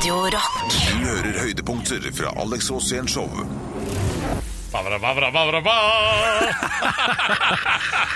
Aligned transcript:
Radio 0.00 0.14
Rock. 0.14 0.72
Du 0.92 1.04
hører 1.04 1.34
høydepunkter 1.42 2.06
fra 2.16 2.30
Alex 2.40 2.70
Rosén 2.70 3.08
Show. 3.08 3.28
Bavra, 4.72 4.98
bavra, 4.98 5.30
bavra. 5.30 5.60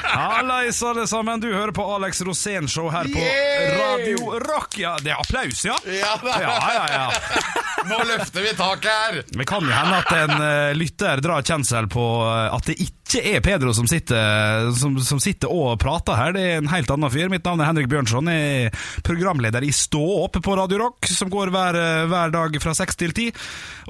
Hallais, 0.02 0.82
alle 0.82 1.04
sammen. 1.06 1.40
Du 1.40 1.52
hører 1.52 1.72
på 1.76 1.84
Alex 1.94 2.22
Rosén 2.22 2.68
Show 2.68 2.88
her 2.88 3.04
på 3.04 3.20
Yay! 3.20 3.76
Radio 3.76 4.30
Rock. 4.30 4.78
Ja, 4.78 4.96
det 5.02 5.12
er 5.12 5.20
applaus, 5.20 5.64
ja? 5.64 5.76
Ja, 5.84 6.16
da. 6.22 6.40
Ja, 6.40 6.56
ja, 6.74 6.86
ja. 6.92 7.12
Nå 7.90 8.00
løfter 8.08 8.40
vi 8.40 8.54
taket 8.56 8.90
her. 8.90 9.22
Det 9.28 9.44
kan 9.44 9.68
jo 9.68 9.76
hende 9.76 10.00
at 10.00 10.16
en 10.22 10.34
uh, 10.40 10.72
lytter 10.72 11.20
drar 11.20 11.44
kjensel 11.44 11.90
på 11.92 12.06
eh, 12.24 12.54
at 12.54 12.64
det 12.70 12.78
ikke 12.80 13.03
er 13.14 13.40
Pedro 13.44 13.74
som 13.76 13.86
sitter, 13.90 14.70
som, 14.78 14.96
som 15.04 15.20
sitter 15.22 15.52
og 15.52 15.76
prater 15.82 16.16
her. 16.18 16.32
Det 16.34 16.42
er 16.42 16.58
en 16.62 16.70
helt 16.72 16.90
annen 16.90 17.12
fyr. 17.12 17.28
Mitt 17.32 17.44
navn 17.46 17.60
er 17.62 17.68
Henrik 17.70 17.88
Bjørnson. 17.92 18.30
Jeg 18.32 18.68
er 18.70 18.84
programleder 19.06 19.64
i 19.66 19.72
Stå 19.74 20.02
opp 20.24 20.40
på 20.42 20.56
Radio 20.58 20.80
Rock, 20.80 21.06
som 21.10 21.30
går 21.32 21.52
hver, 21.54 21.78
hver 22.10 22.32
dag 22.34 22.58
fra 22.64 22.74
seks 22.76 22.98
til 22.98 23.14
ti. 23.16 23.28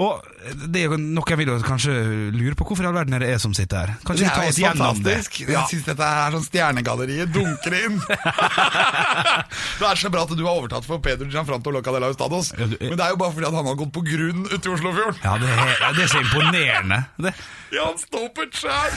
Og 0.02 0.20
det 0.68 0.84
er 0.84 0.96
noen 0.98 1.38
vil 1.40 1.52
kanskje 1.64 1.94
lure 2.34 2.56
på 2.58 2.66
hvorfor 2.68 2.84
i 2.84 2.90
all 2.90 2.96
verden 2.96 3.16
er 3.16 3.24
det 3.24 3.30
jeg 3.32 3.42
som 3.44 3.54
sitter 3.56 3.84
her. 3.84 3.94
Kanskje 4.04 4.26
Det 4.26 4.32
er 4.34 4.50
jo 4.50 4.64
gjennom 4.64 5.00
det? 5.00 5.14
fantastisk. 5.14 5.40
Jeg 5.48 5.70
syns 5.70 5.88
dette 5.88 6.10
er 6.10 6.36
sånn 6.36 6.46
Stjernegalleriet 6.48 7.32
dunker 7.34 7.78
inn. 7.80 7.98
det 9.80 9.88
er 9.88 10.00
så 10.00 10.12
bra 10.12 10.24
at 10.26 10.34
du 10.36 10.44
har 10.44 10.58
overtatt 10.58 10.86
for 10.88 11.00
Pedro 11.04 11.28
Gianfranto 11.30 11.72
Loca 11.74 11.94
de 11.94 12.02
la 12.02 12.12
Ustados. 12.12 12.52
Men 12.58 12.96
det 12.98 13.00
er 13.06 13.14
jo 13.14 13.20
bare 13.20 13.34
fordi 13.36 13.50
han 13.50 13.70
har 13.72 13.80
gått 13.80 13.94
på 13.94 14.04
grunn 14.06 14.44
ute 14.50 14.62
i 14.62 14.74
Oslofjorden. 14.74 15.20
Ja, 15.24 15.36
det 15.40 15.50
er, 15.54 15.92
det 15.96 16.06
er 16.06 16.12
så 16.12 16.22
imponerende. 16.24 17.00
Det. 17.24 17.34
Ja, 17.74 17.86
han 17.90 17.98
står 17.98 18.28
på 18.36 18.44
et 18.46 18.54
skjær! 18.58 18.94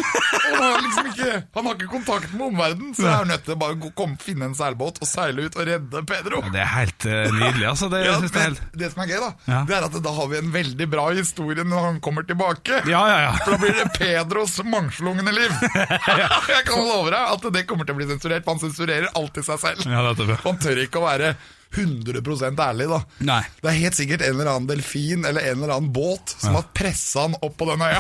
Han 0.48 0.58
har 0.62 0.82
liksom 0.86 1.08
ikke 1.12 1.32
Han 1.58 1.66
har 1.70 1.78
ikke 1.78 1.90
kontakt 1.92 2.34
med 2.34 2.46
omverdenen, 2.52 2.94
så 2.98 3.06
jeg 3.08 3.14
er 3.24 3.30
nødt 3.32 3.44
til 3.48 3.56
å 3.56 3.60
bare 3.64 3.78
gå, 3.82 3.92
komme, 3.98 4.18
finne 4.22 4.50
en 4.52 4.56
seilbåt 4.58 5.02
og 5.02 5.10
seile 5.10 5.48
ut 5.48 5.58
og 5.58 5.66
redde 5.70 6.04
Pedro. 6.10 6.42
Det 6.54 6.62
er 6.62 6.70
helt 6.76 7.08
uh, 7.10 7.16
nydelig, 7.34 7.66
altså. 7.72 7.90
Det, 7.94 8.04
Ja, 8.06 8.16
synes 8.22 8.36
det 8.36 8.42
er 8.44 8.48
helt... 8.52 8.64
det 8.84 8.92
som 8.94 9.04
er 9.04 9.12
gøy, 9.12 9.20
da, 9.24 9.32
Ja. 9.50 9.62
det 9.70 9.78
er 9.80 9.88
at 9.90 10.00
da 10.08 10.14
har 10.20 10.32
vi 10.32 10.40
en 10.44 10.54
veldig 10.54 10.90
bra 10.94 11.08
historie 11.18 11.66
når 11.68 11.88
han 11.90 12.00
kommer 12.06 12.28
tilbake. 12.30 12.84
Ja, 12.90 13.04
ja, 13.12 13.18
ja. 13.28 13.34
For 13.44 13.56
da 13.56 13.62
blir 13.66 13.76
det 13.82 13.90
Pedros 13.98 14.58
mangslungne 14.68 15.34
liv. 15.36 15.58
Jeg 16.56 16.64
kan 16.70 16.82
love 16.86 17.12
deg 17.14 17.36
at 17.36 17.50
det 17.58 17.66
kommer 17.70 17.88
til 17.88 17.98
å 17.98 18.02
bli 18.02 18.10
sensurert, 18.14 18.46
for 18.46 18.56
han 18.58 18.64
sensurerer 18.68 19.10
alltid 19.18 19.48
seg 19.50 19.62
selv. 19.64 19.88
Ja, 19.90 20.06
det 20.14 20.28
er. 20.30 20.42
Han 20.46 20.60
tør 20.62 20.84
ikke 20.86 21.02
å 21.02 21.08
være 21.08 21.34
100% 21.76 22.60
ærlig, 22.64 22.88
da. 22.90 23.00
Nei. 23.28 23.42
Det 23.62 23.70
er 23.72 23.78
helt 23.82 23.98
sikkert 23.98 24.22
en 24.26 24.36
eller 24.38 24.50
annen 24.54 24.70
delfin 24.70 25.26
eller 25.28 25.42
en 25.52 25.58
eller 25.64 25.74
annen 25.76 25.92
båt 25.94 26.36
som 26.40 26.56
har 26.58 26.66
pressa 26.78 27.26
han 27.28 27.36
opp 27.44 27.58
på 27.60 27.68
den 27.70 27.84
øya. 27.84 28.00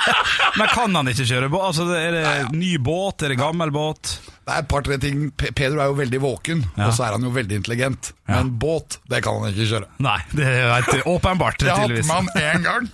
Men 0.58 0.70
kan 0.72 0.94
han 0.96 1.10
ikke 1.12 1.26
kjøre 1.28 1.50
båt? 1.52 1.66
Altså, 1.70 1.88
er 1.96 2.16
det 2.16 2.52
ny 2.56 2.76
båt? 2.78 3.24
Er 3.26 3.34
det 3.34 3.40
gammel 3.40 3.72
båt? 3.74 4.14
Det 4.46 4.54
er 4.56 4.62
et 4.64 4.70
par-tre 4.70 4.96
ting. 5.02 5.26
Pedro 5.38 5.82
er 5.82 5.90
jo 5.92 5.98
veldig 6.00 6.20
våken, 6.22 6.62
Ja. 6.76 6.88
og 6.88 6.94
så 6.96 7.06
er 7.06 7.16
han 7.18 7.26
jo 7.26 7.30
veldig 7.34 7.60
intelligent. 7.60 8.12
Ja. 8.26 8.40
Men 8.40 8.54
båt, 8.62 8.98
det 9.10 9.20
kan 9.26 9.38
han 9.42 9.52
ikke 9.52 9.68
kjøre. 9.74 9.90
Nei, 10.02 10.16
det 10.34 10.46
er 10.46 11.04
åpenbart, 11.10 11.62
Jeg 11.66 11.74
har 11.76 11.84
hatt 11.86 11.98
med 11.98 12.16
han 12.16 12.32
én 12.40 12.64
gang. 12.66 12.88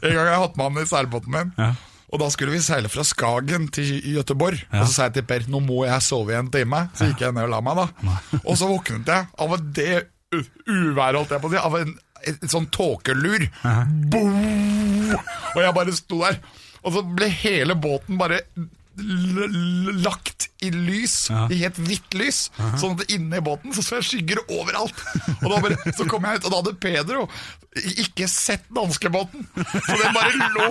En 0.00 0.10
gang 0.10 0.18
har 0.24 0.32
jeg 0.34 0.42
hatt 0.46 0.58
med 0.60 0.66
han 0.70 0.82
i 0.82 0.90
seilbåten 0.90 1.36
min. 1.36 1.54
Og 2.10 2.18
da 2.18 2.26
skulle 2.32 2.54
vi 2.56 2.60
seile 2.64 2.90
fra 2.90 3.04
Skagen 3.06 3.68
til 3.74 4.00
Gøteborg. 4.16 4.58
Ja. 4.72 4.80
Og 4.82 4.88
så 4.88 4.92
sa 4.96 5.08
jeg 5.08 5.20
til 5.20 5.26
Per 5.30 5.44
nå 5.52 5.60
må 5.62 5.84
jeg 5.86 6.02
sove 6.02 6.34
i 6.34 6.38
en 6.38 6.50
time. 6.50 6.84
Så 6.98 7.06
gikk 7.10 7.22
jeg 7.22 7.36
ned 7.36 7.46
og 7.46 7.52
la 7.54 7.60
meg, 7.62 7.78
da. 7.78 8.14
Og 8.42 8.58
så 8.58 8.66
våknet 8.70 9.12
jeg 9.12 9.28
av 9.46 9.54
det 9.78 9.92
uværet, 10.66 11.20
holdt 11.20 11.34
jeg 11.36 11.42
på 11.44 11.50
å 11.50 11.52
si. 11.54 11.60
Av 11.62 11.76
en, 11.78 11.94
et, 12.24 12.42
et 12.42 12.50
sånn 12.50 12.66
tåkelur. 12.74 13.46
Og 15.54 15.62
jeg 15.62 15.76
bare 15.78 15.94
sto 15.96 16.20
der. 16.24 16.40
Og 16.80 16.94
så 16.96 17.04
ble 17.06 17.28
hele 17.42 17.76
båten 17.78 18.18
bare 18.20 18.40
lagt 18.98 20.48
i 20.60 20.70
lys, 20.70 21.28
Ja. 21.30 21.46
i 21.50 21.56
helt 21.62 21.78
hvitt 21.80 22.14
lys. 22.14 22.50
Sånn 22.80 22.98
at 22.98 23.10
inne 23.10 23.38
i 23.38 23.44
båten 23.44 23.72
så 23.72 23.82
så 23.84 24.00
jeg 24.00 24.08
skygger 24.10 24.42
overalt. 24.50 24.98
Og 25.42 25.48
da 25.50 25.60
bare, 25.62 25.78
så 25.96 26.06
kom 26.10 26.24
jeg 26.28 26.40
ut, 26.40 26.44
og 26.44 26.50
da 26.52 26.60
hadde 26.60 26.74
Pedro 26.82 27.28
ikke 28.02 28.26
sett 28.28 28.66
danskebåten. 28.74 29.46
Så 29.54 29.96
den 30.00 30.14
bare 30.16 30.50
lå 30.56 30.68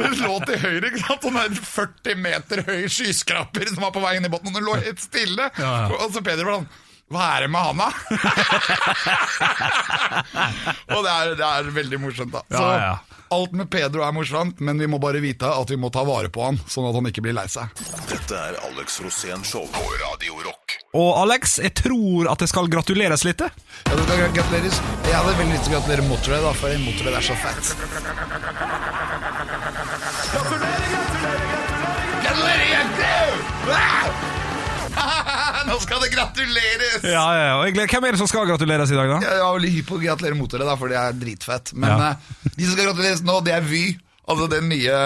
Den 0.00 0.18
lå 0.24 0.36
til 0.46 0.58
høyre. 0.64 0.90
ikke 0.90 1.04
sant? 1.06 1.22
Sånn 1.24 1.40
en 1.40 1.54
40 1.54 2.14
meter 2.20 2.64
høy 2.66 2.84
skyskraper 2.90 3.68
som 3.70 3.84
var 3.86 3.94
på 3.94 4.02
vei 4.04 4.16
inn 4.18 4.26
i 4.28 4.32
båten. 4.32 4.50
Og 4.50 4.58
den 4.58 4.66
lå 4.66 4.76
helt 4.82 5.00
stille. 5.00 5.50
Ja, 5.58 5.72
ja. 5.86 6.00
Og 6.00 6.12
så 6.14 6.22
Pedro 6.26 6.50
var 6.50 6.60
sånn 6.60 6.68
hva 7.10 7.24
er 7.36 7.40
det 7.42 7.50
med 7.50 7.62
han, 7.66 7.76
da? 7.80 7.90
og 10.94 11.00
det 11.02 11.10
er, 11.14 11.24
det 11.40 11.46
er 11.48 11.62
veldig 11.74 11.98
morsomt, 12.04 12.32
da. 12.36 12.40
Så 12.54 12.62
Ja, 12.62 12.68
ja. 12.84 12.94
alt 13.34 13.52
med 13.58 13.66
Pedro 13.72 14.00
er 14.06 14.12
morsomt, 14.14 14.60
men 14.62 14.78
vi 14.78 14.86
må 14.90 14.98
bare 15.02 15.18
vite 15.22 15.46
at 15.50 15.70
vi 15.70 15.76
må 15.80 15.90
ta 15.94 16.02
vare 16.06 16.28
på 16.30 16.44
han, 16.46 16.58
sånn 16.70 16.86
at 16.88 16.94
han 16.94 17.06
ikke 17.10 17.22
blir 17.26 17.34
lei 17.36 17.48
seg. 17.50 17.66
Dette 18.10 18.34
er 18.38 18.54
Alex 18.70 19.00
Rosén 19.02 19.42
Show 19.46 19.66
på 19.74 19.82
Radio 20.04 20.34
Rock. 20.46 20.66
Og 20.98 21.10
Alex, 21.24 21.58
jeg 21.62 21.72
tror 21.78 22.30
at 22.32 22.38
det 22.42 22.48
skal 22.50 22.68
gratuleres 22.70 23.24
litt. 23.26 23.40
Ja, 23.42 23.48
det 23.94 24.02
skal 24.06 24.18
gratuleres. 24.38 24.76
Jeg 25.06 25.14
hadde 25.18 25.34
veldig 25.38 25.54
lyst 25.54 25.64
til 25.66 25.72
å 25.74 25.76
gratulere 25.78 26.02
Motorhead, 26.10 26.42
da, 26.46 26.52
for 26.58 26.68
Motorhead 26.86 27.16
er 27.18 27.24
så 27.26 27.34
fett. 27.42 27.64
Gratulerer, 32.22 32.66
jenter! 32.70 34.39
Nå 35.70 35.78
skal 35.78 36.00
det 36.02 36.10
gratuleres! 36.10 37.00
Ja, 37.06 37.24
ja, 37.36 37.42
ja. 37.46 37.56
Og 37.62 37.76
Hvem 37.78 38.06
er 38.08 38.16
det 38.16 38.18
som 38.18 38.28
skal 38.30 38.48
gratuleres 38.48 38.90
i 38.90 38.98
dag, 38.98 39.10
da? 39.12 39.18
Jeg 39.22 39.38
er 39.38 39.50
veldig 39.54 39.72
hypp 39.76 39.90
på 39.92 39.98
å 40.00 40.02
gratulere 40.02 40.38
Motorhead, 40.38 40.66
da, 40.66 40.76
for 40.80 40.90
det 40.90 40.98
er 40.98 41.18
dritfett. 41.20 41.74
Men 41.78 41.92
Ja. 41.94 42.08
uh, 42.16 42.54
de 42.56 42.64
som 42.64 42.74
skal 42.74 42.88
gratuleres 42.90 43.22
nå, 43.22 43.36
det 43.46 43.54
er 43.54 43.66
Vy. 43.66 43.84
Altså 44.30 44.46
det 44.46 44.60
nye 44.62 44.96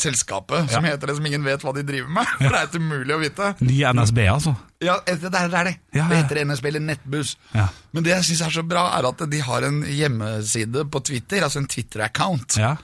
selskapet 0.00 0.70
som 0.72 0.86
heter 0.86 1.06
det, 1.06 1.14
som 1.18 1.26
ingen 1.28 1.44
vet 1.46 1.62
hva 1.62 1.70
de 1.76 1.84
driver 1.86 2.08
med. 2.10 2.26
For 2.40 2.48
det 2.48 2.56
er 2.58 2.64
helt 2.64 2.78
umulig 2.80 3.14
å 3.14 3.18
vite. 3.20 3.50
Nye 3.62 3.92
NSB, 3.94 4.18
altså. 4.32 4.54
Ja, 4.82 4.96
det 5.06 5.14
er 5.14 5.30
det. 5.30 5.42
Er 5.60 5.68
det. 5.68 5.74
Det 5.94 6.08
heter 6.10 6.40
NSB 6.48 6.66
eller 6.72 6.82
Nettbuss. 6.82 7.36
Ja. 7.54 7.68
Men 7.94 8.06
det 8.06 8.14
jeg 8.16 8.26
syns 8.30 8.42
er 8.48 8.56
så 8.56 8.64
bra, 8.66 8.88
er 8.98 9.06
at 9.12 9.22
de 9.30 9.42
har 9.46 9.68
en 9.68 9.78
hjemmeside 9.86 10.86
på 10.90 11.04
Twitter, 11.06 11.46
altså 11.46 11.62
en 11.62 11.70
Twitter-account. 11.70 12.58
Ja. 12.58 12.74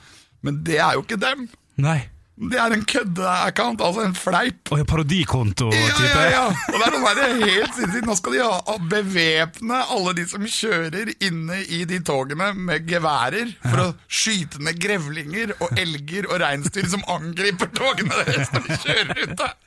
Men 0.47 0.63
det 0.67 0.79
er 0.79 0.95
jo 0.95 1.03
ikke 1.03 1.19
dem. 1.27 1.49
Nei. 1.83 1.99
Det 2.41 2.57
er 2.57 2.73
en 2.73 2.85
kødde-account, 2.89 3.83
altså 3.85 4.05
en 4.07 4.15
fleip. 4.17 4.71
Og 4.73 4.81
en 4.81 4.87
parodikonto-type? 4.89 6.07
ja, 6.09 6.23
ja. 6.25 6.31
ja. 6.33 6.45
Og 6.73 6.77
det 6.79 6.87
er 6.87 6.95
noe 6.95 7.13
der 7.19 7.35
helt 7.43 7.75
sinnssykt. 7.77 8.07
Nå 8.09 8.17
skal 8.17 8.37
de 8.37 8.45
ha, 8.47 8.77
bevæpne 8.95 9.81
alle 9.97 10.15
de 10.17 10.25
som 10.31 10.47
kjører 10.49 11.13
inne 11.21 11.61
i 11.69 11.83
de 11.89 12.01
togene 12.07 12.53
med 12.57 12.87
geværer 12.89 13.53
for 13.67 13.83
å 13.85 13.89
skyte 14.09 14.63
ned 14.65 14.81
grevlinger 14.81 15.53
og 15.59 15.75
elger 15.81 16.31
og 16.31 16.41
reinsdyr 16.41 16.89
som 16.89 17.05
angriper 17.13 17.69
togene 17.77 18.25
deres 18.25 18.55
når 18.55 18.65
de 18.69 18.81
kjører 18.87 19.21
ut 19.27 19.37
der. 19.43 19.59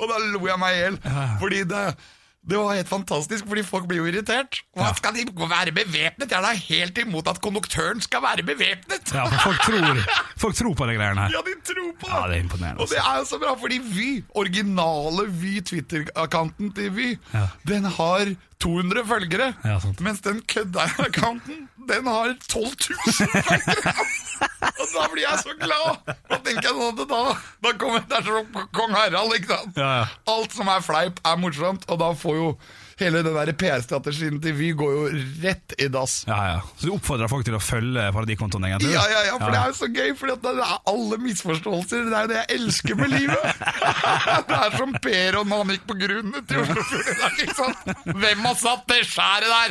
Og 0.00 0.10
da 0.10 0.18
lo 0.32 0.42
jeg 0.48 0.58
meg 0.58 0.74
i 0.74 0.82
hjel, 0.82 0.98
fordi 1.38 1.62
det 1.70 1.86
det 2.50 2.58
var 2.58 2.74
helt 2.74 2.88
fantastisk, 2.90 3.46
fordi 3.46 3.62
folk 3.62 3.84
blir 3.86 4.00
jo 4.02 4.06
irritert. 4.10 4.62
Hva 4.74 4.88
Skal 4.98 5.14
de 5.14 5.24
være 5.36 5.72
bevæpnet? 5.76 6.30
Jeg 6.32 6.38
er 6.38 6.42
da 6.42 6.52
helt 6.58 6.98
imot 6.98 7.28
at 7.30 7.38
konduktøren 7.44 8.00
skal 8.02 8.22
være 8.24 8.42
bevæpnet! 8.48 9.12
Ja, 9.14 9.24
for 9.30 9.38
folk 9.52 9.60
tror, 9.62 10.00
folk 10.42 10.56
tror 10.58 10.74
på 10.74 10.86
de 10.90 10.96
greiene 10.98 11.20
her. 11.22 11.36
Ja, 11.36 11.42
de 11.46 11.54
tror 11.70 11.92
på 12.00 12.06
det! 12.08 12.12
Ja, 12.16 12.22
det 12.28 12.36
er 12.36 12.42
imponerende, 12.42 12.80
Og 12.82 12.88
det 12.90 12.98
er 12.98 13.18
jo 13.20 13.24
så 13.30 13.38
bra, 13.38 13.54
fordi 13.60 13.78
Vy, 13.78 14.08
originale 14.34 15.28
Vy 15.42 15.60
Twitter-accounten 15.70 16.72
til 16.74 16.90
Vy, 16.96 17.08
Ja. 17.34 17.46
den 17.68 17.84
har 17.84 18.34
200 18.60 19.06
følgere. 19.06 19.52
Ja, 19.64 19.78
sant. 19.82 20.00
mens 20.00 20.20
den 20.20 20.42
kødda-accounten, 20.52 21.68
den 21.88 22.06
har 22.06 22.34
12 22.48 22.64
000 22.64 23.42
følgere! 23.42 23.94
Da 24.92 25.08
blir 25.12 25.24
jeg 25.24 25.38
så 25.40 25.54
glad! 25.56 26.02
Da 26.28 26.38
tenker 26.44 26.68
jeg 26.68 26.76
sånn 26.76 27.02
at 27.02 27.08
da, 27.08 27.20
da 27.64 27.72
kommer 27.80 28.04
det 28.08 28.18
er 28.18 28.26
som 28.28 28.68
kong 28.76 28.94
Harald, 28.96 29.34
ikke 29.38 29.52
sant? 29.54 29.78
Ja, 29.80 29.90
ja. 30.02 30.06
Alt 30.32 30.56
som 30.56 30.68
er 30.72 30.84
fleip, 30.84 31.20
er 31.26 31.38
morsomt, 31.40 31.86
og 31.88 32.00
da 32.02 32.10
får 32.18 32.38
jo 32.38 32.48
hele 33.00 33.22
den 33.24 33.56
PR-strategien 33.56 34.40
til 34.42 34.54
Vy 34.58 34.72
går 34.78 34.92
jo 34.96 35.04
rett 35.44 35.74
i 35.80 35.88
dass. 35.92 36.22
Ja, 36.28 36.38
ja. 36.52 36.58
Så 36.76 36.86
du 36.88 36.92
oppfordrer 36.96 37.30
folk 37.32 37.44
til 37.46 37.56
å 37.56 37.62
følge 37.62 38.08
Paradikontoen, 38.12 38.66
egentlig? 38.68 38.92
Ja, 38.94 39.04
ja, 39.10 39.22
ja, 39.30 39.36
for 39.40 39.50
det 39.54 39.60
er 39.62 39.72
jo 39.72 39.78
så 39.78 39.88
gøy, 39.92 40.12
for 40.18 40.32
det 40.32 40.52
er 40.52 40.76
alle 40.92 41.18
misforståelser. 41.22 42.04
Det 42.10 42.16
er 42.18 42.26
jo 42.26 42.32
det 42.32 42.40
jeg 42.42 42.60
elsker 42.60 42.98
med 43.00 43.14
livet. 43.16 43.42
Det 44.52 44.56
er 44.58 44.74
som 44.76 44.92
Per 45.02 45.36
og 45.38 45.46
når 45.48 45.62
han 45.62 45.70
gikk 45.74 45.84
på 45.88 45.94
grunnet 45.98 46.46
til 46.48 46.60
Oslofjorden 46.62 47.54
sant? 47.56 47.92
Hvem 48.22 48.44
har 48.46 48.56
satt 48.60 48.84
det 48.90 48.98
skjæret 49.08 49.50
der? 49.52 49.70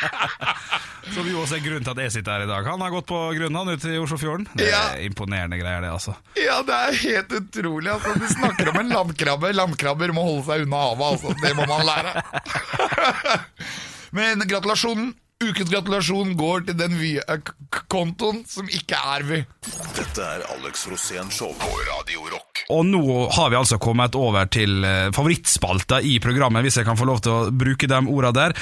Som 1.14 1.26
jo 1.26 1.40
også 1.42 1.56
er 1.56 1.62
grunnen 1.64 1.84
til 1.86 1.90
at 1.96 2.00
jeg 2.04 2.12
sitter 2.18 2.32
her 2.36 2.44
i 2.44 2.48
dag. 2.50 2.66
Han 2.70 2.82
har 2.84 2.92
gått 2.92 3.06
på 3.08 3.18
grunn 3.34 3.56
han 3.58 3.70
ute 3.72 3.88
i 3.90 3.98
Oslofjorden. 3.98 4.46
Det 4.54 4.68
er 4.68 4.70
Ja. 4.70 4.82
imponerende 5.06 5.56
greier, 5.58 5.80
det, 5.82 5.90
altså. 5.90 6.12
Ja, 6.38 6.60
det 6.62 6.74
er 6.76 6.92
helt 7.00 7.32
utrolig. 7.40 7.90
Altså. 7.90 8.12
Du 8.20 8.26
snakker 8.30 8.68
om 8.70 8.76
en 8.82 8.88
landkrabbe. 8.94 9.50
Landkrabber 9.56 10.12
må 10.14 10.22
holde 10.28 10.44
seg 10.46 10.66
unna 10.66 10.76
havet, 10.84 11.06
altså. 11.16 11.28
Det 11.42 11.52
må 11.58 11.66
man 11.66 11.82
lære. 11.88 11.99
Men 14.16 14.46
gratulasjonen. 14.46 15.14
Ukens 15.40 15.70
gratulasjon 15.72 16.34
går 16.36 16.66
til 16.68 16.76
den 16.76 16.98
Vy-kontoen 17.00 18.42
som 18.44 18.66
ikke 18.68 18.98
er 19.14 19.22
Vy. 19.24 19.38
Dette 19.96 20.20
er 20.20 20.42
Alex 20.52 20.82
Rosén 20.90 21.30
Show 21.32 21.54
på 21.56 21.68
Radio 21.86 22.26
Rock. 22.28 22.60
Og 22.70 22.82
nå 22.84 23.00
har 23.32 23.48
vi 23.48 23.56
altså 23.56 23.78
kommet 23.80 24.12
over 24.20 24.44
til 24.52 24.84
eh, 24.84 25.06
favorittspalta 25.16 26.02
i 26.04 26.18
programmet, 26.20 26.60
hvis 26.66 26.76
jeg 26.82 26.86
kan 26.86 26.98
få 27.00 27.06
lov 27.08 27.22
til 27.24 27.32
å 27.32 27.38
bruke 27.56 27.88
de 27.88 28.00
orda 28.12 28.34
der. 28.36 28.54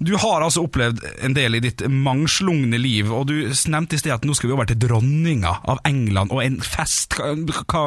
Du 0.00 0.14
har 0.22 0.40
altså 0.46 0.64
opplevd 0.64 1.02
en 1.28 1.36
del 1.36 1.58
i 1.58 1.60
ditt 1.66 1.84
mangslungne 1.92 2.80
liv, 2.80 3.12
og 3.12 3.28
du 3.28 3.34
nevnte 3.68 3.98
i 3.98 4.00
sted 4.00 4.14
at 4.16 4.24
nå 4.24 4.32
skal 4.38 4.48
vi 4.50 4.56
over 4.56 4.70
til 4.72 4.80
dronninga 4.86 5.52
av 5.68 5.82
England 5.88 6.32
og 6.32 6.40
en 6.46 6.56
fest. 6.64 7.18
Hva, 7.20 7.34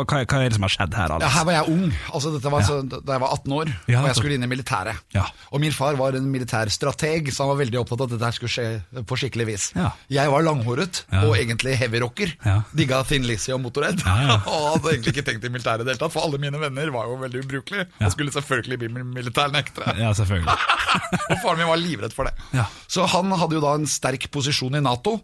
hva, 0.05 0.21
hva 0.21 0.21
er 0.21 0.53
det 0.53 0.59
som 0.59 0.67
har 0.69 0.75
skjedd 0.77 0.99
her, 1.01 1.15
Ja, 1.15 1.17
Alex? 1.17 1.33
her 1.39 1.49
var 1.49 1.57
jeg 1.57 1.73
ung, 1.79 1.89
altså 2.13 2.35
dette 2.37 2.53
var 2.53 2.69
så, 2.69 2.77
da 2.93 3.17
jeg 3.17 3.25
var 3.25 3.35
18 3.39 3.57
år, 3.57 3.73
Ja, 3.89 4.05
og 4.05 4.11
jeg 4.13 4.21
skulle 4.21 4.37
inn 4.37 4.45
i 4.45 4.53
militæret. 4.53 5.01
Ja. 5.17 5.25
Og 5.49 5.65
min 5.65 5.73
far 5.75 5.97
var 5.97 6.13
en 6.21 6.29
militærstrateg, 6.29 7.33
så 7.33 7.47
han 7.47 7.55
var 7.55 7.61
veldig 7.65 7.81
opptatt 7.81 8.05
av 8.05 8.09
at 8.11 8.15
dette 8.15 8.29
her 8.31 8.34
skulle 8.37 8.51
skje 8.53 9.03
på 9.09 9.17
skikkelig 9.19 9.45
vis. 9.49 9.65
Ja. 9.75 9.91
Jeg 10.11 10.31
var 10.33 10.43
langhåret, 10.45 11.03
Ja. 11.11 11.23
og 11.27 11.35
egentlig 11.39 11.75
heavyrocker. 11.79 12.35
Ja. 12.45 12.57
Digga 12.75 13.01
Thin 13.07 13.25
Lizzie 13.27 13.53
og 13.55 13.61
Motorhead. 13.63 14.03
Ja, 14.05 14.37
og 14.51 14.67
hadde 14.75 14.93
egentlig 14.93 15.15
ikke 15.15 15.25
tenkt 15.31 15.47
i 15.47 15.51
militæret 15.53 15.81
i 15.81 15.87
det 15.87 15.95
hele 15.95 16.03
tatt, 16.05 16.13
for 16.15 16.27
alle 16.27 16.39
mine 16.41 16.59
venner 16.61 16.91
var 16.95 17.09
jo 17.09 17.17
veldig 17.23 17.43
ubrukelige, 17.45 17.87
og 18.01 18.11
skulle 18.13 18.35
selvfølgelig 18.35 18.79
bli 18.83 18.91
militærnektere. 19.03 19.97
Ja, 20.01 20.13
selvfølgelig. 20.17 20.55
Og 21.31 21.37
faren 21.41 21.59
min 21.59 21.67
var 21.69 21.79
livredd 21.81 22.13
for 22.15 22.27
det. 22.29 22.35
Ja. 22.55 22.65
Så 22.87 23.03
han 23.11 23.31
hadde 23.35 23.57
jo 23.57 23.63
da 23.63 23.73
en 23.79 23.87
sterk 23.89 24.29
posisjon 24.31 24.77
i 24.77 24.83
Nato. 24.85 25.17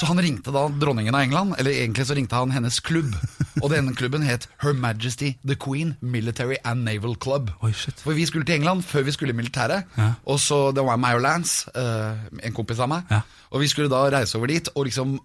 Så 0.00 0.06
han 0.06 0.20
ringte 0.22 0.48
da 0.48 0.62
dronningen 0.80 1.14
av 1.14 1.20
England, 1.20 1.54
eller 1.58 1.74
egentlig 1.76 2.06
så 2.08 2.14
ringte 2.16 2.38
han 2.38 2.54
hennes 2.54 2.78
klubb. 2.80 3.12
Og 3.60 3.66
denne 3.68 3.92
klubben 3.92 4.22
het 4.24 4.46
Her 4.62 4.72
Majesty 4.72 5.34
The 5.44 5.58
Queen 5.60 5.92
Military 6.00 6.56
and 6.64 6.86
Naval 6.88 7.18
Club. 7.20 7.50
Oi, 7.60 7.74
shit. 7.76 8.00
For 8.00 8.16
vi 8.16 8.24
skulle 8.24 8.48
til 8.48 8.62
England 8.62 8.86
før 8.88 9.04
vi 9.04 9.12
skulle 9.12 9.34
i 9.34 9.36
militæret. 9.36 9.84
Ja. 10.00 10.14
Og 10.24 10.40
så 10.40 10.70
Det 10.72 10.86
var 10.86 10.96
meg 10.96 11.18
og 11.18 11.20
Lance, 11.20 11.68
eh, 11.76 12.46
en 12.46 12.56
kompis 12.56 12.80
av 12.80 12.88
meg. 12.88 13.04
Ja. 13.10 13.20
Og 13.50 13.60
vi 13.60 13.68
skulle 13.68 13.90
da 13.90 14.08
reise 14.08 14.38
over 14.38 14.46
dit 14.46 14.68
og 14.74 14.84
liksom 14.86 15.18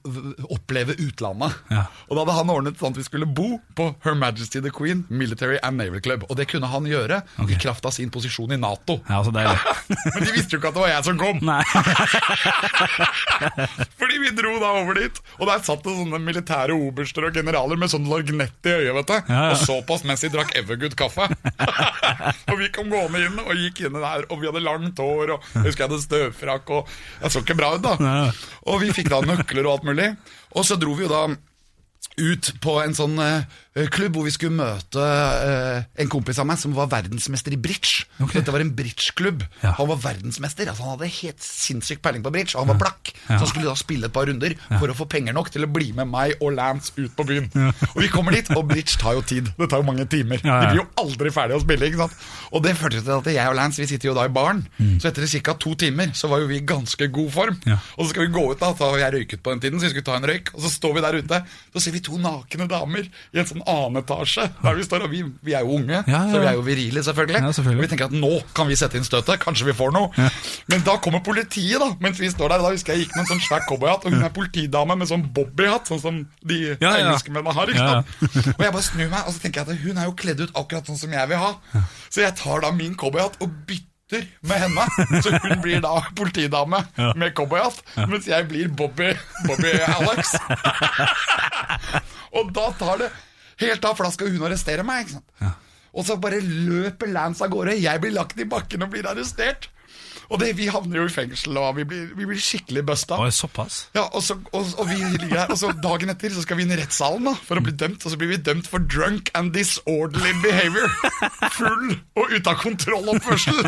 oppleve 0.49 0.93
utlandet. 0.97 1.53
Ja. 1.69 1.85
Og 2.09 2.17
da 2.17 2.23
hadde 2.23 2.37
han 2.39 2.49
ordnet 2.49 2.79
sånn 2.81 2.91
at 2.95 2.97
vi 2.97 3.03
skulle 3.05 3.27
bo 3.29 3.59
på 3.77 3.95
Her 4.03 4.15
Majesty 4.17 4.61
The 4.65 4.71
Queen 4.73 5.05
Military 5.09 5.59
and 5.61 5.77
Naval 5.77 6.01
Club. 6.01 6.25
Og 6.29 6.37
det 6.39 6.47
kunne 6.49 6.67
han 6.67 6.85
gjøre 6.89 7.21
okay. 7.37 7.53
i 7.53 7.57
kraft 7.61 7.85
av 7.85 7.91
sin 7.93 8.09
posisjon 8.09 8.51
i 8.51 8.57
Nato. 8.57 8.99
Ja, 9.07 9.23
så 9.23 9.31
deilig. 9.35 9.59
Men 10.15 10.25
de 10.25 10.31
visste 10.33 10.57
jo 10.57 10.59
ikke 10.59 10.67
at 10.73 10.79
det 10.79 10.83
var 10.83 10.89
jeg 10.95 11.03
som 11.05 11.17
kom. 11.21 11.39
Fordi 14.01 14.15
vi 14.25 14.29
dro 14.41 14.57
da 14.63 14.64
over 14.81 14.97
dit, 14.99 15.21
og 15.39 15.49
der 15.49 15.63
satt 15.65 15.83
det 15.85 15.95
sånne 15.97 16.19
militære 16.23 16.75
oberster 16.75 17.27
og 17.27 17.37
generaler 17.37 17.79
med 17.79 17.91
sånn 17.91 18.07
lorgnett 18.09 18.69
i 18.69 18.75
øyet, 18.75 18.93
vet 18.99 19.11
du. 19.11 19.15
Ja, 19.31 19.41
ja. 19.49 19.55
Og 19.55 19.61
såpass 19.63 20.05
mens 20.07 20.25
de 20.25 20.31
drakk 20.33 20.53
Evergood 20.59 20.97
kaffe. 20.99 21.27
og 22.51 22.55
vi 22.61 22.69
kom 22.75 22.91
gående 22.93 23.23
inn 23.25 23.41
og 23.43 23.53
gikk 23.59 23.85
inn 23.87 23.99
der, 23.99 24.27
og 24.29 24.41
vi 24.41 24.49
hadde 24.49 24.63
langt 24.65 25.01
hår, 25.01 25.35
og 25.35 25.49
jeg 25.53 25.65
husker 25.67 25.85
jeg 25.85 25.89
hadde 25.89 26.03
støvfrakk, 26.05 26.71
og 26.77 26.95
jeg 27.23 27.35
så 27.35 27.43
ikke 27.45 27.59
bra 27.59 27.73
ut, 27.75 27.83
da. 27.85 27.97
Ja. 27.99 28.29
Og 28.71 28.81
vi 28.83 28.93
fikk 28.95 29.11
da 29.13 29.21
nøkler 29.25 29.67
og 29.67 29.77
alt 29.77 29.91
mulig. 29.91 30.13
Og 30.55 30.65
så 30.67 30.79
dro 30.79 30.95
vi 30.97 31.05
jo 31.05 31.11
da 31.11 31.27
ut 32.15 32.51
på 32.63 32.77
en 32.79 32.95
sånn 32.95 33.17
eh, 33.19 33.55
klubb 33.91 34.15
hvor 34.15 34.23
vi 34.23 34.31
skulle 34.31 34.55
møte 34.55 35.03
eh, 35.03 35.87
en 35.99 36.11
kompis 36.11 36.37
av 36.39 36.47
meg 36.47 36.59
som 36.61 36.71
var 36.77 36.87
verdensmester 36.93 37.51
i 37.51 37.59
bridge. 37.59 38.05
Okay. 38.23 38.39
Dette 38.39 38.53
var 38.55 38.63
en 38.63 38.71
bridgeklubb. 38.75 39.43
Ja. 39.59 39.73
Han 39.81 39.89
var 39.89 39.99
verdensmester. 39.99 40.69
Altså, 40.71 40.85
han 40.85 40.95
hadde 40.95 41.09
helt 41.17 41.43
sinnssyk 41.43 41.99
peiling 42.05 42.23
på 42.23 42.31
bridge, 42.31 42.53
og 42.55 42.63
han 42.63 42.71
var 42.71 42.79
blakk. 42.85 43.11
Ja. 43.25 43.35
Så 43.35 43.41
han 43.43 43.51
skulle 43.51 43.67
da 43.67 43.75
spille 43.79 44.07
et 44.07 44.15
par 44.15 44.29
runder 44.29 44.55
for 44.69 44.91
å 44.91 44.95
få 44.95 45.09
penger 45.11 45.35
nok 45.35 45.51
til 45.51 45.67
å 45.67 45.71
bli 45.71 45.89
med 45.97 46.07
meg 46.07 46.37
og 46.39 46.55
Lance 46.55 46.93
ut 46.95 47.11
på 47.17 47.25
byen. 47.27 47.49
Og 47.91 47.99
vi 47.99 48.07
kommer 48.13 48.37
dit, 48.37 48.47
og 48.55 48.63
bridge 48.69 48.95
tar 49.01 49.17
jo 49.17 49.25
tid. 49.27 49.51
Det 49.59 49.67
tar 49.71 49.83
jo 49.83 49.89
mange 49.89 50.07
timer. 50.07 50.39
Ja, 50.39 50.55
ja. 50.55 50.61
De 50.61 50.71
blir 50.71 50.81
jo 50.85 50.87
aldri 51.03 51.33
ferdige 51.35 51.59
å 51.59 51.65
spille. 51.65 51.91
ikke 51.91 52.05
sant? 52.05 52.15
Og 52.55 52.63
det 52.63 52.77
førte 52.79 53.03
til 53.03 53.11
at 53.17 53.29
jeg 53.35 53.51
og 53.51 53.59
Lance 53.59 53.83
vi 53.83 53.89
sitter 53.91 54.11
jo 54.11 54.15
da 54.15 54.23
i 54.29 54.33
baren. 54.39 54.63
Så 55.03 55.11
etter 55.11 55.27
ca. 55.49 55.57
to 55.59 55.75
timer 55.83 56.15
så 56.15 56.31
var 56.31 56.45
jo 56.45 56.47
vi 56.47 56.61
i 56.61 56.65
ganske 56.65 57.09
god 57.11 57.31
form. 57.35 57.59
Mm. 57.65 57.73
Ja. 57.75 57.81
Og 57.97 58.05
så 58.05 58.13
skal 58.13 58.27
vi 58.29 58.35
gå 58.39 58.45
ut, 58.53 58.61
da. 58.61 58.71
Så 58.71 58.93
har 58.93 59.03
jeg 59.03 59.17
røyket 59.19 59.43
på 59.43 59.51
den 59.51 59.65
tiden, 59.65 59.83
så 59.83 59.89
vi 59.89 59.93
skulle 59.97 60.07
ta 60.07 60.15
en 60.15 60.29
røyk. 60.31 60.53
Og 60.55 60.63
så 60.63 60.71
står 60.71 60.95
vi 60.95 61.05
der 61.09 61.19
ute, 61.19 61.43
så 61.75 61.83
ser 61.83 61.95
vi 61.97 62.03
to 62.07 62.21
nakne 62.21 62.69
damer 62.71 63.03
i 63.03 63.43
en 63.43 63.49
sånn 63.49 63.64
annen 63.67 64.01
etasje. 64.01 64.45
Der 64.63 64.75
vi 64.77 64.83
står, 64.85 65.05
og 65.07 65.11
vi, 65.11 65.21
vi 65.45 65.53
er 65.57 65.65
jo 65.65 65.75
unge, 65.79 66.01
Ja, 66.03 66.03
ja, 66.07 66.21
så 66.31 66.39
vi 66.41 66.47
er 66.49 66.57
jo 66.59 66.63
virile, 66.65 67.03
selvfølgelig. 67.05 67.41
Ja, 67.41 67.51
selvfølgelig. 67.57 67.79
Og 67.79 67.85
vi 67.85 67.91
tenker 67.93 68.05
at 68.09 68.15
nå 68.15 68.31
kan 68.57 68.67
vi 68.69 68.77
sette 68.79 68.97
inn 68.99 69.07
støtet, 69.07 69.39
kanskje 69.43 69.67
vi 69.69 69.75
får 69.77 69.93
noe. 69.95 70.29
Men 70.71 70.83
da 70.87 70.97
kommer 71.03 71.23
politiet, 71.25 71.79
da, 71.81 71.91
mens 72.03 72.19
vi 72.21 72.29
står 72.33 72.53
der. 72.55 72.63
Da 72.65 72.71
husker 72.75 72.93
jeg 72.95 73.05
gikk 73.05 73.15
med 73.17 73.25
en 73.25 73.31
sånn 73.33 73.43
svær 73.47 73.65
cowboyhatt, 73.69 74.05
og 74.05 74.15
hun 74.15 74.23
er 74.27 74.33
politidame 74.35 74.95
med 75.01 75.09
sånn 75.11 75.25
bobbyhatt, 75.35 75.87
sånn 75.91 76.01
som 76.03 76.21
de 76.45 76.61
Ja, 76.75 76.75
ja. 76.81 76.93
engelskmennene 77.05 77.53
har. 77.57 77.73
ikke 77.73 77.81
Ja, 77.81 77.97
ja. 78.01 78.29
sant? 78.29 78.53
Og 78.57 78.63
jeg 78.67 78.75
bare 78.77 78.87
snur 78.91 79.09
meg, 79.09 79.21
og 79.27 79.33
så 79.35 79.41
tenker 79.43 79.61
jeg 79.63 79.67
at 79.77 79.83
hun 79.87 79.97
er 80.01 80.05
jo 80.09 80.15
kledd 80.23 80.45
ut 80.45 80.55
akkurat 80.55 80.87
sånn 80.91 80.99
som 81.03 81.13
jeg 81.17 81.29
vil 81.33 81.41
ha. 81.41 81.51
Så 82.09 82.21
jeg 82.25 82.35
tar 82.39 82.63
da 82.65 82.71
min 82.75 82.95
cowboyhatt 82.95 83.41
og 83.41 83.51
bytter 83.67 83.91
med 84.45 84.59
henne. 84.61 84.83
Så 85.25 85.31
hun 85.41 85.61
blir 85.63 85.79
da 85.81 85.95
politidame 86.15 86.83
med 87.17 87.33
cowboyhatt, 87.35 87.79
mens 88.07 88.27
jeg 88.29 88.45
blir 88.51 88.69
Bobby, 88.69 89.11
Bobby 89.47 89.71
Alex. 89.81 90.35
og 92.37 92.51
da 92.55 92.67
tar 92.79 93.01
det 93.01 93.09
helt 93.61 93.85
av, 93.85 93.95
for 93.95 94.07
da 94.07 94.11
skal 94.15 94.33
hun 94.33 94.47
arrestere 94.47 94.83
meg. 94.87 95.05
ikke 95.05 95.19
sant? 95.19 95.61
Og 95.95 96.03
så 96.07 96.17
bare 96.19 96.41
løper 96.43 97.07
Lance 97.07 97.43
av 97.45 97.53
gårde. 97.53 97.77
Jeg 97.79 98.01
blir 98.03 98.11
lagt 98.15 98.39
i 98.39 98.47
bakken 98.49 98.83
og 98.83 98.91
blir 98.91 99.07
arrestert. 99.07 99.69
Og 100.33 100.39
det, 100.41 100.55
vi 100.57 100.65
havner 100.73 100.97
jo 100.97 101.03
i 101.05 101.11
fengsel, 101.13 101.57
og 101.61 101.75
vi 101.77 101.83
blir, 101.85 102.05
vi 102.17 102.25
blir 102.25 102.39
skikkelig 102.41 102.81
busta. 102.87 103.17
Oi, 103.21 103.29
såpass? 103.35 103.75
Ja, 103.93 104.07
og 104.09 104.23
så, 104.25 104.33
og, 104.57 104.71
og 104.81 104.87
vi 104.89 104.97
ligger 104.97 105.43
her, 105.43 105.51
og 105.53 105.59
så 105.61 105.69
dagen 105.83 106.09
etter 106.09 106.33
så 106.33 106.41
skal 106.41 106.57
vi 106.57 106.65
inn 106.65 106.73
i 106.73 106.79
rettssalen 106.79 107.29
da, 107.29 107.35
for 107.45 107.61
å 107.61 107.63
bli 107.65 107.75
dømt, 107.77 108.01
og 108.01 108.13
så 108.13 108.17
blir 108.17 108.31
vi 108.33 108.39
dømt 108.41 108.65
for 108.71 108.81
drunk 108.81 109.29
and 109.37 109.53
disorderly 109.53 110.33
behavior. 110.41 110.89
Full 111.59 111.93
og 112.17 112.33
ute 112.33 112.55
av 112.55 112.57
kontrolloppførsel. 112.63 113.61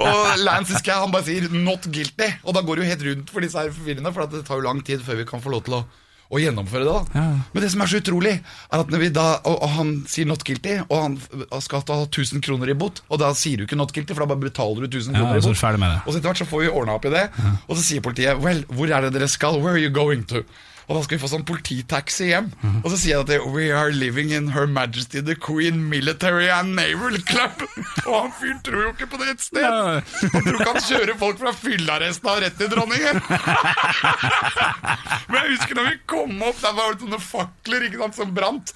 Og 0.00 0.22
Lance 0.46 0.72
husker 0.72 0.94
jeg, 0.94 1.02
han 1.02 1.12
bare 1.12 1.28
sier 1.28 1.52
'not 1.52 1.90
guilty', 1.92 2.32
og 2.44 2.56
da 2.56 2.64
går 2.64 2.80
det 2.80 2.86
jo 2.86 2.90
helt 2.94 3.06
rundt 3.10 3.36
for 3.36 3.44
disse 3.44 3.60
her 3.60 3.76
forvirrende, 3.76 4.14
for 4.16 4.24
at 4.24 4.32
det 4.32 4.46
tar 4.48 4.62
jo 4.62 4.68
lang 4.70 4.80
tid 4.80 5.04
før 5.04 5.20
vi 5.20 5.28
kan 5.28 5.44
få 5.44 5.52
lov 5.52 5.68
til 5.68 5.76
å 5.82 5.84
å 6.30 6.40
gjennomføre 6.42 6.84
det. 6.84 6.94
da 7.14 7.20
Ja. 7.20 7.26
Men 7.54 7.62
det 7.62 7.70
som 7.70 7.80
er 7.82 7.86
så 7.86 8.00
utrolig, 8.00 8.32
er 8.72 8.78
at 8.80 8.88
når 8.90 8.98
vi 8.98 9.08
da 9.14 9.26
Og, 9.44 9.62
og 9.62 9.68
han 9.76 10.04
sier 10.08 10.26
'not 10.26 10.42
guilty', 10.44 10.84
og 10.90 11.02
han 11.02 11.60
skal 11.60 11.82
ta 11.82 12.02
1000 12.04 12.42
kroner 12.42 12.70
i 12.70 12.74
bot, 12.74 13.02
og 13.10 13.18
da 13.18 13.32
sier 13.32 13.56
du 13.58 13.64
ikke 13.66 13.76
'not 13.76 13.92
guilty', 13.92 14.14
for 14.14 14.26
da 14.26 14.34
bare 14.34 14.50
betaler 14.50 14.86
du 14.86 14.98
1000 14.98 15.14
Ja, 15.14 15.20
kroner 15.20 15.36
i 15.36 15.40
så 15.40 15.50
er 15.50 15.72
bot. 15.72 15.80
med 15.80 15.90
det. 15.90 16.00
Og 16.06 16.12
så 16.12 16.18
etter 16.18 16.28
hvert 16.30 16.38
så 16.38 16.46
får 16.46 16.60
vi 16.62 16.68
ordna 16.68 16.92
opp 16.94 17.04
i 17.04 17.10
det, 17.10 17.30
og 17.68 17.76
så 17.76 17.82
sier 17.82 18.00
politiet 18.00 18.38
Well, 18.40 18.64
hvor 18.68 18.86
er 18.90 19.00
det 19.02 19.12
dere 19.12 19.28
skal? 19.28 19.60
Where 19.60 19.74
are 19.74 19.78
you 19.80 19.90
going 19.90 20.24
to? 20.28 20.42
Og 20.86 20.94
da 20.94 21.00
skal 21.02 21.16
vi 21.18 21.22
få 21.24 21.30
sånn 21.32 21.42
polititaxi 21.48 22.28
hjem. 22.30 22.52
Og 22.84 22.92
så 22.92 22.96
sier 23.00 23.16
jeg 23.16 23.24
at 23.24 23.30
det, 23.32 23.40
We 23.50 23.72
are 23.74 23.90
living 23.90 24.30
in 24.30 24.52
Her 24.54 24.68
Majesty 24.70 25.18
the 25.20 25.34
Queen 25.34 25.80
Military 25.90 26.46
and 26.52 26.76
Naval 26.78 27.16
Club. 27.26 27.64
Og 28.06 28.14
han 28.20 28.30
fyren 28.38 28.60
tror 28.62 28.84
jo 28.84 28.92
ikke 28.94 29.08
på 29.10 29.18
det 29.18 29.32
et 29.34 29.42
sted. 29.42 29.66
Han 29.66 30.44
tror 30.46 30.60
ikke 30.60 30.74
han 30.76 30.84
kjører 30.86 31.18
folk 31.18 31.40
fra 31.42 31.50
fyllearresten 31.58 32.30
og 32.30 32.38
rett 32.44 32.54
til 32.60 32.70
dronningen. 32.70 33.18
Men 35.26 35.40
jeg 35.40 35.50
husker 35.56 35.74
når 35.78 35.88
vi 35.90 35.96
kom 36.10 36.34
opp, 36.46 36.58
der 36.62 36.74
var 36.76 36.94
det 36.94 37.02
sånne 37.02 37.18
fakler 37.22 37.86
ikke 37.88 38.00
sant, 38.04 38.16
som 38.20 38.30
brant. 38.36 38.72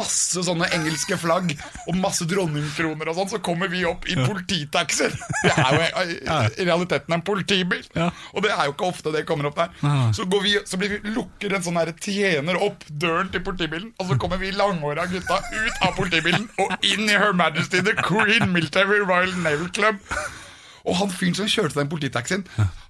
Masse 0.00 0.44
sånne 0.46 0.68
engelske 0.76 1.18
flagg 1.20 1.52
og 1.86 1.94
masse 2.00 2.24
dronningkroner 2.30 3.10
og 3.12 3.18
sånn. 3.20 3.30
Så 3.34 3.40
kommer 3.44 3.68
vi 3.72 3.80
opp 3.88 4.08
i 4.10 4.16
polititaxier. 4.18 5.12
Det 5.44 5.52
er 5.56 5.76
jo 5.76 5.82
i- 5.84 5.88
i 6.60 6.64
realiteten 6.68 7.14
en 7.16 7.22
politibil. 7.24 7.84
Og 8.34 8.42
det 8.44 8.50
er 8.52 8.64
jo 8.68 8.72
ikke 8.74 8.88
ofte 8.90 9.12
det 9.14 9.22
kommer 9.28 9.48
opp 9.50 9.56
der. 9.60 9.70
Så, 10.16 10.22
går 10.30 10.40
vi, 10.44 10.52
så 10.68 10.76
blir 10.80 10.90
vi, 10.96 11.00
lukker 11.50 11.58
en 11.58 11.64
sånn 11.66 11.78
her 11.80 11.90
tjener 11.98 12.58
opp 12.62 12.84
døren 13.02 13.30
til 13.32 13.42
politibilen, 13.42 13.90
og 13.98 14.06
så 14.06 14.16
kommer 14.20 14.38
vi 14.38 14.52
langhåra 14.54 15.06
gutta 15.10 15.40
ut 15.40 15.82
av 15.82 15.96
politibilen 15.96 16.46
og 16.62 16.86
inn 16.86 17.08
i 17.08 17.16
Her 17.18 17.34
Majesty 17.34 17.82
the 17.82 17.94
Queen 17.98 18.52
Military 18.52 19.00
Royal 19.02 19.34
Naval 19.42 19.70
Club. 19.74 19.98
Og 20.86 20.96
han 21.00 21.10
fyren 21.12 21.34
som 21.36 21.48
kjørte 21.50 21.78
den 21.80 21.90
polititaxien, 21.92 22.42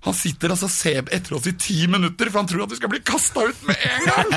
han 0.05 0.15
sitter 0.17 0.49
altså 0.55 0.69
ser 0.71 1.03
etter 1.13 1.35
oss 1.37 1.47
i 1.51 1.55
ti 1.59 1.79
minutter, 1.91 2.27
for 2.31 2.39
han 2.43 2.49
tror 2.51 2.65
at 2.67 2.73
vi 2.75 2.79
skal 2.81 2.93
bli 2.93 3.03
kasta 3.07 3.41
ut 3.51 3.61
med 3.67 3.77
en 3.91 4.03
gang! 4.07 4.29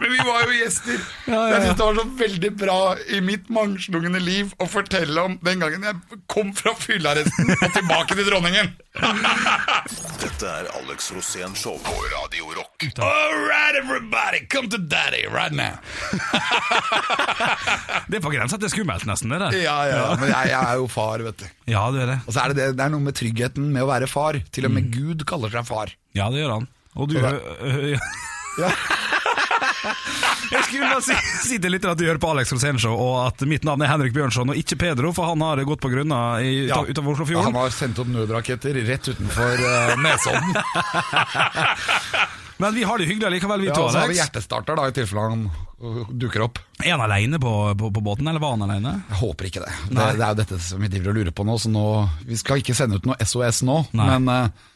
Men 0.00 0.12
vi 0.12 0.18
var 0.24 0.40
jo 0.46 0.52
gjester. 0.54 0.98
Ja, 1.26 1.32
ja, 1.34 1.40
ja. 1.40 1.48
Jeg 1.50 1.62
syns 1.64 1.78
det 1.80 1.86
var 1.86 1.94
så 1.98 2.04
veldig 2.20 2.50
bra 2.60 2.76
i 3.16 3.18
mitt 3.24 3.46
mangslungne 3.52 4.20
liv 4.22 4.52
å 4.62 4.64
fortelle 4.70 5.20
om 5.26 5.34
den 5.44 5.60
gangen 5.60 5.82
jeg 5.84 5.94
kom 6.30 6.52
fra 6.56 6.72
fyllearresten 6.78 7.50
og 7.56 7.72
tilbake 7.74 8.14
til 8.16 8.26
dronningen. 8.30 8.66
Dette 10.22 10.46
er 10.48 10.64
Alex 10.78 11.10
Rosén 11.14 11.54
Show 11.58 11.76
på 11.84 11.92
Radio 12.14 12.44
Rock. 12.56 12.86
All 13.02 13.34
right, 13.44 13.74
everybody, 13.76 14.40
come 14.48 14.68
to 14.72 14.78
daddy 14.78 15.26
right 15.28 15.52
now. 15.52 15.76
Det 18.10 18.16
er 18.18 18.22
på 18.24 18.30
grensa 18.32 18.56
til 18.58 18.70
skummelt, 18.72 19.04
nesten. 19.06 19.30
det 19.30 19.38
der 19.42 19.52
Ja, 19.60 19.76
ja, 19.90 20.14
men 20.18 20.28
jeg, 20.30 20.48
jeg 20.50 20.60
er 20.70 20.80
jo 20.80 20.88
far, 20.90 21.22
vet 21.26 21.42
du. 21.42 21.46
Ja, 21.70 21.84
det 21.94 22.04
er 22.04 22.12
det. 22.14 22.18
Og 22.26 22.34
så 22.34 22.42
er 22.44 22.52
det, 22.52 22.58
det, 22.60 22.68
det 22.78 22.86
er 22.86 22.92
noe 22.94 23.04
med 23.04 23.16
tryggheten 23.18 23.70
med 23.74 23.84
å 23.86 23.90
være 23.90 24.08
far. 24.10 24.38
Til 24.54 24.68
og 24.68 24.74
med 24.74 24.90
Gud 24.94 25.26
kaller 25.28 25.52
seg 25.52 25.68
far. 25.68 25.92
Ja, 26.16 26.30
det 26.32 26.42
gjør 26.42 26.56
han. 26.58 26.68
Og 26.98 27.10
du 27.10 27.18
Så 27.20 27.30
øh, 27.30 27.84
ja. 27.92 28.00
Ja. 28.58 28.70
Jeg 30.50 30.64
skulle 30.66 30.88
bare 30.90 31.02
si, 31.04 31.14
si 31.46 31.58
til 31.62 31.72
litt 31.72 31.84
at 31.86 31.98
du 31.98 32.04
hører 32.04 32.18
på 32.20 32.30
Alex 32.32 32.50
Rosénshow, 32.52 32.96
og 32.98 33.14
at 33.28 33.44
mitt 33.48 33.64
navn 33.66 33.84
er 33.84 33.90
Henrik 33.92 34.12
Bjørnson, 34.16 34.50
og 34.52 34.58
ikke 34.58 34.76
Pedro, 34.80 35.12
for 35.16 35.30
han 35.30 35.44
har 35.46 35.62
gått 35.68 35.82
på 35.84 35.92
grunna 35.92 36.18
Ja. 36.42 36.80
utenfor 36.82 37.22
Han 37.46 37.54
har 37.56 37.70
sendt 37.74 38.00
opp 38.02 38.10
nødraketter 38.10 38.74
rett 38.88 39.12
utenfor 39.14 39.62
uh, 39.62 39.94
Nesodden. 40.02 40.52
Men 42.60 42.74
vi 42.76 42.84
har 42.86 43.00
det 43.00 43.08
hyggelig 43.08 43.30
likevel, 43.38 43.60
vi 43.64 43.68
Ja, 43.70 43.74
to, 43.76 43.86
Ja, 43.88 43.92
så 43.94 44.02
har 44.04 44.10
vi 44.12 44.18
hjertestarter, 44.20 44.76
da, 44.78 44.88
i 44.90 44.94
tilfelle 44.96 45.26
han 45.30 45.44
uh, 45.48 46.00
dukker 46.12 46.44
opp. 46.46 46.60
Er 46.84 46.94
han 46.94 47.04
alene 47.04 47.40
på, 47.42 47.52
på, 47.80 47.90
på 47.96 48.02
båten, 48.04 48.28
eller 48.28 48.42
var 48.42 48.56
han 48.56 48.66
alene? 48.68 48.96
Jeg 49.10 49.20
håper 49.22 49.48
ikke 49.48 49.62
det. 49.64 49.72
Det, 49.90 50.08
det 50.18 50.26
er 50.26 50.34
jo 50.34 50.40
dette 50.42 50.58
som 50.64 50.82
vi 50.84 50.90
driver 50.92 51.12
og 51.14 51.20
lurer 51.20 51.34
på 51.36 51.46
nå, 51.48 51.56
så 51.62 51.72
nå 51.72 51.84
Vi 52.28 52.36
skal 52.40 52.60
ikke 52.60 52.76
sende 52.76 53.00
ut 53.00 53.08
noe 53.08 53.16
SOS 53.24 53.62
nå, 53.68 53.78
Nei. 53.96 54.08
men 54.18 54.28
uh, 54.30 54.68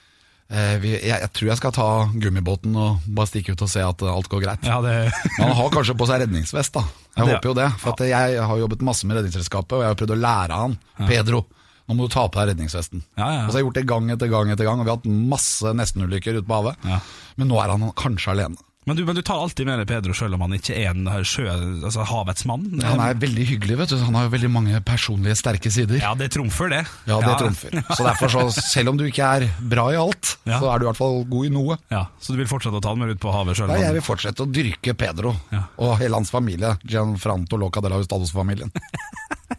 eh, 0.49 0.77
vi, 0.83 0.95
jeg, 0.97 1.19
jeg 1.27 1.33
tror 1.37 1.51
jeg 1.51 1.61
skal 1.61 1.75
ta 1.77 1.89
gummibåten 2.25 2.77
og 2.81 3.05
bare 3.07 3.31
stikke 3.31 3.53
ut 3.57 3.67
og 3.67 3.73
se 3.75 3.85
at 3.85 4.07
alt 4.15 4.31
går 4.33 4.45
greit. 4.47 4.65
Ja, 4.69 4.81
det 4.85 4.97
Men 5.39 5.51
han 5.51 5.59
har 5.61 5.75
kanskje 5.75 5.97
på 6.01 6.09
seg 6.09 6.25
redningsvest, 6.25 6.79
da. 6.81 6.87
Jeg 7.15 7.27
Det- 7.27 7.37
håper 7.37 7.53
jo 7.53 7.59
det. 7.61 7.69
For 7.85 8.09
jeg 8.09 8.41
har 8.41 8.65
jobbet 8.65 8.87
masse 8.87 9.07
med 9.07 9.21
Redningsselskapet, 9.21 9.77
og 9.77 9.85
jeg 9.85 9.93
har 9.93 10.01
prøvd 10.01 10.17
å 10.17 10.23
lære 10.25 10.63
han, 10.65 10.79
Pedro, 11.05 11.45
nå 11.89 11.97
må 11.99 12.07
du 12.09 12.13
ta 12.15 12.27
på 12.29 12.41
deg 12.41 12.55
redningsvesten. 12.55 13.03
Ja, 13.21 13.27
ja. 13.35 13.41
Og 13.47 13.51
så 13.53 13.59
har 13.59 13.63
jeg 13.63 13.67
gjort 13.69 13.81
det 13.81 13.87
gang 13.91 14.13
etter 14.15 14.31
gang 14.33 14.53
etter 14.55 14.65
gang, 14.69 14.81
og 14.81 14.87
vi 14.87 14.93
har 14.95 15.01
hatt 15.03 15.11
masse 15.35 15.75
nestenulykker 15.77 16.39
ute 16.41 16.47
på 16.49 16.61
havet. 16.63 16.79
Ja. 16.89 17.01
Men 17.37 17.51
nå 17.53 17.59
er 17.61 17.75
han 17.75 17.91
kanskje 17.99 18.33
alene. 18.37 18.57
Men 18.85 18.99
du, 18.99 19.01
men 19.09 19.17
du 19.17 19.23
tar 19.25 19.39
alltid 19.41 19.65
med 19.65 19.79
deg 19.81 19.87
Pedro 19.89 20.13
selv 20.13 20.37
om 20.37 20.43
han 20.45 20.53
ikke 20.59 20.75
er 20.77 20.91
en 20.91 21.07
sjø, 21.25 21.47
altså 21.89 22.05
havets 22.05 22.45
mann? 22.45 22.67
Han 22.85 23.01
er 23.01 23.15
veldig 23.17 23.47
hyggelig, 23.49 23.79
vet 23.81 23.95
du. 23.95 23.97
Han 24.03 24.13
har 24.19 24.27
jo 24.27 24.33
veldig 24.35 24.51
mange 24.53 24.81
personlige, 24.85 25.39
sterke 25.41 25.73
sider. 25.73 26.03
Ja, 26.03 26.11
det 26.21 26.27
trumfer 26.35 26.69
det. 26.69 26.83
Ja, 27.09 27.17
det 27.25 27.33
trumfer. 27.41 27.79
Så 27.97 28.05
derfor, 28.05 28.29
så, 28.35 28.43
selv 28.61 28.93
om 28.93 29.01
du 29.01 29.07
ikke 29.09 29.25
er 29.39 29.47
bra 29.73 29.87
i 29.89 29.97
alt, 29.97 30.35
Ja. 30.45 30.59
så 30.61 30.69
er 30.69 30.83
du 30.83 30.85
i 30.85 30.89
hvert 30.91 31.01
fall 31.01 31.17
god 31.33 31.49
i 31.49 31.53
noe. 31.57 31.79
Ja, 31.89 32.03
Så 32.21 32.37
du 32.37 32.43
vil 32.43 32.51
fortsette 32.51 32.77
å 32.77 32.85
ta 32.85 32.93
han 32.93 33.01
med 33.01 33.15
ut 33.17 33.23
på 33.25 33.33
havet 33.33 33.57
sjøl? 33.57 33.73
Ja, 33.73 33.87
jeg 33.89 33.97
vil 34.03 34.05
fortsette 34.05 34.45
å 34.45 34.53
dyrke 34.53 34.93
Pedro 35.01 35.33
Ja. 35.49 35.63
og 35.81 35.97
hele 36.05 36.21
hans 36.21 36.29
familie. 36.35 36.75
Gianfranto 36.85 37.57
Loca 37.57 37.81
de 37.81 37.89
la 37.89 38.03
Hustados-familien. 38.05 38.69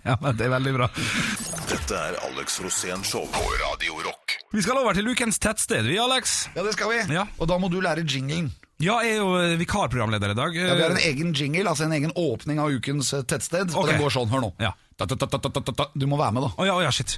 Ja, 0.06 0.14
men 0.22 0.36
det 0.38 0.46
er 0.46 0.52
veldig 0.54 0.72
bra. 0.76 0.88
Dette 1.66 1.98
er 1.98 2.14
Alex 2.28 2.60
Rosén 2.62 3.02
Show 3.02 3.26
på 3.34 3.42
Radio 3.58 3.96
Rock. 4.06 4.36
Vi 4.54 4.62
skal 4.62 4.78
over 4.78 4.94
til 4.94 5.08
ukens 5.10 5.40
tettsted, 5.42 5.88
vi, 5.90 5.98
Alex. 5.98 6.46
Ja, 6.54 6.62
det 6.62 6.76
skal 6.76 6.92
vi. 6.92 7.00
Ja. 7.16 7.24
Og 7.42 7.50
da 7.50 7.58
må 7.58 7.72
du 7.74 7.80
lære 7.82 8.04
jinglen. 8.06 8.52
Ja, 8.78 9.00
jeg 9.02 9.16
er 9.16 9.22
jo 9.24 9.32
eh, 9.40 9.56
vikarprogramleder 9.58 10.36
i 10.36 10.38
dag. 10.38 10.58
Ja, 10.60 10.76
vi 10.78 10.84
har 10.84 10.94
en 10.94 11.02
egen 11.02 11.34
jingle, 11.34 11.66
altså 11.72 11.88
en 11.88 11.96
egen 11.98 12.14
åpning 12.14 12.62
av 12.62 12.70
ukens 12.70 13.10
eh, 13.18 13.26
tettsted. 13.26 13.74
Og 13.74 13.90
den 13.90 13.98
går 13.98 14.14
sånn, 14.14 14.30
hør 14.30 14.46
nå. 14.46 14.52
Ja. 14.62 14.76
Du 15.00 16.06
må 16.08 16.22
være 16.22 16.32
med, 16.38 16.46
da. 16.46 16.54
Å 16.54 16.70
ja, 16.70 16.78
oh, 16.78 16.84
ja, 16.86 16.94
shit. 16.94 17.18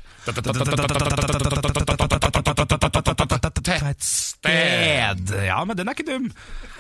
Tettsted. 3.67 5.35
Ja, 5.43 5.59
men 5.67 5.75
den 5.77 5.91
er 5.91 5.97
ikke 5.97 6.07
dum. 6.07 6.31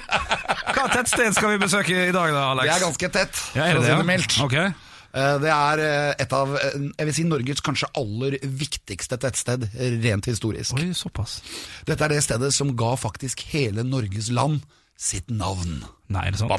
Hva 0.07 0.87
tettsted 0.95 1.35
skal 1.35 1.57
vi 1.57 1.63
besøke 1.67 2.07
i 2.07 2.15
dag, 2.15 2.31
da, 2.31 2.49
Alex? 2.55 2.71
Det 2.71 2.75
er 2.79 2.85
ganske 2.87 3.15
tett, 3.19 3.47
ja, 3.57 3.67
er 3.67 3.75
for 3.75 3.83
å 3.83 3.83
det, 3.83 3.91
si 3.91 3.97
det 3.99 4.11
mildt. 4.15 4.43
Ok. 4.47 4.86
Eh, 5.17 5.35
Det 5.41 5.51
er 5.51 5.83
eh, 5.83 6.13
et 6.23 6.33
av 6.35 6.55
eh, 6.59 6.79
jeg 6.99 7.09
vil 7.09 7.15
si, 7.17 7.25
Norges 7.27 7.63
kanskje 7.65 7.89
aller 7.97 8.37
viktigste 8.43 9.17
tettsted, 9.21 9.67
rent 10.03 10.29
historisk. 10.29 10.77
Oi, 10.77 10.91
såpass. 10.97 11.39
Dette 11.87 12.05
er 12.05 12.13
det 12.15 12.23
stedet 12.25 12.53
som 12.55 12.75
ga 12.77 12.93
faktisk 12.99 13.45
hele 13.53 13.85
Norges 13.87 14.29
land 14.33 14.61
sitt 14.97 15.29
navn. 15.29 15.83
Nei, 16.09 16.23
er 16.29 16.33
det 16.33 16.39
sånn? 16.39 16.49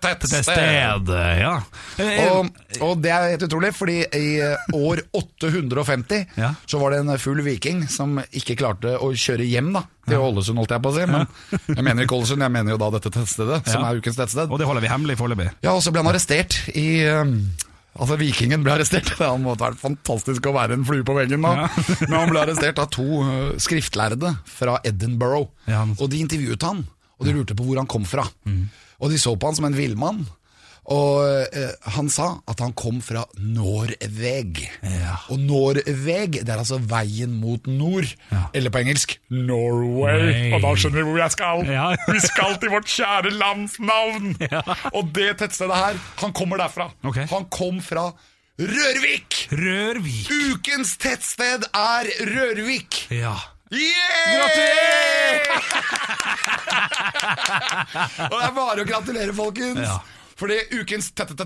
Tettsted, 0.00 1.10
ja. 1.38 1.52
Eh, 2.00 2.30
Og, 2.32 2.48
og 2.82 3.02
det 3.04 3.12
er 3.12 3.26
helt 3.34 3.44
utrolig, 3.46 3.70
fordi 3.76 3.98
i 4.16 4.22
eh, 4.42 4.74
år 4.74 5.02
850 5.14 6.24
Ja. 6.42 6.54
så 6.66 6.80
var 6.80 6.94
det 6.94 7.02
en 7.04 7.12
full 7.20 7.42
viking 7.46 7.84
som 7.92 8.16
ikke 8.32 8.56
klarte 8.58 8.96
å 8.98 9.12
kjøre 9.12 9.46
hjem 9.46 9.70
da, 9.76 9.84
til 10.08 10.24
Ålesund, 10.24 10.58
holdt 10.60 10.74
jeg 10.74 10.84
på 10.84 10.90
å 10.92 10.96
si. 10.96 11.04
Men 11.10 11.28
jeg 11.76 11.84
mener 11.86 12.06
ikke 12.08 12.18
Ålesund, 12.18 12.42
jeg 12.44 12.54
mener 12.56 12.74
jo 12.74 12.80
da 12.82 12.90
dette 12.96 13.12
tettstedet, 13.14 13.62
som 13.70 13.84
er 13.86 14.00
ukens 14.00 14.18
tettsted. 14.18 14.50
Og 14.50 14.60
det 14.60 14.66
holder 14.68 14.84
vi 14.84 14.92
hemmelig 14.92 15.18
foreløpig. 15.20 15.50
Ja, 15.64 15.76
og 15.76 15.84
så 15.84 15.92
ble 15.94 16.02
han 16.04 16.10
arrestert 16.10 16.58
i 16.74 16.88
um, 17.12 17.36
Altså, 17.94 18.16
Vikingen 18.18 18.64
ble 18.66 18.74
arrestert. 18.74 19.12
Han 19.22 19.44
måtte 19.44 19.68
vært 19.68 19.82
fantastisk 19.82 20.48
å 20.50 20.54
være 20.56 20.78
en 20.78 20.86
flue 20.86 21.06
på 21.06 21.14
veggen 21.16 21.44
da. 21.46 21.54
Ja. 21.64 21.68
Men 22.08 22.16
han 22.18 22.32
ble 22.32 22.42
arrestert 22.42 22.80
av 22.82 22.88
to 22.94 23.06
uh, 23.22 23.52
skriftlærde 23.62 24.34
fra 24.50 24.80
Edinburgh. 24.86 25.50
Ja, 25.70 25.84
Og 25.98 26.10
de 26.10 26.22
intervjuet 26.24 26.66
han, 26.66 26.82
og 27.18 27.28
de 27.28 27.36
lurte 27.36 27.56
på 27.58 27.66
hvor 27.66 27.78
han 27.78 27.90
kom 27.90 28.06
fra. 28.08 28.26
Mm. 28.48 28.64
Og 28.98 29.12
de 29.12 29.20
så 29.20 29.34
på 29.38 29.50
han 29.50 29.58
som 29.58 29.68
en 29.68 29.78
villmann. 29.78 30.24
Og 30.92 31.46
eh, 31.56 31.70
han 31.96 32.10
sa 32.12 32.26
at 32.50 32.60
han 32.60 32.74
kom 32.76 32.98
fra 33.04 33.22
Norveg. 33.40 34.60
Ja. 34.84 35.16
Og 35.32 35.40
Norveg, 35.40 36.40
det 36.44 36.50
er 36.50 36.60
altså 36.60 36.76
veien 36.78 37.32
mot 37.40 37.64
nord. 37.70 38.10
Ja. 38.28 38.42
Eller 38.52 38.74
på 38.74 38.82
engelsk 38.82 39.16
Norway. 39.32 40.26
Nei. 40.28 40.52
Og 40.52 40.60
da 40.66 40.74
skjønner 40.76 41.00
vi 41.00 41.06
hvor 41.08 41.22
jeg 41.22 41.36
skal. 41.36 41.64
Ja. 41.72 41.86
Vi 42.14 42.20
skal 42.20 42.58
til 42.60 42.74
vårt 42.74 42.90
kjære 42.90 43.32
lands 43.34 43.78
navn! 43.80 44.34
Og 44.92 45.08
det 45.16 45.32
tettstedet 45.40 45.76
her, 45.78 45.98
han 46.20 46.34
kommer 46.36 46.60
derfra. 46.60 46.90
Okay. 47.06 47.26
Han 47.32 47.48
kom 47.52 47.80
fra 47.84 48.10
Rørvik! 48.60 49.48
Rørvik. 49.50 50.28
Ukens 50.52 50.94
tettsted 51.02 51.64
er 51.74 52.10
Rørvik! 52.28 53.06
Ja. 53.10 53.34
Yeah! 53.72 54.36
Gratulerer! 54.36 55.48
Og 58.30 58.36
det 58.36 58.44
er 58.46 58.54
bare 58.54 58.84
å 58.84 58.86
gratulere, 58.86 59.34
folkens! 59.34 59.80
Ja. 59.82 59.96
Fordi 60.38 60.56
ukens 60.80 61.10
tettsted 61.14 61.44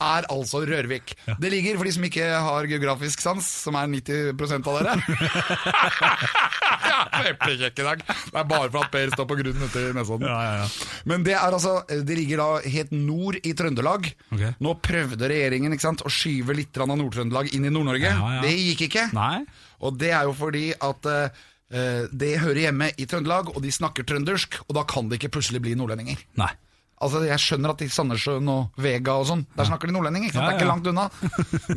er 0.00 0.28
altså 0.32 0.62
Rørvik. 0.68 1.14
Det 1.40 1.50
ligger, 1.52 1.76
for 1.76 1.84
de 1.88 1.92
som 1.96 2.06
ikke 2.08 2.28
har 2.48 2.68
geografisk 2.70 3.20
sans, 3.24 3.44
som 3.64 3.76
er 3.76 3.90
90 3.92 4.56
av 4.58 4.78
dere 4.78 4.96
Ja, 6.88 7.00
Eplekjekk 7.30 7.82
i 7.82 7.86
dag. 7.86 8.02
Det 8.06 8.38
er 8.40 8.46
bare 8.48 8.70
for 8.70 8.84
at 8.84 8.92
Per 8.92 9.12
står 9.12 9.28
på 9.28 9.36
grunnen 9.40 9.68
ute 9.68 9.82
i 9.82 9.92
Nesodden. 9.96 10.28
Men 11.08 11.24
det 11.26 11.34
er 11.36 11.44
altså 11.54 11.74
Det 11.88 12.16
ligger 12.16 12.40
da 12.42 12.48
helt 12.64 12.92
nord 12.94 13.38
i 13.42 13.52
Trøndelag. 13.58 14.08
Nå 14.64 14.74
prøvde 14.84 15.30
regjeringen 15.30 15.76
sant, 15.82 16.02
å 16.06 16.12
skyve 16.12 16.56
litt 16.56 16.78
av 16.80 16.88
Nord-Trøndelag 16.90 17.52
inn 17.56 17.68
i 17.68 17.72
Nord-Norge. 17.74 18.14
Det 18.44 18.54
gikk 18.54 18.86
ikke. 18.88 19.08
Og 19.86 19.98
det 20.00 20.10
er 20.14 20.26
jo 20.26 20.32
fordi 20.34 20.64
at 20.74 21.06
eh, 21.12 21.44
det 22.10 22.32
hører 22.42 22.62
hjemme 22.68 22.88
i 22.96 23.06
Trøndelag, 23.06 23.52
og 23.54 23.60
de 23.62 23.70
snakker 23.74 24.06
trøndersk, 24.08 24.56
og 24.66 24.74
da 24.78 24.82
kan 24.88 25.10
det 25.10 25.20
ikke 25.20 25.34
plutselig 25.36 25.60
bli 25.62 25.76
nordlendinger. 25.78 26.24
Nei. 26.40 26.50
Altså, 27.00 27.20
Jeg 27.28 27.38
skjønner 27.38 27.70
at 27.70 27.82
i 27.84 27.88
Sandnessjøen 27.94 28.48
og 28.50 28.80
Vega 28.82 29.12
og 29.20 29.26
sånn, 29.28 29.44
der 29.56 29.68
snakker 29.68 29.86
de 29.86 29.94
nordlending. 29.94 30.24
ikke 30.26 30.34
sant? 30.34 30.44
Ja, 30.44 30.50
Det 30.50 30.56
er 30.56 30.60
ikke 30.60 30.72
langt 30.72 30.88
unna. 30.90 31.04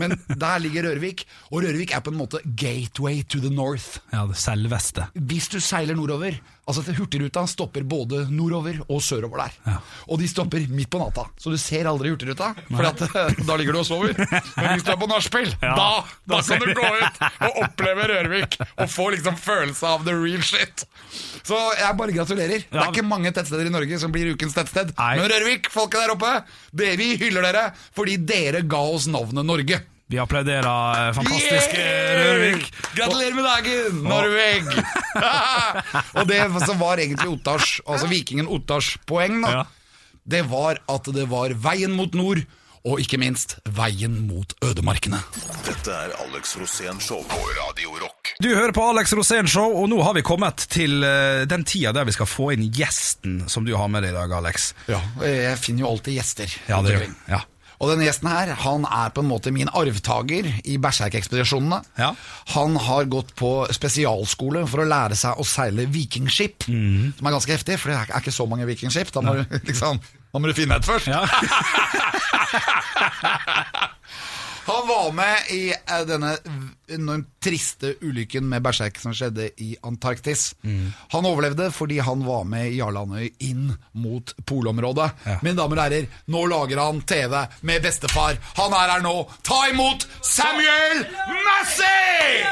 Men 0.01 0.15
der 0.41 0.59
ligger 0.63 0.87
Rørvik, 0.89 1.25
og 1.51 1.61
Rørvik 1.63 1.93
er 1.93 2.01
på 2.01 2.09
en 2.13 2.17
måte 2.17 2.41
gateway 2.57 3.21
to 3.29 3.39
the 3.43 3.51
north. 3.53 3.99
Ja, 4.13 4.25
det 4.25 4.37
selveste. 4.41 5.05
Hvis 5.13 5.47
du 5.53 5.59
seiler 5.61 5.95
nordover 5.99 6.39
Altså 6.71 6.95
Hurtigruta 6.97 7.43
stopper 7.51 7.83
både 7.87 8.23
nordover 8.31 8.79
og 8.87 9.01
sørover 9.03 9.43
der. 9.43 9.57
Ja. 9.67 9.75
Og 10.07 10.21
de 10.21 10.29
stopper 10.31 10.63
midt 10.71 10.89
på 10.93 11.01
natta, 11.01 11.25
så 11.41 11.51
du 11.53 11.57
ser 11.61 11.89
aldri 11.91 12.13
Hurtigruta. 12.13 12.53
For 12.69 12.87
da 13.47 13.57
ligger 13.59 13.75
du 13.75 13.81
og 13.81 13.87
sover. 13.87 14.15
Men 14.17 14.69
hvis 14.73 14.85
du 14.87 14.91
er 14.93 14.99
på 15.01 15.09
nachspiel, 15.11 15.51
Ja, 15.61 15.75
da, 15.77 15.89
da 16.31 16.41
kan 16.47 16.63
du 16.63 16.71
gå 16.77 16.87
ut 17.01 17.21
og 17.47 17.61
oppleve 17.65 18.07
Rørvik. 18.13 18.57
Og 18.81 18.89
få 18.91 19.09
liksom 19.15 19.37
følelse 19.39 19.87
av 19.87 20.05
the 20.07 20.15
real 20.17 20.41
shit. 20.45 20.85
Så 21.43 21.57
jeg 21.77 21.97
bare 21.99 22.15
gratulerer. 22.15 22.65
Det 22.71 22.79
er 22.81 22.91
ikke 22.91 23.05
mange 23.07 23.31
tettsteder 23.35 23.67
i 23.69 23.73
Norge 23.73 23.99
som 24.01 24.13
blir 24.13 24.33
ukens 24.33 24.55
tettsted. 24.57 24.93
Nei. 24.97 25.13
Men 25.19 25.29
Rørvik, 25.31 25.69
folket 25.73 26.03
der 26.05 26.15
oppe, 26.15 26.33
det, 26.71 26.93
vi 27.01 27.13
hyller 27.21 27.45
dere 27.45 27.67
fordi 27.97 28.17
dere 28.23 28.63
ga 28.69 28.81
oss 28.95 29.09
navnet 29.11 29.47
Norge. 29.47 29.81
Vi 30.11 30.19
applauderer 30.19 31.07
eh, 31.07 31.13
fantastisk 31.15 31.75
Yeah! 31.77 31.99
Rørvik. 32.21 32.65
Gratulerer 32.97 33.35
med 33.37 33.45
dagen, 33.47 34.01
Norveg! 34.03 34.67
og 36.19 36.25
det 36.27 36.41
som 36.65 36.79
var 36.81 36.99
egentlig 36.99 37.29
Ottars, 37.31 37.77
altså 37.87 38.09
vikingen 38.11 38.49
Ottars 38.51 38.97
poeng, 39.07 39.39
da, 39.45 39.51
Ja. 39.61 39.61
det 40.27 40.41
var 40.51 40.81
at 40.91 41.07
det 41.15 41.29
var 41.31 41.55
veien 41.63 41.95
mot 41.95 42.13
nord, 42.17 42.43
og 42.81 42.97
ikke 42.99 43.19
minst 43.21 43.59
veien 43.77 44.15
mot 44.27 44.51
ødemarkene. 44.65 45.19
Dette 45.67 45.93
er 45.93 46.15
Alex 46.25 46.55
Rosén 46.57 46.97
Show 47.03 47.21
på 47.29 47.39
Radio 47.59 47.93
Rock. 48.01 48.31
Du 48.41 48.49
hører 48.55 48.73
på 48.73 48.83
Alex 48.89 49.13
Rosén 49.13 49.47
Show, 49.47 49.75
og 49.83 49.87
nå 49.93 50.01
har 50.03 50.17
vi 50.17 50.23
kommet 50.25 50.65
til 50.73 51.03
eh, 51.05 51.43
den 51.47 51.63
tida 51.63 51.93
der 51.95 52.09
vi 52.09 52.15
skal 52.17 52.27
få 52.27 52.49
inn 52.55 52.67
gjesten 52.73 53.43
som 53.47 53.63
du 53.69 53.75
har 53.77 53.87
med 53.87 54.03
deg 54.03 54.11
i 54.15 54.17
dag, 54.17 54.33
Alex. 54.41 54.71
Ja, 54.89 54.99
Jeg 55.23 55.55
finner 55.61 55.85
jo 55.85 55.91
alltid 55.93 56.17
gjester. 56.19 56.57
Ja, 56.67 56.81
det 56.83 56.97
gjør. 56.97 57.07
Ja. 57.31 57.41
Og 57.81 57.89
denne 57.89 58.05
gjesten 58.05 58.29
her, 58.29 58.51
han 58.61 58.85
er 58.85 59.09
på 59.13 59.23
en 59.23 59.29
måte 59.31 59.51
min 59.53 59.69
arvtaker 59.73 60.45
i 60.69 60.77
Berserk-ekspedisjonene. 60.81 61.79
Ja. 61.97 62.11
Han 62.53 62.77
har 62.77 63.09
gått 63.09 63.33
på 63.39 63.65
spesialskole 63.73 64.67
for 64.69 64.83
å 64.83 64.89
lære 64.89 65.17
seg 65.17 65.41
å 65.41 65.45
seile 65.47 65.87
vikingskip, 65.89 66.67
mm. 66.69 67.17
som 67.17 67.25
er 67.25 67.35
ganske 67.37 67.55
heftig, 67.57 67.79
for 67.81 67.89
det 67.89 67.97
er 68.03 68.21
ikke 68.21 68.35
så 68.35 68.45
mange 68.49 68.69
vikingskip. 68.69 69.09
Da 69.15 69.25
må, 69.25 69.33
du, 69.39 69.57
liksom, 69.71 69.97
da 70.29 70.37
må 70.41 70.51
du 70.51 70.57
finne 70.57 70.77
et 70.77 70.85
først. 70.85 71.09
Ja. 71.09 71.25
Han 74.67 74.85
var 74.87 75.11
med 75.17 75.49
i 75.49 75.71
eh, 75.73 76.03
denne 76.05 76.35
enormt 76.95 77.27
triste 77.43 77.93
ulykken 78.01 78.45
med 78.49 78.61
Berserk 78.65 78.99
som 79.01 79.13
skjedde 79.15 79.49
i 79.63 79.71
Antarktis. 79.87 80.51
Mm. 80.63 80.91
Han 81.13 81.25
overlevde 81.29 81.69
fordi 81.73 81.99
han 82.03 82.25
var 82.25 82.43
med 82.49 82.71
Jarlandøy 82.75 83.29
inn 83.47 83.71
mot 83.97 84.33
polområdet. 84.49 85.09
Ja. 85.25 85.37
Mine 85.45 85.57
damer 85.59 85.79
og 85.81 85.83
herrer, 85.87 86.07
nå 86.31 86.43
lager 86.51 86.81
han 86.83 87.01
TV 87.07 87.35
med 87.67 87.81
bestefar. 87.85 88.37
Han 88.59 88.73
er 88.77 88.95
her 88.95 89.05
nå. 89.05 89.15
Ta 89.47 89.63
imot 89.71 90.07
Samuel 90.21 91.05
Massey! 91.45 92.45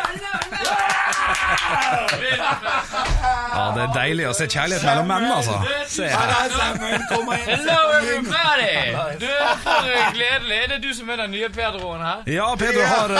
ja, 3.50 3.64
det 3.76 3.82
er 3.84 3.92
deilig 3.96 4.26
å 4.30 4.34
se 4.38 4.48
kjærlighet 4.50 4.86
mellom 4.86 5.08
menn, 5.10 5.26
altså. 5.34 5.58
Se 5.90 6.08
Her 6.10 6.32
her. 6.32 6.46
er 6.46 6.54
Samuel, 6.56 7.04
kom 7.10 7.32
igjen. 7.34 7.50
Hello 7.50 7.80
everybody! 8.00 8.76
Du, 9.22 9.28
for 9.64 9.90
gledelig. 10.16 10.60
Det 10.70 10.78
er 10.78 10.84
du 10.84 10.90
som 10.96 11.10
er 11.14 11.22
den 11.24 11.34
nye 11.36 11.50
Pedroen 11.54 12.04
her. 12.06 12.24
Ja, 12.30 12.48
Pedro 12.60 12.86
har 12.90 13.14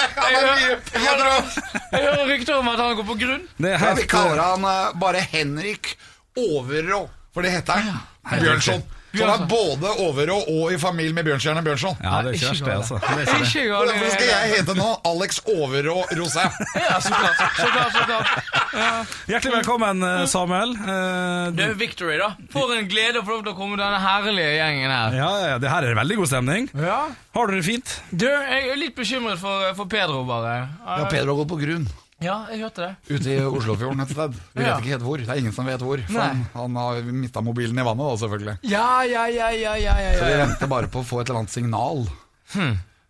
Jeg 0.60 1.02
hører, 1.02 2.24
rykter 2.28 2.58
om 2.58 2.68
at 2.72 2.80
han 2.82 2.96
går 2.98 3.06
på 3.08 3.16
grunn. 3.20 3.46
Det 3.58 3.72
er 3.74 3.82
Ja, 3.82 3.94
vi 3.98 4.06
kaller 4.10 4.42
han 4.42 4.66
uh, 4.66 4.94
bare 5.00 5.22
Henrik 5.32 5.94
Overrå, 6.38 7.04
for 7.34 7.46
det 7.46 7.54
heter 7.54 7.72
han. 7.80 8.02
Bjørnson. 8.42 8.82
Så 9.14 9.28
han 9.28 9.42
er 9.44 9.50
både 9.50 9.90
Overå 10.04 10.36
og 10.50 10.72
i 10.74 10.78
familie 10.82 11.14
med 11.14 11.24
Bjørnstjerne 11.28 11.62
Bjørnson. 11.66 11.96
Ja, 12.02 12.20
det 12.24 12.32
er 12.32 12.38
ikke 12.38 12.50
verst, 12.50 12.64
det, 12.64 12.74
altså. 12.74 12.98
Det 12.98 13.06
er 13.06 13.20
ikke 13.20 13.62
det. 13.62 13.70
Og. 13.74 13.86
Derfor 13.90 14.10
skal 14.14 14.30
jeg 14.30 14.52
hete 14.54 14.76
nå 14.78 14.88
Alex 15.12 15.40
Overå 15.54 15.96
Rosé. 16.18 16.46
Ja, 16.84 16.98
så 17.00 17.12
klart. 17.14 17.42
Så 17.56 17.68
klart, 17.70 17.92
så 17.94 18.04
klart. 18.08 19.14
Hjertelig 19.30 19.54
velkommen, 19.60 20.02
eh, 20.02 20.24
Samuel. 20.30 20.74
Eh, 20.76 21.52
Det 21.56 21.68
er 21.70 21.74
Victory, 21.78 22.18
da. 22.20 22.32
For 22.52 22.74
en 22.74 22.88
glede 22.90 23.22
å 23.22 23.26
få 23.26 23.36
lov 23.38 23.44
til 23.46 23.54
å 23.54 23.58
komme 23.58 23.78
denne 23.80 24.00
herlige 24.02 24.54
gjengen 24.58 24.90
her. 24.90 25.18
Ja, 25.20 25.30
ja, 25.54 25.58
det 25.62 25.70
her 25.70 25.86
er 25.88 25.98
veldig 26.00 26.16
god 26.22 26.32
stemning. 26.32 26.68
Ja. 26.74 27.00
Har 27.34 27.46
du 27.50 27.56
det 27.56 27.64
fint? 27.66 27.98
Du, 28.10 28.26
jeg 28.26 28.70
er 28.72 28.78
litt 28.80 28.96
bekymret 28.98 29.38
for, 29.42 29.70
for 29.78 29.90
Pedro, 29.90 30.24
bare. 30.28 30.56
Ja, 30.84 31.04
Pedro 31.10 31.34
har 31.34 31.44
gått 31.44 31.52
på 31.54 31.60
grunn. 31.62 31.86
Ja, 32.24 32.38
jeg 32.50 32.62
hørte 32.64 32.86
det. 32.88 33.18
Ute 33.18 33.34
i 33.34 33.36
Oslofjorden 33.44 34.00
et 34.04 34.14
sted. 34.14 34.38
Vi 34.54 34.62
vet 34.62 34.70
Ja. 34.70 34.78
ikke 34.80 34.94
helt 34.94 35.04
hvor. 35.04 35.20
Det 35.20 35.28
er 35.28 35.42
ingen 35.42 35.52
som 35.52 35.68
vet 35.68 35.84
hvor. 35.84 36.00
Han, 36.16 36.46
han 36.54 36.76
har 36.80 37.02
mista 37.12 37.42
mobilen 37.44 37.78
i 37.78 37.84
vannet, 37.86 38.06
da, 38.08 38.16
selvfølgelig. 38.24 38.56
Ja, 38.72 38.88
ja, 39.04 39.26
ja, 39.28 39.50
ja, 39.52 39.76
ja, 39.76 39.94
ja, 40.00 40.12
Så 40.18 40.24
vi 40.24 40.34
ja. 40.38 40.42
venter 40.46 40.70
bare 40.72 40.88
på 40.88 41.04
å 41.04 41.06
få 41.06 41.20
et 41.20 41.28
eller 41.30 41.44
annet 41.44 41.52
signal. 41.54 42.06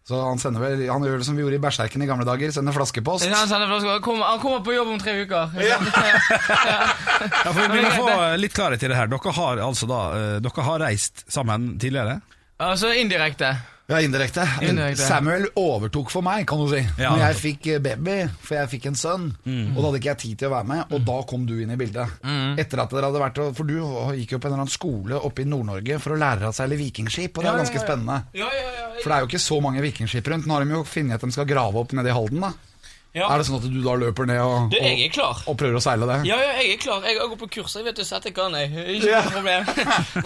Så 0.04 0.18
han, 0.20 0.36
vel, 0.60 0.82
han 0.90 1.04
gjør 1.06 1.22
det 1.22 1.24
som 1.24 1.36
vi 1.36 1.40
gjorde 1.40 1.56
i 1.56 1.62
Berserken 1.64 2.02
i 2.04 2.06
gamle 2.08 2.26
dager. 2.28 2.50
Sender 2.52 2.74
flaskepost. 2.76 3.24
Han, 3.24 3.48
sender 3.48 3.70
flaskepost. 3.70 3.94
han, 3.94 4.02
kommer, 4.04 4.26
han 4.28 4.40
kommer 4.42 4.60
på 4.66 4.74
jobb 4.74 4.90
om 4.92 4.98
tre 5.00 5.14
uker. 5.22 5.54
Ja. 5.64 5.78
Ja, 5.80 7.52
for 7.54 7.62
Vi 7.72 7.80
må 7.86 7.92
få 7.96 8.08
litt 8.36 8.52
klarhet 8.56 8.84
i 8.84 8.90
det 8.92 8.98
her. 8.98 9.08
Dere 9.08 9.32
har 9.38 9.62
altså 9.64 9.88
da 9.88 10.00
eh, 10.18 10.34
Dere 10.44 10.66
har 10.66 10.84
reist 10.84 11.24
sammen 11.32 11.78
tidligere? 11.80 12.18
Altså 12.60 12.92
indirekte. 13.00 13.54
Ja, 13.86 13.98
indirekte. 14.00 14.46
Indirekte. 14.64 15.04
Samuel 15.04 15.44
overtok 15.60 16.08
for 16.12 16.24
meg, 16.24 16.46
kan 16.48 16.62
du 16.62 16.70
si. 16.72 16.80
Ja. 16.96 17.10
Når 17.12 17.20
jeg 17.26 17.36
fikk 17.42 17.66
eh, 17.74 17.82
baby, 17.84 18.14
for 18.40 18.56
jeg 18.56 18.70
fikk 18.72 18.88
en 18.88 18.96
sønn. 18.96 19.26
Og 19.44 19.76
da 19.76 19.84
hadde 19.90 20.00
ikke 20.00 20.10
jeg 20.12 20.20
tid 20.22 20.38
til 20.40 20.48
å 20.48 20.54
være 20.54 20.68
med, 20.70 20.94
og 20.96 21.04
da 21.10 21.18
kom 21.28 21.44
du 21.48 21.52
inn 21.60 21.74
i 21.74 21.78
bildet. 21.80 22.16
Etter 22.60 22.84
at 22.84 22.94
dere 22.94 23.10
hadde 23.10 23.20
vært 23.20 23.42
For 23.58 23.68
du 23.68 23.76
gikk 24.16 24.36
jo 24.36 24.40
på 24.40 24.48
en 24.48 24.54
eller 24.54 24.64
annen 24.64 24.72
skole 24.72 25.20
oppe 25.28 25.44
i 25.44 25.48
Nord-Norge 25.48 26.00
for 26.00 26.16
å 26.16 26.20
lære 26.20 26.46
deg 26.46 26.48
å 26.54 26.56
seile 26.56 26.80
vikingskip, 26.80 27.36
og 27.36 27.44
det 27.44 27.52
er 27.52 27.60
ganske 27.60 27.80
ja. 27.80 27.84
spennende. 27.84 28.20
Ja, 28.40 28.48
ja, 28.56 28.70
ja. 28.78 28.86
For 29.02 29.10
det 29.10 29.16
er 29.16 29.24
jo 29.24 29.32
ikke 29.32 29.44
så 29.44 29.60
mange 29.60 29.84
vikingskip 29.84 30.32
rundt. 30.32 30.48
Nå 30.48 30.56
har 30.56 30.64
de 30.64 30.78
jo 30.78 30.84
funnet 30.88 31.18
at 31.18 31.28
de 31.28 31.36
skal 31.36 31.50
grave 31.50 31.84
opp 31.84 31.92
nede 31.96 32.08
i 32.08 32.16
Halden, 32.16 32.46
da. 32.46 32.54
Ja. 33.14 33.28
Er 33.30 33.38
det 33.38 33.46
sånn 33.46 33.60
at 33.60 33.66
du 33.70 33.76
da 33.84 33.92
løper 33.94 34.26
ned 34.26 34.40
og, 34.42 34.72
Du, 34.72 34.76
jeg 34.80 35.04
er 35.06 35.12
klar. 35.14 35.38
og, 35.44 35.52
og 35.52 35.58
prøver 35.60 35.78
å 35.78 35.82
seile 35.84 36.08
det? 36.10 36.16
Ja, 36.26 36.34
ja, 36.42 36.54
jeg 36.58 36.72
er 36.74 36.80
klar. 36.82 37.04
Jeg 37.06 37.14
har 37.20 37.28
gått 37.30 37.42
på 37.44 37.50
kurs. 37.60 37.76
Jeg 37.78 37.86
vet 37.86 38.00
jo 38.02 38.06
jeg 38.10 38.34
kan 38.34 38.56
jeg. 38.58 38.72
Ikke 38.96 39.12
Ja. 39.12 39.20
noe 39.22 39.30
problem. 39.36 39.64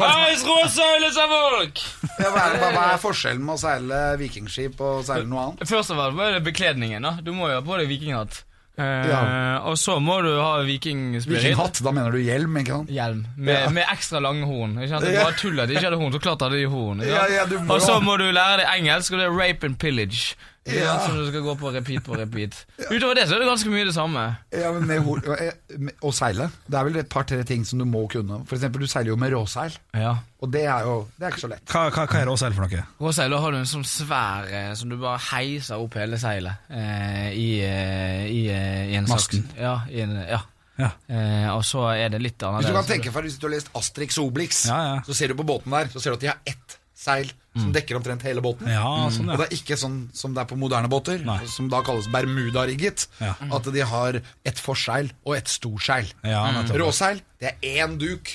Heis 0.08 0.44
råsøyle, 0.48 1.12
sa 1.12 1.26
folk! 1.28 1.82
Ja, 2.18 2.30
hva, 2.32 2.46
er, 2.48 2.58
hva, 2.72 2.86
er 2.94 3.02
forskjellen 3.02 3.44
med 3.44 3.58
å 3.58 3.60
seile 3.60 4.00
vikingskip 4.20 4.80
og 4.80 5.04
seile 5.04 5.28
noe 5.28 5.44
annet? 5.50 5.68
Først 5.68 5.92
av 5.92 6.00
alt 6.06 6.18
er 6.24 6.38
det 6.38 6.44
bekledningen. 6.48 7.02
da 7.04 7.18
Du 7.20 7.34
må 7.36 7.50
jo 7.52 7.60
ha 7.60 7.64
på 7.66 7.76
deg 7.82 7.90
vikinghatt. 7.92 8.44
Ja. 8.78 9.20
Uh, 9.58 9.68
Og 9.72 9.76
så 9.76 9.96
må 10.00 10.20
du 10.22 10.30
ha 10.38 10.60
vikingspirit. 10.62 11.42
Vikinghatt, 11.42 11.80
da 11.82 11.90
mener 11.92 12.14
du 12.14 12.20
hjelm, 12.22 12.56
ikke 12.60 12.76
sant? 12.76 12.92
Hjelm 12.94 13.24
med, 13.36 13.54
Ja. 13.64 13.70
med 13.74 13.84
ekstra 13.90 14.20
lange 14.22 14.46
horn. 14.46 14.76
Ikke 14.78 14.92
sant? 14.94 15.04
Det 15.04 15.18
var 15.18 15.32
tull 15.36 15.58
at 15.60 15.68
de 15.68 15.74
ikke 15.74 15.88
hadde 15.90 15.98
horn. 15.98 16.12
Så 16.14 16.20
klart 16.22 16.40
hadde 16.46 16.60
de 16.62 16.68
horn. 16.70 17.02
Ja, 17.02 17.44
du 17.50 17.56
og 17.58 17.80
så 17.82 17.98
må 18.00 18.16
du 18.16 18.30
lære 18.30 18.62
deg 18.62 18.70
engelsk, 18.78 19.12
og 19.12 19.18
det 19.18 19.26
er 19.26 19.34
rape 19.34 19.66
and 19.66 19.78
pillage. 19.82 20.36
Ja. 20.68 20.94
Som 21.06 21.16
du 21.16 21.26
skal 21.30 21.42
gå 21.46 21.54
på 21.60 21.70
repeat 21.74 22.04
på 22.04 22.16
repeat. 22.18 22.56
Utover 22.92 23.14
det 23.18 23.24
så 23.30 23.36
er 23.36 23.42
det 23.44 23.48
ganske 23.48 23.70
mye 23.72 23.84
det 23.88 23.94
samme. 23.96 24.24
Ja, 24.52 24.72
men 24.76 24.86
med, 24.90 25.00
hor- 25.06 25.22
eh, 25.38 25.52
med, 25.78 25.94
Å 26.04 26.12
seile. 26.14 26.50
Det 26.66 26.78
er 26.80 26.88
vel 26.90 26.98
et 27.02 27.08
par-tre 27.12 27.40
ting 27.48 27.64
som 27.68 27.78
du 27.80 27.86
må 27.88 28.04
kunne. 28.12 28.42
For 28.48 28.58
eksempel, 28.58 28.84
du 28.84 28.90
seiler 28.90 29.12
jo 29.14 29.16
med 29.20 29.32
råseil. 29.36 29.78
Ja 29.96 30.16
Og 30.44 30.52
det 30.54 30.66
er 30.70 30.84
jo 30.86 30.98
det 31.16 31.26
er 31.26 31.32
ikke 31.34 31.44
så 31.46 31.50
lett. 31.54 31.64
Hva, 31.72 31.86
hva, 31.90 32.04
hva 32.06 32.20
er 32.20 32.28
råseil 32.30 32.54
for 32.58 32.66
noe? 32.68 32.84
Råseil, 33.00 33.32
da 33.34 33.40
har 33.42 33.56
du 33.56 33.58
en 33.62 33.70
sånn 33.72 33.86
svær 33.88 34.46
eh, 34.52 34.70
som 34.78 34.92
du 34.92 34.98
bare 35.00 35.18
heiser 35.30 35.80
opp 35.82 35.96
hele 35.98 36.20
seilet 36.20 36.70
eh, 36.70 37.32
i, 37.34 37.48
eh, 37.64 38.22
i, 38.28 38.44
i 38.52 38.96
en 39.00 39.08
Masten. 39.10 39.42
saks- 39.48 39.58
Ja, 39.64 39.74
i 39.90 40.04
en, 40.04 40.14
ja. 40.28 40.42
Ja. 40.78 40.92
Eh, 41.10 41.48
og 41.50 41.64
så 41.66 41.88
er 41.90 42.12
det 42.14 42.20
litt 42.22 42.38
Hvis 42.38 42.68
du 42.68 42.76
kan 42.76 42.84
tenke 42.86 43.10
for 43.10 43.26
Hvis 43.26 43.34
du 43.42 43.48
har 43.48 43.56
lest 43.56 43.72
Astrix 43.74 44.14
Obelix, 44.22 44.60
Ja, 44.70 44.76
ja. 44.92 44.98
så 45.02 45.16
ser 45.18 45.32
du 45.32 45.34
på 45.40 45.42
båten 45.48 45.74
der 45.74 45.88
Så 45.90 45.98
ser 45.98 46.14
du 46.14 46.20
at 46.20 46.22
de 46.22 46.28
har 46.30 46.38
ett 46.46 46.76
seil 46.98 47.30
som 47.58 47.72
dekker 47.74 47.96
omtrent 47.98 48.22
hele 48.26 48.42
båten. 48.42 48.68
Ja, 48.70 49.08
sånn, 49.10 49.30
Og 49.32 49.40
det 49.40 49.48
er 49.48 49.54
ikke 49.56 49.78
sånn 49.78 49.96
som 50.14 50.34
det 50.34 50.44
er 50.44 50.48
på 50.50 50.58
moderne 50.58 50.90
båter, 50.90 51.22
Nei. 51.26 51.40
som 51.50 51.66
da 51.70 51.80
kalles 51.86 52.06
Bermuda-rigget. 52.12 53.08
Ja. 53.22 53.32
At 53.54 53.66
de 53.74 53.82
har 53.92 54.20
ett 54.46 54.60
forseil 54.62 55.10
og 55.24 55.34
ett 55.38 55.50
storseil. 55.50 56.10
Ja. 56.26 56.44
Råseil, 56.70 57.22
det 57.42 57.54
er 57.54 57.86
én 57.86 57.96
duk. 57.98 58.30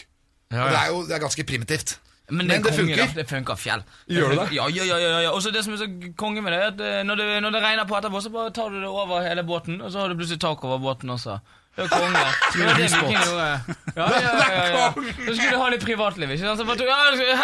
Ja, 0.51 0.65
Og 0.65 0.73
det 0.73 0.79
er 0.81 0.89
jo 0.91 1.03
det 1.07 1.15
er 1.15 1.23
ganske 1.23 1.45
primitivt. 1.47 1.97
Men 2.31 2.47
det, 2.47 2.55
Men 2.55 2.63
det 2.63 2.71
er 2.71 2.77
konge, 2.77 2.77
funker. 2.79 3.05
Da. 3.05 3.21
Det 3.21 3.25
funker 3.29 3.55
fjell. 3.59 3.81
Gjør 4.07 4.29
det 4.29 4.37
det? 4.39 4.45
Ja, 4.55 4.67
ja, 4.71 4.83
ja. 4.87 4.97
ja, 4.97 5.19
ja. 5.25 5.31
Og 5.35 5.41
så 5.43 5.51
det 5.51 5.63
som 5.65 5.73
er 5.75 5.81
så 5.81 5.87
konge 6.17 6.41
med 6.41 6.53
det, 6.55 6.59
er 6.59 6.69
at 6.71 6.79
eh, 6.79 7.01
når 7.03 7.19
det, 7.19 7.25
når 7.43 7.51
det 7.55 7.61
regner 7.65 7.87
på 7.89 7.97
etterpå, 7.99 8.21
så 8.23 8.31
bare 8.33 8.53
tar 8.55 8.69
du 8.71 8.79
det 8.79 8.87
over 8.87 9.21
hele 9.27 9.43
båten, 9.43 9.81
og 9.83 9.91
så 9.91 9.99
har 10.03 10.07
du 10.11 10.15
plutselig 10.15 10.39
tak 10.41 10.63
over 10.63 10.79
båten 10.79 11.11
også. 11.11 11.39
Det 11.75 11.83
er 11.83 11.89
konge. 11.89 12.19
Det 12.53 12.65
var 12.67 12.75
det 12.77 12.83
vikingene 12.83 13.21
gjorde. 13.25 13.75
Ja, 13.95 14.05
ja, 14.13 14.19
ja, 14.21 14.49
ja, 14.53 14.65
ja. 14.69 14.89
Så 15.25 15.33
skulle 15.35 15.51
du 15.51 15.57
ha 15.57 15.69
litt 15.73 15.85
privatliv, 15.85 16.29
ikke 16.35 16.45
sant? 16.45 16.59
Så 16.59 16.65
bare, 16.67 16.77
tok- 16.77 16.91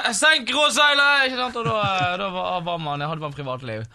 ja, 0.05 0.11
senk 0.13 0.51
råseilet! 0.53 1.23
Ikke 1.29 1.39
sant? 1.39 1.55
Og 1.57 1.65
da, 1.65 1.77
eh, 1.95 2.13
da 2.21 2.27
var, 2.35 2.59
var 2.67 2.77
man, 2.83 3.01
hadde 3.01 3.23
man 3.25 3.33
privatliv. 3.33 3.87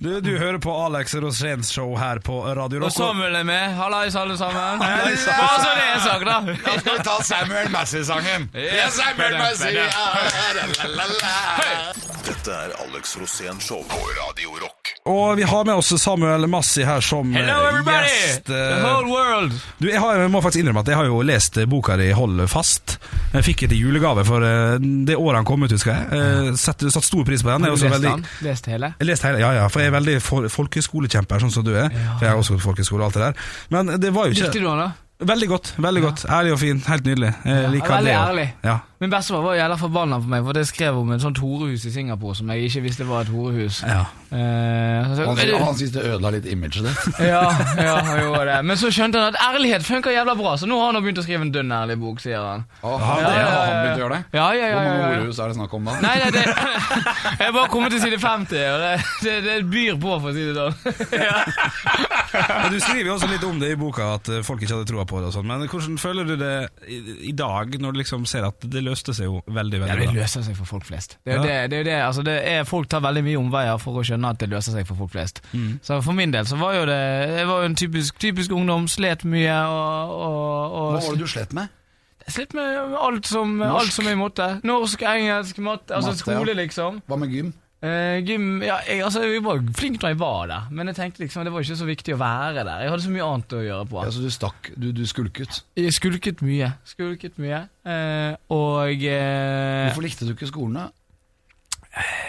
Du, 0.00 0.08
du 0.24 0.30
hører 0.40 0.56
på 0.64 0.72
Alex 0.86 1.14
Roséns 1.20 1.72
show 1.76 1.92
her 2.00 2.22
på 2.24 2.38
Radio 2.56 2.80
Rock. 2.80 2.88
Og 2.88 2.96
Samuel 2.96 3.36
er 3.42 3.44
med. 3.44 3.74
Hallais, 3.76 4.16
alle 4.16 4.38
sammen. 4.40 4.80
Bare 4.80 5.16
så 5.20 5.74
det 5.76 5.84
er 5.90 6.00
sagt, 6.06 6.24
da. 6.24 6.38
Da 6.64 6.78
skal 6.80 6.96
vi 6.98 7.04
ta 7.10 7.18
Samuel 7.34 7.68
Massey-sangen. 7.76 8.48
Ja, 8.56 8.88
Samuel 8.96 9.36
Massey. 9.38 9.76
Dette 12.24 12.52
er 12.54 12.72
Alex 12.86 13.16
Rosén 13.20 13.60
Show 13.60 13.84
på 13.88 14.00
Radio 14.22 14.56
Rock. 14.62 14.94
Og 15.04 15.36
vi 15.36 15.42
har 15.48 15.64
med 15.64 15.74
oss 15.74 15.92
Samuel 16.02 16.46
Massi 16.48 16.84
her 16.84 17.00
som 17.04 17.32
Hello, 17.34 17.56
eh, 17.62 17.68
everybody! 17.68 18.08
gjest. 18.08 18.50
The 18.70 18.78
eh, 18.78 18.86
whole 18.86 19.10
world. 19.10 19.56
Du, 19.80 19.88
jeg, 19.90 20.00
har, 20.00 20.20
jeg 20.22 20.30
må 20.32 20.40
faktisk 20.44 20.62
innrømme 20.62 20.82
at 20.84 20.90
jeg 20.92 20.98
har 21.00 21.08
jo 21.10 21.20
lest 21.26 21.58
boka 21.70 21.96
di 22.00 22.10
Hold 22.16 22.44
fast. 22.52 22.96
Jeg 23.34 23.46
fikk 23.46 23.66
det 23.70 23.76
i 23.78 23.82
julegave 23.82 24.24
for 24.28 24.46
eh, 24.46 24.78
det 25.08 25.16
året 25.18 25.40
han 25.42 25.48
kom 25.48 25.66
ut, 25.66 25.74
husker 25.74 25.92
jeg. 25.94 26.08
Eh, 26.20 26.50
Satt, 26.60 26.82
satt 26.94 27.06
stor 27.06 27.24
pris 27.28 27.42
på 27.44 27.50
den. 27.52 27.66
Jeg 27.66 27.70
er 27.70 27.74
du 27.74 27.78
også 27.78 27.90
lest 27.90 27.96
veldig- 27.98 28.14
den? 28.16 28.26
Leste 28.48 28.74
hele? 28.74 28.92
Jeg 29.00 29.10
leste 29.10 29.30
hele, 29.30 29.42
ja, 29.44 29.52
ja, 29.60 29.68
for 29.72 29.84
jeg 29.84 29.92
er 29.92 29.96
veldig 29.98 30.16
for, 30.24 30.48
folkeskolekjemper, 30.56 31.44
sånn 31.44 31.54
som 31.54 31.66
du 31.66 31.72
er. 31.76 31.88
For 31.92 32.26
jeg 32.26 32.32
har 32.34 32.40
også 32.40 32.56
gått 32.58 32.66
folkeskole 32.66 33.02
og 33.04 33.10
alt 33.10 33.18
det 33.20 33.28
der. 33.28 33.48
Men 33.74 33.94
det 34.00 34.12
var 34.16 34.28
jo 34.28 34.36
ikke 34.36 34.48
Likte 34.50 34.62
du 34.64 34.68
han 34.70 34.84
da? 34.86 34.90
Veldig 35.20 35.48
godt. 35.50 35.74
veldig 35.76 36.02
godt 36.02 36.22
Ærlig 36.32 36.52
og 36.54 36.58
fin. 36.62 36.78
Helt 36.86 37.04
nydelig. 37.04 37.34
Jeg 37.44 37.72
liker 37.74 37.92
veldig 37.98 38.08
det. 38.12 38.20
ærlig. 38.20 38.46
Ja. 38.64 38.78
Min 39.00 39.08
bestefar 39.10 39.40
var 39.40 39.54
jævla 39.56 39.76
forbanna 39.80 40.18
på 40.20 40.28
meg, 40.28 40.42
for 40.44 40.52
det 40.52 40.66
skrev 40.68 40.98
om 41.00 41.12
et 41.14 41.22
sånt 41.22 41.38
horehus 41.40 41.86
i 41.88 41.92
Singapore 41.94 42.36
som 42.36 42.50
jeg 42.52 42.66
ikke 42.68 42.82
visste 42.84 43.06
var 43.08 43.24
et 43.24 43.30
horehus. 43.32 43.78
Ja. 43.88 44.02
Eh, 44.30 45.14
så, 45.16 45.24
Han, 45.24 45.38
han 45.40 45.74
syntes 45.74 45.94
det 45.94 46.02
ødela 46.04 46.30
litt 46.34 46.44
imaget 46.46 46.84
ditt. 46.84 47.06
ja, 47.32 47.40
ja, 47.80 47.94
han 47.96 48.20
gjorde 48.20 48.44
det. 48.46 48.58
Men 48.68 48.78
så 48.78 48.90
skjønte 48.92 49.18
han 49.18 49.32
at 49.32 49.38
ærlighet 49.42 49.86
funker 49.88 50.12
jævla 50.12 50.34
bra, 50.36 50.52
så 50.60 50.68
nå 50.68 50.76
har 50.78 50.92
han 50.92 51.00
begynt 51.00 51.18
å 51.18 51.24
skrive 51.24 51.46
en 51.48 51.52
dønn 51.54 51.72
ærlig 51.72 51.96
bok, 52.02 52.20
sier 52.20 52.44
han. 52.44 52.66
Å, 52.84 52.92
han, 53.00 53.24
Ja, 53.24 53.24
det, 53.24 53.40
ja, 53.40 53.48
har 53.48 53.64
han 53.64 53.80
begynt 53.80 53.96
å 53.96 54.04
gjøre 54.04 54.18
det? 54.18 54.38
Ja, 54.38 54.44
ja, 54.52 54.68
ja, 54.68 54.76
Hvor 54.76 54.90
mange 54.90 55.16
ja. 55.16 55.32
er 55.32 55.50
det 55.50 55.56
snakk 55.58 55.78
om 55.80 55.88
da? 55.88 55.96
Nei, 56.04 56.14
nei, 56.20 56.30
det 56.36 56.44
Jeg 57.40 57.48
er 57.48 57.56
bare 57.56 57.72
kommet 57.72 57.96
til 57.96 58.04
side 58.04 58.20
50, 58.20 58.62
og 58.68 58.84
det, 58.84 58.92
det, 59.24 59.34
det 59.48 59.56
byr 59.72 59.98
på, 60.04 60.14
for 60.20 60.28
å 60.28 60.36
si 60.36 60.44
det 60.44 60.54
sånn. 60.60 60.76
Ja. 61.30 61.40
Du 62.70 62.76
skriver 62.78 63.08
jo 63.08 63.16
også 63.16 63.26
litt 63.32 63.42
om 63.48 63.58
det 63.58 63.72
i 63.74 63.80
boka, 63.80 64.12
at 64.20 64.28
eh, 64.30 64.44
folk 64.46 64.62
ikke 64.62 64.76
hadde 64.76 64.86
troa 64.92 65.02
på 65.08 65.18
det. 65.18 65.32
og 65.32 65.34
sånn 65.34 65.48
Men 65.48 65.64
hvordan 65.66 65.96
føler 65.98 66.28
du 66.28 66.36
det 66.38 66.54
i, 66.86 67.00
i 67.32 67.34
dag, 67.34 67.74
når 67.82 67.96
du 67.96 68.00
liksom 68.04 68.28
ser 68.30 68.46
at 68.46 68.62
det 68.62 68.84
løste 68.90 69.14
seg 69.16 69.28
jo 69.30 69.40
veldig, 69.46 69.80
veldig 69.80 69.86
bra. 69.86 69.96
Ja, 69.96 70.10
det 70.10 70.18
løser 70.20 70.44
seg 70.46 70.58
for 70.58 70.68
folk 70.74 70.84
flest. 70.90 71.16
Det 71.24 71.32
er 71.32 71.38
jo 71.38 71.42
Ja. 71.42 71.48
det, 71.48 71.70
det, 71.72 71.78
er 71.80 71.88
det, 71.88 71.96
altså 72.10 72.22
det 72.26 72.36
er, 72.52 72.64
Folk 72.68 72.88
tar 72.92 73.00
veldig 73.06 73.22
mye 73.30 73.38
omveier 73.40 73.78
for 73.80 73.96
å 74.00 74.04
skjønne 74.06 74.34
at 74.34 74.38
det 74.42 74.50
løser 74.52 74.76
seg 74.76 74.86
for 74.90 75.00
folk 75.00 75.14
flest. 75.16 75.40
Så 75.86 76.00
for 76.04 76.12
min 76.18 76.34
del 76.34 76.46
så 76.50 76.58
var 76.60 76.74
jo 76.76 76.84
det 76.90 77.00
Jeg 77.38 77.46
var 77.48 77.62
jo 77.64 77.70
en 77.70 77.76
typisk, 77.78 78.18
typisk 78.20 78.52
ungdom, 78.52 78.88
slet 78.90 79.24
mye 79.24 79.56
og, 79.70 80.14
og, 80.14 80.78
og 80.80 80.88
Hva 80.98 81.04
var 81.06 81.16
det 81.16 81.24
du 81.24 81.30
slet 81.30 81.52
med? 81.56 81.68
Slet 82.30 82.52
med 82.54 82.94
alt 83.00 83.26
som, 83.26 83.56
alt 83.64 83.90
som 83.90 84.06
jeg 84.06 84.18
måtte. 84.20 84.46
Norsk, 84.68 85.02
engelsk, 85.02 85.58
matte, 85.64 85.94
altså 85.96 86.12
Matte, 86.12 86.20
skole, 86.22 86.52
ja. 86.52 86.58
liksom. 86.60 87.00
Hva 87.08 87.16
med 87.18 87.32
gym? 87.34 87.48
Eh, 87.80 88.18
gym 88.28 88.58
ja, 88.60 88.74
jeg, 88.84 89.00
altså, 89.06 89.22
jeg 89.24 89.40
var 89.40 89.60
flink 89.72 90.02
når 90.02 90.12
jeg 90.12 90.18
var 90.20 90.48
der, 90.50 90.64
men 90.76 90.90
jeg 90.90 90.98
tenkte 90.98 91.22
liksom 91.22 91.46
det 91.46 91.52
var 91.54 91.64
ikke 91.64 91.78
så 91.80 91.86
viktig 91.88 92.12
å 92.12 92.18
være 92.20 92.64
der. 92.66 92.82
Jeg 92.84 92.92
hadde 92.92 93.04
så 93.06 93.12
mye 93.14 93.28
annet 93.28 93.54
å 93.56 93.60
gjøre 93.64 93.86
på. 93.88 94.02
Ja, 94.04 94.12
så 94.12 94.24
du 94.24 94.34
stakk, 94.34 94.68
du, 94.76 94.90
du 94.92 95.00
skulket. 95.08 95.62
Jeg 95.80 95.94
skulket 95.96 96.42
mye. 96.44 96.68
Skulket 96.88 97.40
mye. 97.40 97.62
Uh, 97.88 98.36
og 98.52 99.00
uh, 99.00 99.86
Hvorfor 99.88 100.04
likte 100.04 100.28
du 100.28 100.34
ikke 100.34 100.50
skolen 100.50 100.76
da? 100.76 100.90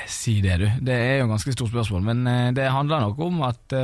Si 0.09 0.39
det, 0.41 0.55
du. 0.57 0.69
Det 0.87 0.95
er 0.95 1.19
jo 1.19 1.27
et 1.27 1.33
ganske 1.35 1.53
stort 1.53 1.69
spørsmål, 1.69 2.07
men 2.07 2.55
det 2.55 2.71
handler 2.71 3.03
nok 3.03 3.19
om 3.27 3.43
at 3.45 3.75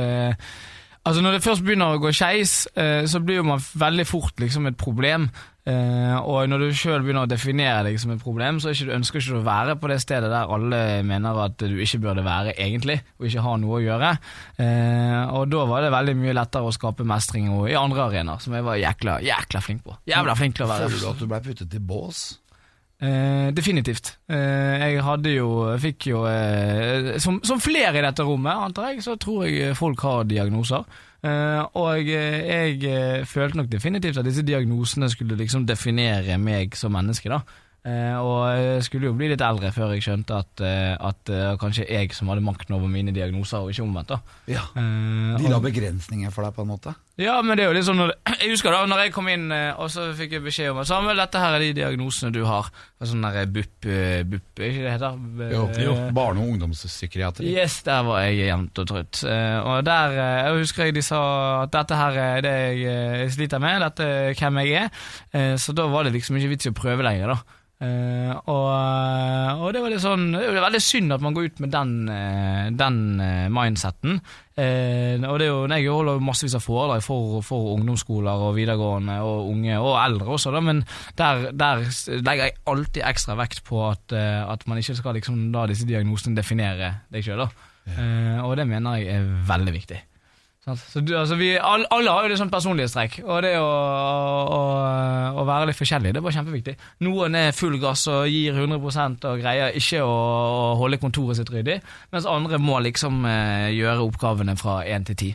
Altså 1.08 1.22
Når 1.24 1.38
det 1.38 1.44
først 1.44 1.62
begynner 1.64 1.94
å 1.94 2.00
gå 2.02 2.10
skeis, 2.12 2.66
eh, 2.76 3.06
så 3.08 3.22
blir 3.24 3.38
jo 3.40 3.46
man 3.48 3.62
veldig 3.80 4.04
fort 4.04 4.42
liksom 4.42 4.66
et 4.68 4.76
problem. 4.76 5.30
Eh, 5.68 6.16
og 6.20 6.48
når 6.48 6.62
du 6.62 6.76
sjøl 6.76 7.00
begynner 7.00 7.24
å 7.24 7.30
definere 7.30 7.86
deg 7.86 7.96
som 8.00 8.12
et 8.12 8.20
problem, 8.20 8.58
så 8.60 8.74
ikke 8.74 8.90
du, 8.90 8.92
ønsker 8.96 9.22
ikke 9.22 9.36
du 9.36 9.38
å 9.40 9.46
være 9.46 9.76
på 9.80 9.88
det 9.88 9.98
stedet 10.04 10.28
der 10.28 10.52
alle 10.52 10.80
mener 11.08 11.40
at 11.46 11.56
du 11.60 11.80
ikke 11.80 12.02
burde 12.04 12.24
være, 12.26 12.52
egentlig, 12.60 12.98
og 13.16 13.28
ikke 13.28 13.44
har 13.46 13.56
noe 13.62 13.78
å 13.78 13.82
gjøre. 13.86 14.10
Eh, 14.60 15.32
og 15.38 15.48
da 15.52 15.64
var 15.70 15.86
det 15.86 15.94
veldig 15.96 16.16
mye 16.20 16.36
lettere 16.36 16.68
å 16.68 16.76
skape 16.76 17.08
mestring 17.08 17.48
i 17.56 17.78
andre 17.78 18.04
arenaer, 18.10 18.44
som 18.44 18.56
jeg 18.56 18.68
var 18.68 18.80
jækla, 18.80 19.20
jækla 19.24 19.64
flink 19.64 19.86
på. 19.88 19.96
Jævla 20.12 20.36
flink 20.36 20.60
til 20.60 20.68
å 20.68 20.70
være. 20.74 20.92
Føler 20.92 21.06
du 21.06 21.10
at 21.14 21.24
du 21.24 21.32
ble 21.32 21.40
puttet 21.48 21.80
i 21.80 21.82
bås? 21.92 22.26
Eh, 22.98 23.50
definitivt. 23.54 24.16
Eh, 24.26 24.80
jeg 24.82 25.02
hadde 25.06 25.30
jo 25.30 25.50
Fikk 25.78 26.08
jo 26.10 26.24
eh, 26.26 27.12
som, 27.22 27.36
som 27.46 27.60
flere 27.62 27.94
i 27.94 28.02
dette 28.02 28.24
rommet, 28.26 28.64
antar 28.68 28.90
jeg, 28.90 29.04
så 29.06 29.14
tror 29.14 29.44
jeg 29.46 29.76
folk 29.78 30.02
har 30.02 30.26
diagnoser. 30.26 30.82
Eh, 31.22 31.62
og 31.78 32.10
eh, 32.10 32.40
jeg 32.46 32.82
eh, 32.90 33.22
følte 33.26 33.58
nok 33.58 33.70
definitivt 33.70 34.18
at 34.18 34.26
disse 34.26 34.42
diagnosene 34.46 35.10
skulle 35.10 35.38
liksom 35.38 35.66
definere 35.66 36.38
meg 36.42 36.74
som 36.78 36.94
menneske, 36.94 37.30
da. 37.30 37.40
Eh, 37.88 38.16
og 38.20 38.42
jeg 38.58 38.82
skulle 38.84 39.08
jo 39.08 39.14
bli 39.16 39.30
litt 39.32 39.40
eldre 39.44 39.70
før 39.72 39.94
jeg 39.96 40.02
skjønte 40.04 40.36
at, 40.42 40.60
eh, 40.66 40.94
at 41.08 41.20
det 41.30 41.42
kanskje 41.62 41.86
jeg 41.88 42.12
som 42.12 42.28
hadde 42.28 42.44
makten 42.44 42.74
over 42.76 42.90
mine 42.92 43.14
diagnoser, 43.16 43.62
og 43.64 43.70
ikke 43.72 43.86
omvendt. 43.86 44.12
da. 44.12 44.18
Ja. 44.50 44.66
Eh, 44.76 45.38
De 45.40 45.48
la 45.48 45.60
begrensninger 45.64 46.34
for 46.34 46.44
deg, 46.44 46.52
på 46.58 46.66
en 46.66 46.72
måte. 46.74 46.94
ja, 47.18 47.40
men 47.42 47.56
det 47.56 47.64
er 47.64 47.70
jo 47.72 47.76
litt 47.78 47.86
sånn 47.88 48.02
Jeg 48.42 48.50
husker 48.52 48.70
da 48.74 48.82
når 48.90 49.00
jeg 49.06 49.12
kom 49.16 49.28
inn 49.32 49.48
eh, 49.54 49.72
og 49.80 49.88
så 49.90 50.08
fikk 50.18 50.36
jeg 50.36 50.44
beskjed 50.44 50.70
om 50.74 50.82
at 50.82 50.90
Samuel, 50.90 51.16
dette 51.22 51.40
her 51.42 51.56
er 51.56 51.64
de 51.64 51.72
diagnosene 51.80 52.30
du 52.34 52.42
har. 52.46 52.68
Sånn 53.02 53.22
der 53.24 53.46
BUP, 53.50 53.86
eh, 53.88 54.22
BUP 54.28 54.62
ikke 54.68 54.84
det 54.84 54.92
heter? 54.98 55.18
Jo, 55.82 55.94
Barne- 56.14 56.42
og 56.44 56.52
ungdomspsykiatri. 56.52 57.48
Yes, 57.54 57.80
der 57.86 58.02
var 58.06 58.20
jeg 58.26 58.42
jevnt 58.48 58.78
og 58.82 58.88
trutt. 58.90 59.22
Eh, 59.24 59.58
og 59.62 59.84
der 59.86 60.14
eh, 60.18 60.40
jeg 60.48 60.58
husker 60.64 60.84
jeg 60.90 60.98
de 60.98 61.02
sa 61.06 61.20
at 61.64 61.72
dette 61.74 61.96
her 61.98 62.18
er 62.26 62.42
det 62.44 62.54
jeg, 62.58 62.82
eh, 63.24 63.28
sliter 63.34 63.62
med, 63.62 63.80
dette 63.86 64.04
er 64.04 64.34
hvem 64.38 64.60
jeg 64.64 64.74
er. 64.84 64.90
Eh, 65.32 65.54
så 65.62 65.72
da 65.78 65.86
var 65.90 66.04
det 66.04 66.12
liksom 66.18 66.36
ikke 66.38 66.52
vits 66.54 66.66
i 66.68 66.74
å 66.74 66.76
prøve 66.78 67.06
lenger, 67.06 67.34
da. 67.34 67.54
Eh, 67.78 68.32
og, 68.50 69.60
og 69.62 69.68
det 69.70 69.80
var 69.84 69.92
litt 69.92 70.02
sånn 70.02 70.32
Det 70.34 70.40
er 70.48 70.56
veldig 70.58 70.80
synd 70.82 71.14
at 71.14 71.22
man 71.22 71.36
går 71.36 71.44
ut 71.46 71.60
med 71.62 71.70
den, 71.70 71.92
eh, 72.10 72.64
den 72.74 72.98
eh, 73.22 73.46
mindseten. 73.54 74.18
Uh, 74.58 75.22
og 75.30 75.36
det 75.38 75.46
er 75.46 75.52
jo, 75.52 75.58
jeg 75.70 75.92
holder 75.94 76.22
massevis 76.26 76.56
av 76.58 76.64
foredrag 76.64 77.04
for, 77.04 77.36
for 77.46 77.76
ungdomsskoler 77.76 78.40
og 78.42 78.56
videregående 78.56 79.20
og 79.22 79.52
unge, 79.52 79.76
og 79.78 79.92
eldre 80.02 80.34
også, 80.34 80.50
da, 80.50 80.62
men 80.66 80.80
der, 81.14 81.44
der 81.54 81.84
legger 82.26 82.48
jeg 82.48 82.56
alltid 82.72 83.04
ekstra 83.06 83.38
vekt 83.38 83.62
på 83.68 83.84
at, 83.86 84.16
eh, 84.18 84.42
at 84.42 84.66
man 84.66 84.82
ikke 84.82 84.98
skal 84.98 85.14
liksom 85.14 85.52
la 85.54 85.68
disse 85.70 85.86
diagnosene 85.86 86.34
definere 86.40 86.90
deg 87.14 87.22
sjøl. 87.22 87.46
Uh, 87.86 88.42
og 88.48 88.58
det 88.58 88.66
mener 88.66 88.98
jeg 88.98 89.20
er 89.20 89.30
veldig 89.46 89.78
viktig. 89.78 90.02
Så 90.76 91.00
du, 91.00 91.14
altså 91.18 91.36
vi, 91.38 91.52
alle, 91.56 91.86
alle 91.94 92.12
har 92.12 92.26
jo 92.26 92.32
det 92.32 92.38
sånn 92.40 92.52
personlighetstrekk, 92.52 93.20
og 93.24 93.42
det 93.44 93.54
å, 93.60 93.66
å, 93.68 94.60
å 95.40 95.44
være 95.48 95.70
litt 95.70 95.78
forskjellig 95.78 96.12
det 96.14 96.20
er 96.20 96.24
bare 96.26 96.36
kjempeviktig. 96.38 96.74
Noen 97.06 97.36
er 97.38 97.56
full 97.56 97.78
gass 97.82 98.06
og 98.10 98.28
gir 98.30 98.56
100 98.56 99.28
og 99.28 99.42
greier 99.42 99.76
ikke 99.78 100.02
å, 100.04 100.12
å 100.12 100.74
holde 100.80 101.00
kontoret 101.02 101.38
sitt 101.40 101.52
ryddig, 101.54 101.78
mens 102.14 102.28
andre 102.28 102.60
må 102.62 102.80
liksom 102.84 103.22
eh, 103.28 103.68
gjøre 103.76 104.06
oppgavene 104.08 104.56
fra 104.58 104.80
én 104.88 105.06
til 105.08 105.18
ti. 105.18 105.30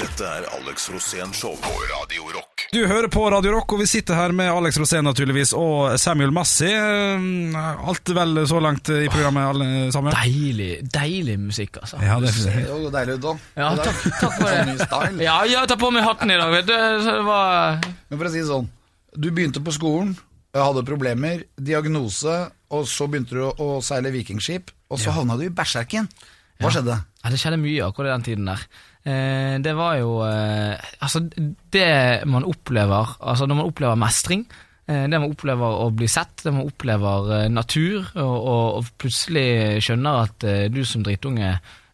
Dette 0.00 0.28
er 0.28 0.48
Alex 0.58 0.90
Rosén 0.92 1.32
Show 1.36 1.56
på 1.62 1.74
Radio 1.92 2.28
Rock. 2.34 2.66
Du 2.74 2.80
hører 2.90 3.08
på 3.12 3.22
Radio 3.30 3.54
Rock, 3.54 3.76
og 3.76 3.84
vi 3.84 3.88
sitter 3.90 4.18
her 4.18 4.34
med 4.36 4.50
Alex 4.50 4.78
Rosén 4.80 5.06
naturligvis, 5.06 5.54
og 5.58 5.94
Samuel 6.00 6.34
Massi. 6.34 6.70
Eh, 6.72 7.60
Alt 7.84 8.14
vel 8.16 8.44
så 8.48 8.60
langt 8.62 8.88
i 8.92 9.06
programmet, 9.12 9.46
alle, 9.52 9.68
sammen? 9.94 10.14
Deilig, 10.16 10.70
deilig 10.94 11.38
musikk, 11.40 11.78
altså. 11.82 12.00
Ja, 12.02 12.18
det 12.22 12.32
er 12.34 12.90
deilig 12.94 13.18
ut, 13.18 13.24
da. 13.24 13.34
Ja, 13.58 13.70
takk, 13.78 14.02
takk 14.20 14.38
for 14.38 14.48
Sånn 14.54 14.70
det. 14.72 14.73
Style. 14.80 15.24
Ja, 15.24 15.40
jeg 15.48 15.70
tar 15.70 15.80
på 15.80 15.90
meg 15.94 16.06
hatten 16.06 16.32
i 16.34 16.38
dag, 16.40 16.52
vet 16.54 16.68
du. 16.70 16.76
Så 17.04 17.18
det 17.18 17.24
var 17.26 17.80
Men 18.10 18.18
for 18.18 18.28
å 18.28 18.32
si 18.34 18.42
det 18.42 18.50
sånn, 18.50 18.70
du 19.14 19.28
begynte 19.30 19.62
på 19.64 19.74
skolen, 19.74 20.14
hadde 20.54 20.84
problemer, 20.86 21.44
diagnose, 21.58 22.34
og 22.74 22.86
så 22.90 23.08
begynte 23.10 23.36
du 23.38 23.44
å 23.62 23.68
seile 23.84 24.12
vikingskip, 24.14 24.70
og 24.90 25.00
så 25.02 25.14
havna 25.14 25.36
du 25.38 25.46
i 25.48 25.54
Berserken. 25.54 26.08
Hva 26.62 26.70
skjedde? 26.70 26.98
Ja, 27.24 27.30
det 27.32 27.40
skjedde 27.42 27.58
mye 27.58 27.86
akkurat 27.88 28.12
i 28.12 28.14
den 28.14 28.26
tiden 28.28 28.50
der. 28.50 28.66
Eh, 29.04 29.56
det 29.60 29.72
var 29.76 29.98
jo 29.98 30.12
eh, 30.24 30.80
Altså, 31.02 31.20
det 31.74 32.24
man 32.24 32.46
opplever 32.48 33.10
Altså, 33.20 33.44
når 33.44 33.58
man 33.58 33.66
opplever 33.68 33.98
mestring, 34.00 34.46
eh, 34.86 35.02
det 35.10 35.18
man 35.18 35.28
opplever 35.34 35.80
å 35.82 35.90
bli 35.92 36.08
sett, 36.08 36.38
det 36.44 36.54
man 36.54 36.70
opplever 36.70 37.32
eh, 37.40 37.48
natur, 37.52 38.06
og, 38.14 38.36
og, 38.38 38.78
og 38.78 38.92
plutselig 39.02 39.82
skjønner 39.84 40.22
at 40.22 40.46
eh, 40.48 40.62
du 40.72 40.80
som 40.88 41.04
drittunge 41.04 41.50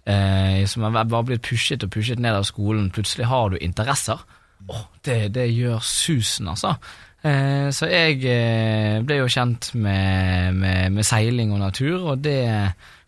eh, 0.07 0.65
som 0.71 0.87
har 0.87 1.05
bare 1.05 1.27
blitt 1.33 1.47
pushet 1.47 1.85
og 1.87 1.93
pushet 1.95 2.23
ned 2.23 2.39
av 2.39 2.49
skolen, 2.49 2.91
plutselig 2.95 3.29
har 3.31 3.51
du 3.53 3.59
interesser. 3.61 4.21
Åh, 4.69 4.85
det, 5.05 5.21
det 5.35 5.49
gjør 5.53 5.81
susen, 5.85 6.49
altså. 6.53 6.77
Eh, 7.21 7.69
så 7.77 7.89
jeg 7.91 8.23
eh, 8.25 9.01
ble 9.05 9.21
jo 9.21 9.29
kjent 9.29 9.75
med, 9.77 10.57
med, 10.57 10.97
med 10.97 11.05
seiling 11.05 11.53
og 11.53 11.61
natur, 11.61 12.13
og 12.13 12.25
det 12.25 12.41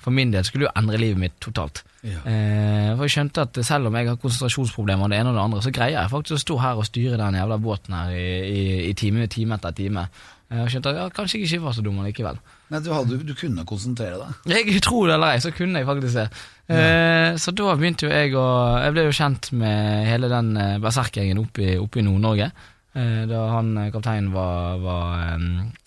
for 0.02 0.14
min 0.14 0.32
del 0.34 0.44
skulle 0.44 0.66
jo 0.66 0.74
endre 0.76 0.98
livet 0.98 1.20
mitt 1.20 1.38
totalt. 1.40 1.84
Ja. 2.02 2.18
Eh, 2.26 2.90
for 2.96 3.06
jeg 3.06 3.14
skjønte 3.14 3.44
at 3.46 3.60
selv 3.64 3.88
om 3.88 3.96
jeg 3.96 4.10
har 4.10 4.18
konsentrasjonsproblemer 4.20 5.06
og 5.06 5.12
det 5.12 5.20
ene 5.22 5.30
og 5.30 5.38
det 5.38 5.44
andre, 5.44 5.62
så 5.62 5.72
greier 5.74 6.00
jeg 6.00 6.12
faktisk 6.12 6.38
å 6.38 6.42
stå 6.42 6.56
her 6.64 6.80
og 6.82 6.88
styre 6.88 7.20
den 7.20 7.38
jævla 7.38 7.58
båten 7.62 7.94
her 7.96 8.14
i, 8.16 8.26
i, 8.48 8.64
i 8.88 8.94
time, 8.98 9.28
time 9.30 9.58
etter 9.58 9.76
time. 9.78 10.08
Eh, 10.52 10.60
og 10.60 10.68
skjønte 10.72 10.90
at 10.92 10.98
ja, 11.00 11.04
kanskje 11.16 11.38
jeg 11.40 11.48
ikke 11.48 11.64
var 11.64 11.76
så 11.76 11.82
dum 11.84 12.00
likevel. 12.04 12.40
Nei, 12.72 12.80
du, 12.84 12.90
hadde, 12.92 13.18
du 13.24 13.32
kunne 13.38 13.64
konsentrere 13.68 14.18
deg. 14.20 14.52
Jeg 14.52 14.82
tror 14.86 15.08
det 15.08 15.16
eller 15.16 15.36
ei, 15.36 15.40
så 15.44 15.52
kunne 15.56 15.80
jeg 15.80 15.88
faktisk 15.88 16.18
det. 16.18 16.26
Eh, 16.72 17.28
så 17.40 17.54
da 17.56 17.72
begynte 17.76 18.06
jo 18.06 18.12
jeg 18.12 18.34
å 18.38 18.44
Jeg 18.84 18.94
ble 18.94 19.06
jo 19.08 19.14
kjent 19.16 19.48
med 19.58 20.06
hele 20.08 20.28
den 20.32 20.52
eh, 20.60 20.76
berserkgjengen 20.82 21.40
oppe 21.42 21.64
i, 21.64 21.76
i 21.80 22.04
Nord-Norge. 22.06 22.50
Eh, 22.92 23.22
da 23.30 23.46
han 23.54 23.72
kapteinen 23.94 24.28
var, 24.34 24.76
var 24.84 25.24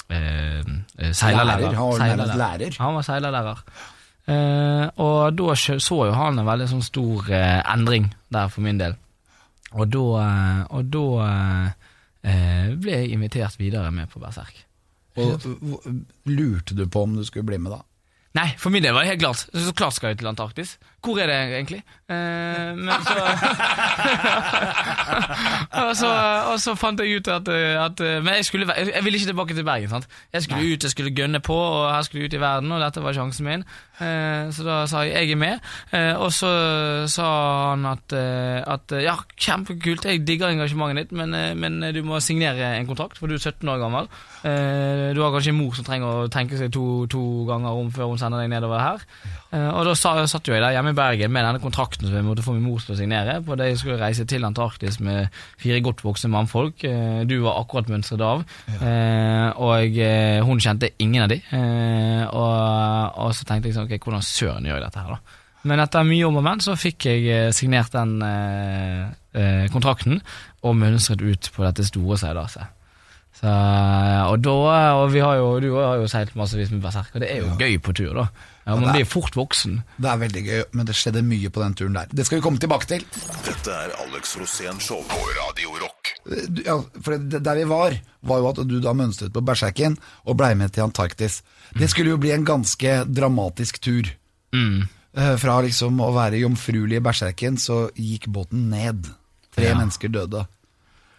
eh, 0.09 0.73
seilerlærer. 1.11 1.67
Lærer, 1.69 1.77
han 1.77 1.91
var 1.91 1.99
Seilerlærer. 2.01 2.41
lærer. 2.41 2.79
Han 2.81 2.97
var 2.97 3.07
seilerlærer. 3.11 3.63
Og 5.05 5.35
da 5.37 5.53
så 5.61 5.97
jo 6.09 6.13
han 6.17 6.39
en 6.41 6.47
veldig 6.47 6.65
sånn 6.71 6.81
stor 6.85 7.27
endring 7.29 8.07
der 8.33 8.49
for 8.49 8.65
min 8.65 8.79
del. 8.81 8.95
Og 9.77 9.91
da, 9.93 10.23
og 10.73 10.87
da 10.89 11.03
ble 12.25 13.01
jeg 13.01 13.11
invitert 13.13 13.59
videre 13.59 13.91
med 13.93 14.09
på 14.09 14.21
Berserk. 14.23 14.63
Og 15.21 15.45
lurte 16.27 16.75
du 16.75 16.87
på 16.91 17.03
om 17.05 17.13
du 17.15 17.23
skulle 17.27 17.47
bli 17.47 17.59
med 17.61 17.71
da? 17.75 17.83
Nei, 18.35 18.49
for 18.59 18.73
min 18.73 18.83
del 18.83 18.91
var 18.95 19.05
det 19.05 19.13
helt 19.13 19.21
klart. 19.21 19.45
Så 19.53 19.71
klart 19.77 19.95
skal 19.95 20.11
jeg 20.11 20.19
til 20.19 20.27
Antarktis. 20.27 20.75
Hvor 21.05 21.19
er 21.21 21.27
det 21.29 21.37
egentlig? 21.59 21.81
Eh, 22.09 22.71
men 22.77 23.05
så 23.05 23.15
og, 25.85 25.91
så 25.97 26.09
og 26.51 26.59
så 26.61 26.75
fant 26.77 26.99
jeg 27.01 27.19
ut 27.19 27.27
at, 27.33 27.47
at 27.49 27.99
Men 28.23 28.33
jeg, 28.39 28.45
skulle, 28.45 28.67
jeg 28.77 29.03
ville 29.03 29.17
ikke 29.19 29.31
tilbake 29.31 29.53
til 29.57 29.65
Bergen. 29.67 29.89
sant? 29.89 30.07
Jeg 30.33 30.43
skulle 30.45 30.73
ut, 30.73 30.83
jeg 30.83 30.91
skulle 30.93 31.15
gønne 31.15 31.39
på, 31.45 31.55
og 31.55 31.95
jeg 31.95 32.05
skulle 32.09 32.25
ut 32.29 32.37
i 32.37 32.41
verden, 32.41 32.71
og 32.71 32.81
dette 32.83 33.03
var 33.03 33.13
sjansen 33.17 33.45
min. 33.47 33.65
Eh, 34.01 34.51
så 34.51 34.65
da 34.67 34.81
sa 34.89 35.05
jeg 35.07 35.15
jeg 35.15 35.31
er 35.35 35.39
med. 35.39 35.59
Eh, 35.95 36.13
og 36.19 36.31
så 36.35 36.49
sa 37.11 37.27
han 37.71 37.85
at, 37.89 38.15
eh, 38.15 38.59
at 38.67 38.95
ja, 39.03 39.15
kjempekult, 39.39 40.05
jeg 40.05 40.23
digger 40.27 40.51
engasjementet 40.51 41.05
ditt, 41.05 41.15
men, 41.17 41.33
eh, 41.33 41.53
men 41.55 41.79
du 41.95 42.01
må 42.03 42.19
signere 42.23 42.73
en 42.79 42.89
kontrakt, 42.89 43.17
for 43.19 43.31
du 43.31 43.37
er 43.37 43.41
17 43.43 43.69
år 43.71 43.79
gammel. 43.81 44.09
Eh, 44.43 45.13
du 45.15 45.21
har 45.23 45.31
kanskje 45.33 45.53
en 45.53 45.59
mor 45.61 45.75
som 45.77 45.87
trenger 45.87 46.25
å 46.25 46.31
tenke 46.31 46.59
seg 46.59 46.73
to, 46.75 47.05
to 47.11 47.23
ganger 47.49 47.79
om 47.79 47.91
før 47.93 48.11
hun 48.11 48.19
sender 48.21 48.43
deg 48.43 48.51
nedover 48.53 48.83
her. 48.83 49.05
Eh, 49.53 49.69
og 49.71 49.85
da 49.87 49.95
sa, 49.97 50.17
satt 50.29 50.47
jo 50.47 50.55
jeg 50.55 50.63
der 50.65 50.75
hjemme 50.75 50.94
i 50.95 50.97
Bergen 50.97 51.35
med 51.35 51.45
denne 51.45 51.61
kontrakten 51.63 52.07
som 52.07 52.15
jeg 52.15 52.25
måtte 52.25 52.45
få 52.45 52.55
min 52.55 52.65
mor 52.65 52.79
til 52.81 52.95
å 52.95 52.99
signere, 52.99 53.37
på 53.45 53.59
det 53.59 53.69
jeg 53.73 53.83
skulle 53.83 53.99
reise 53.99 54.25
til 54.29 54.47
Antarktis 54.47 55.01
med 55.03 55.27
fire 55.61 55.83
godt 55.83 56.05
voksne 56.07 56.31
mannfolk. 56.33 56.87
Eh, 56.87 57.23
du 57.27 57.37
var 57.43 57.59
akkurat 57.59 57.91
mønstret 57.91 58.23
av, 58.23 58.45
ja. 58.71 58.97
og 59.61 59.99
eh, 59.99 60.39
hun 60.45 60.61
kjente 60.63 60.95
ingen 61.03 61.27
av 61.27 61.33
de. 61.33 61.41
Eh, 61.53 62.23
og, 62.31 63.33
så 63.35 63.47
tenkte 63.47 63.69
jeg 63.69 63.77
sånn, 63.77 63.89
ok, 63.89 63.99
hvordan 63.99 64.23
søren 64.25 64.69
gjør 64.69 64.79
jeg 64.79 64.87
dette 64.87 65.03
her 65.03 65.17
da? 65.17 65.41
Men 65.65 65.81
etter 65.81 66.05
mye 66.05 66.25
om 66.27 66.39
og 66.39 66.45
men 66.45 66.61
så 66.61 66.75
fikk 66.77 67.07
jeg 67.09 67.25
eh, 67.25 67.51
signert 67.55 67.93
den 67.95 68.19
eh, 68.21 69.05
eh, 69.33 69.65
kontrakten 69.73 70.19
og 70.65 70.77
mønstret 70.77 71.23
ut 71.25 71.49
på 71.55 71.65
dette 71.65 71.85
store 71.87 72.19
seilaset. 72.21 72.73
Så, 73.35 73.51
og 73.51 74.37
da, 74.45 74.75
og 75.01 75.09
vi 75.11 75.19
har 75.19 75.39
jo, 75.41 75.47
du 75.59 75.73
har 75.75 75.97
jo 75.99 76.05
seilt 76.07 76.37
massevis 76.39 76.69
med 76.71 76.85
berserk, 76.85 77.09
og 77.17 77.23
det 77.23 77.33
er 77.33 77.41
jo 77.41 77.57
gøy 77.59 77.81
på 77.83 77.95
tur 77.97 78.13
da. 78.15 78.29
Ja, 78.65 78.75
man 78.81 78.95
blir 78.95 79.05
fort 79.05 79.35
voksen. 79.37 79.83
Det 80.01 80.09
er 80.09 80.17
veldig 80.17 80.41
gøy, 80.47 80.61
men 80.73 80.87
det 80.89 80.95
skjedde 80.97 81.21
mye 81.21 81.51
på 81.53 81.61
den 81.61 81.75
turen 81.77 81.93
der. 81.99 82.07
Det 82.09 82.25
skal 82.25 82.39
vi 82.39 82.43
komme 82.47 82.57
tilbake 82.57 82.87
til. 82.89 83.03
Dette 83.45 83.69
er 83.69 83.91
Alex 84.01 84.31
Rosén 84.41 84.79
Show 84.81 85.03
på 85.05 85.19
Radio 85.37 85.75
Rock. 85.83 86.13
Ja, 86.65 86.79
for 87.05 87.17
det, 87.21 87.43
Der 87.45 87.55
vi 87.59 87.67
var, 87.69 87.93
var 88.25 88.39
jo 88.41 88.47
at 88.49 88.63
du 88.65 88.79
da 88.81 88.93
mønstret 88.97 89.31
på 89.35 89.43
Berserken 89.45 89.99
og 90.25 90.37
blei 90.39 90.55
med 90.57 90.73
til 90.73 90.81
Antarktis. 90.87 91.43
Det 91.77 91.91
skulle 91.93 92.15
jo 92.15 92.17
bli 92.17 92.31
en 92.33 92.45
ganske 92.47 92.95
dramatisk 93.05 93.77
tur. 93.85 94.09
Mm. 94.55 94.87
Eh, 95.13 95.35
Fra 95.37 95.59
liksom 95.61 96.01
å 96.01 96.09
være 96.15 96.41
jomfruelig 96.41 96.97
i 96.97 97.05
Berserken, 97.05 97.57
så 97.61 97.91
gikk 97.93 98.25
båten 98.33 98.69
ned. 98.73 99.05
Tre 99.55 99.69
Ja. 99.69 99.77
mennesker 99.77 100.09
døde. 100.09 100.47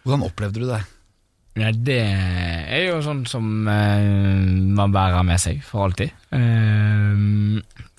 Hvordan 0.03 0.27
opplevde 0.27 0.59
du 0.59 0.67
det? 0.67 0.83
Ja, 1.57 1.71
det 1.73 2.01
er 2.05 2.83
jo 2.85 2.99
sånn 3.01 3.23
som 3.29 3.67
eh, 3.71 4.05
man 4.77 4.93
bærer 4.93 5.25
med 5.25 5.41
seg 5.41 5.63
for 5.65 5.87
alltid. 5.87 6.13
Eh, 6.35 7.17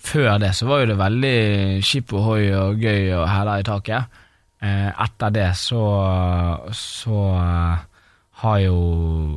før 0.08 0.38
det 0.42 0.52
så 0.54 0.68
var 0.68 0.84
jo 0.84 0.90
det 0.92 0.98
veldig 1.00 1.34
skip 1.84 2.14
og 2.14 2.24
hoi 2.28 2.42
og 2.54 2.78
gøy 2.82 3.10
og 3.18 3.26
hæler 3.26 3.64
i 3.64 3.66
taket. 3.66 4.20
Eh, 4.62 4.88
etter 4.90 5.34
det 5.34 5.48
så 5.58 5.82
så 6.74 7.18
eh, 7.38 7.84
har 8.42 8.56
jo 8.62 8.78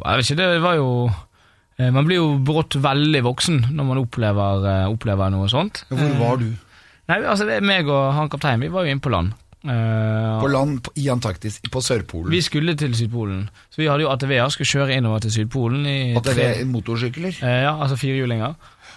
Jeg 0.02 0.18
vet 0.18 0.32
ikke, 0.32 0.38
det 0.40 0.64
var 0.64 0.80
jo 0.80 0.88
eh, 1.78 1.92
Man 1.94 2.08
blir 2.08 2.18
jo 2.18 2.32
brått 2.42 2.74
veldig 2.82 3.22
voksen 3.28 3.60
når 3.70 3.86
man 3.86 4.02
opplever, 4.02 4.66
eh, 4.72 4.88
opplever 4.90 5.34
noe 5.34 5.50
sånt. 5.50 5.84
Hvor 5.90 6.18
var 6.22 6.42
du? 6.42 6.50
Nei, 7.10 7.20
altså 7.26 7.50
meg 7.62 7.90
og 7.90 8.14
han 8.16 8.30
kapteinen, 8.32 8.62
vi 8.66 8.74
var 8.74 8.86
jo 8.86 8.94
inne 8.94 9.04
på 9.04 9.14
land. 9.14 9.34
Eh, 9.62 10.42
På 10.42 10.48
land 10.50 10.88
i 10.98 11.08
Antarktis, 11.14 11.60
på 11.72 11.82
Sørpolen. 11.86 12.32
vi 12.32 12.42
skulle 12.42 12.74
til 12.76 12.96
Sydpolen, 12.98 13.50
så 13.70 13.82
vi 13.82 13.86
hadde 13.86 14.02
jo 14.08 14.10
ATV-er, 14.10 14.50
skulle 14.50 14.68
kjøre 14.68 14.96
innover 14.98 15.20
til 15.20 15.32
Sydpolen 15.32 15.86
i 15.86 16.16
At 16.18 16.24
det 16.26 16.34
tre, 16.36 16.48
er 16.62 16.66
motorsykler. 16.66 17.36
Uh, 17.44 17.48
ja, 17.48 17.76
altså 17.82 17.96
firehjulinger. 17.96 18.56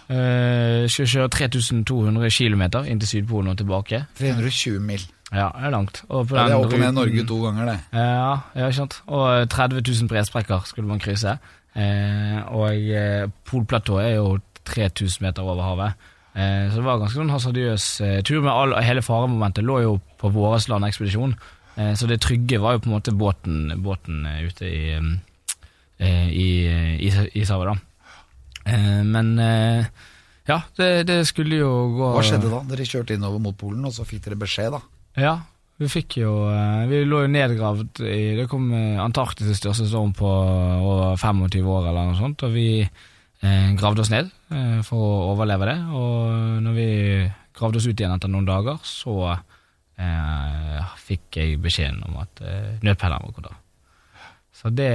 Uh, 0.09 0.88
skulle 0.88 1.09
kjøre 1.09 1.29
3200 1.29 2.31
km 2.31 2.62
inn 2.88 3.00
til 3.00 3.09
Sydpolen 3.09 3.53
og 3.53 3.59
tilbake. 3.61 4.05
320 4.18 4.81
mil. 4.81 5.05
Ja, 5.35 5.50
det 5.53 5.66
er 5.66 5.70
langt. 5.70 6.03
Og 6.09 6.29
på 6.29 6.37
Ja, 6.37 6.46
det 6.48 6.57
er 6.57 6.64
opp 6.64 6.72
og 6.72 6.81
ned 6.81 6.96
Norge 6.96 7.27
to 7.27 7.42
ganger, 7.44 7.68
det. 7.72 7.79
Ja, 7.92 8.38
ja, 8.55 8.66
ikke 8.68 8.79
sant. 8.81 9.03
Og 9.07 9.48
30 9.50 9.83
000 9.85 10.09
bresprekker 10.09 10.64
skulle 10.68 10.88
man 10.88 11.03
krysse. 11.03 11.37
Uh, 11.74 12.40
og 12.55 12.70
eh, 12.94 13.24
polplatået 13.50 14.05
er 14.07 14.14
jo 14.20 14.38
3000 14.64 15.24
meter 15.27 15.42
over 15.42 15.62
havet. 15.62 16.11
Eh, 16.35 16.70
så 16.70 16.81
det 16.81 16.87
var 16.87 16.99
ganske 16.99 17.20
sånn 17.20 17.31
hasardiøs 17.31 17.85
eh, 18.03 18.16
tur, 18.27 18.40
med 18.42 18.51
all, 18.51 18.75
hele 18.83 19.05
faremomentet 19.07 19.66
lå 19.66 19.79
jo 19.85 19.92
på 20.18 20.33
vår 20.35 20.64
landekspedisjon. 20.73 21.37
Eh, 21.77 21.94
så 21.94 22.09
det 22.11 22.20
trygge 22.23 22.59
var 22.62 22.77
jo 22.77 22.83
på 22.83 22.90
en 22.90 22.97
måte 22.97 23.14
båten, 23.14 23.70
båten 23.83 24.27
ute 24.42 24.66
i, 24.66 24.83
eh, 25.99 26.29
i, 26.31 27.09
i 27.35 27.47
Sava, 27.47 27.70
da. 27.70 27.77
Eh, 28.64 29.01
men 29.07 29.35
ja, 30.44 30.61
det, 30.77 30.90
det 31.09 31.23
skulle 31.29 31.62
jo 31.62 31.73
gå 31.97 32.12
Hva 32.16 32.23
skjedde 32.25 32.51
da? 32.53 32.61
Dere 32.68 32.87
kjørte 32.88 33.16
innover 33.16 33.42
mot 33.47 33.57
Polen, 33.57 33.85
og 33.87 33.94
så 33.97 34.07
fikk 34.09 34.27
dere 34.27 34.40
beskjed, 34.40 34.75
da? 34.75 34.81
Ja, 35.20 35.35
vi 35.81 35.88
fikk 35.90 36.18
jo 36.20 36.33
Vi 36.90 37.01
lå 37.09 37.23
jo 37.25 37.31
nedgravd 37.33 38.03
i 38.05 38.37
Det 38.38 38.44
kom 38.51 38.68
Antarktis' 38.75 39.57
største 39.59 39.87
storm 39.88 40.12
på 40.16 40.29
over 40.29 41.16
25 41.16 41.70
år 41.77 41.88
eller 41.88 42.11
noe 42.11 42.18
sånt, 42.18 42.44
og 42.44 42.53
vi 42.55 42.85
gravde 43.78 44.04
oss 44.04 44.11
ned 44.12 44.30
eh, 44.50 44.80
for 44.87 45.00
å 45.00 45.33
overleve 45.35 45.68
det. 45.70 45.76
Og 45.96 46.62
når 46.64 46.76
vi 46.76 46.88
gravde 47.54 47.80
oss 47.80 47.88
ut 47.88 47.94
igjen 47.98 48.14
etter 48.14 48.30
noen 48.33 48.48
dager, 48.48 48.80
så 48.87 49.14
eh, 49.35 50.94
fikk 51.04 51.40
jeg 51.40 51.61
beskjeden 51.62 52.02
om 52.09 52.18
at 52.22 52.42
eh, 52.44 52.74
nødpeileren 52.85 53.28
var 53.28 53.37
gått 53.37 53.50
av. 53.52 53.61
Så 54.54 54.70
det 54.70 54.92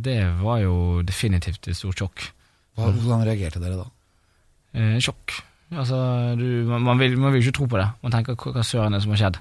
Det 0.00 0.20
var 0.40 0.60
jo 0.62 1.02
definitivt 1.02 1.66
et 1.68 1.76
stort 1.76 1.98
sjokk. 1.98 2.26
Hva, 2.78 2.92
hvordan 2.94 3.24
reagerte 3.26 3.60
dere 3.60 3.80
da? 3.82 3.88
Eh, 4.72 4.98
sjokk. 5.02 5.34
Altså, 5.70 5.96
du, 6.38 6.64
man, 6.66 6.82
man, 6.82 6.98
vil, 6.98 7.18
man 7.18 7.32
vil 7.34 7.42
ikke 7.42 7.58
tro 7.58 7.66
på 7.70 7.78
det. 7.78 7.88
Man 8.02 8.14
tenker 8.14 8.38
hva, 8.38 8.54
hva 8.54 8.64
søren 8.66 8.94
er 8.94 8.98
det 8.98 9.04
som 9.04 9.12
har 9.14 9.20
skjedd? 9.24 9.40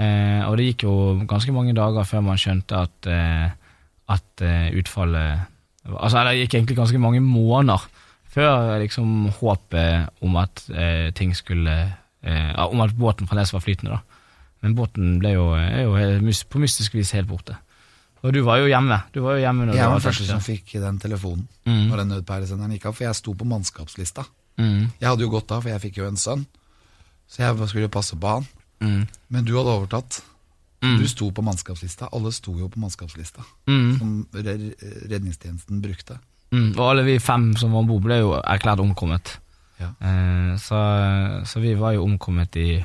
Eh, 0.00 0.42
og 0.48 0.56
det 0.56 0.70
gikk 0.70 0.86
jo 0.86 0.94
ganske 1.28 1.52
mange 1.52 1.74
dager 1.76 2.08
før 2.08 2.24
man 2.24 2.40
skjønte 2.40 2.82
at, 2.88 3.08
eh, 3.12 3.52
at 4.16 4.44
eh, 4.44 4.68
utfallet 4.80 5.48
Altså, 5.88 6.22
det 6.28 6.36
gikk 6.44 6.54
egentlig 6.60 6.76
ganske 6.78 6.98
mange 7.02 7.20
måneder 7.20 7.82
før 8.32 8.78
liksom 8.80 9.28
håpet 9.40 10.08
om 10.24 10.36
at 10.40 10.62
eh, 10.70 11.10
ting 11.12 11.34
skulle 11.36 11.74
eh, 12.22 12.52
Om 12.64 12.80
at 12.80 12.94
båten 12.96 13.26
fremdeles 13.28 13.52
var 13.52 13.60
flytende, 13.64 13.98
da. 13.98 14.00
Men 14.62 14.76
båten 14.78 15.18
ble 15.18 15.32
jo, 15.34 15.48
er 15.58 15.82
jo 15.82 15.96
helt 15.98 16.44
på 16.48 16.60
mystisk 16.62 16.94
vis 16.94 17.10
helt 17.16 17.26
borte. 17.28 17.56
Og 18.22 18.30
du 18.32 18.38
var 18.46 18.60
jo 18.62 18.68
hjemme. 18.70 19.00
Du 19.12 19.20
var 19.24 19.34
jo 19.34 19.42
hjemme 19.42 19.66
når 19.66 19.74
Jeg 19.74 19.88
var 19.90 19.98
den 19.98 20.04
første 20.04 20.22
første. 20.22 20.36
som 20.36 20.40
fikk 20.46 20.72
den 20.80 20.98
telefonen 21.02 21.48
Mm. 21.66 21.88
når 21.90 21.96
den 21.96 22.08
nødpæresenderen 22.08 22.72
gikk 22.74 22.86
av, 22.86 22.94
for 22.94 23.04
jeg 23.04 23.14
sto 23.14 23.34
på 23.34 23.44
mannskapslista. 23.46 24.24
Mm. 24.58 24.90
Jeg 25.00 25.08
hadde 25.08 25.22
jo 25.22 25.28
gått 25.30 25.50
av, 25.52 25.62
for 25.62 25.70
jeg 25.70 25.80
fikk 25.80 25.96
jo 25.98 26.06
en 26.08 26.16
sønn, 26.16 26.46
så 27.30 27.42
jeg 27.42 27.68
skulle 27.68 27.88
passe 27.88 28.16
på 28.18 28.28
han. 28.36 28.46
Mm. 28.80 29.06
Men 29.30 29.44
du 29.44 29.52
hadde 29.56 29.70
overtatt. 29.74 30.22
Mm. 30.82 30.96
Du 30.98 31.06
sto 31.06 31.30
på 31.30 31.42
mannskapslista. 31.46 32.08
Alle 32.12 32.32
sto 32.34 32.56
jo 32.58 32.66
på 32.68 32.80
mannskapslista, 32.82 33.44
Mm. 33.70 33.98
som 33.98 34.26
redningstjenesten 34.34 35.80
brukte. 35.82 36.18
Mm, 36.52 36.72
og 36.76 36.90
alle 36.90 37.04
vi 37.06 37.18
fem 37.22 37.52
som 37.56 37.72
var 37.72 37.80
om 37.84 37.86
bord, 37.86 38.02
ble 38.02 38.18
jo 38.18 38.32
erklært 38.42 38.80
omkommet. 38.82 39.36
Ja. 39.80 39.92
Eh, 40.02 40.56
så, 40.58 40.78
så 41.48 41.60
vi 41.62 41.74
var 41.78 41.94
jo 41.94 42.02
omkommet 42.04 42.56
i, 42.60 42.76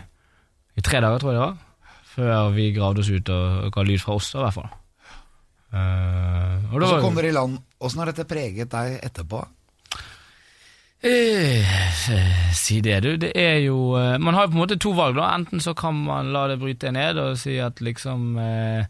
i 0.78 0.82
tre 0.86 1.02
dager, 1.02 1.20
tror 1.20 1.34
jeg 1.34 1.40
det 1.40 1.46
var. 1.48 1.58
Før 2.18 2.54
vi 2.56 2.72
gravde 2.74 3.00
oss 3.04 3.10
ut 3.10 3.30
og 3.30 3.72
ga 3.74 3.84
lyd 3.86 4.00
fra 4.02 4.16
oss, 4.18 4.32
i 4.34 4.38
hvert 4.42 4.56
fall. 4.56 4.70
Eh, 5.74 6.72
og 6.72 6.78
Og 6.82 6.88
så 6.88 6.96
kommer 6.96 7.02
kom 7.04 7.16
dere 7.20 7.30
i 7.30 7.36
land. 7.36 7.58
Åssen 7.84 8.00
har 8.02 8.10
dette 8.14 8.26
preget 8.30 8.72
deg 8.72 9.00
etterpå? 9.04 9.42
Eh, 11.08 11.64
eh, 12.12 12.52
si 12.52 12.82
det, 12.84 13.00
du. 13.06 13.14
Det 13.22 13.32
er 13.32 13.62
jo 13.64 13.96
eh, 13.96 14.18
Man 14.20 14.36
har 14.36 14.48
jo 14.48 14.52
på 14.52 14.58
en 14.58 14.64
måte 14.66 14.80
to 14.82 14.92
valg, 14.98 15.16
da. 15.16 15.30
Enten 15.38 15.62
så 15.64 15.72
kan 15.78 15.96
man 15.96 16.34
la 16.36 16.48
det 16.52 16.58
bryte 16.60 16.92
ned 16.92 17.20
og 17.22 17.38
si 17.40 17.56
at 17.64 17.80
liksom 17.80 18.34
eh, 18.44 18.88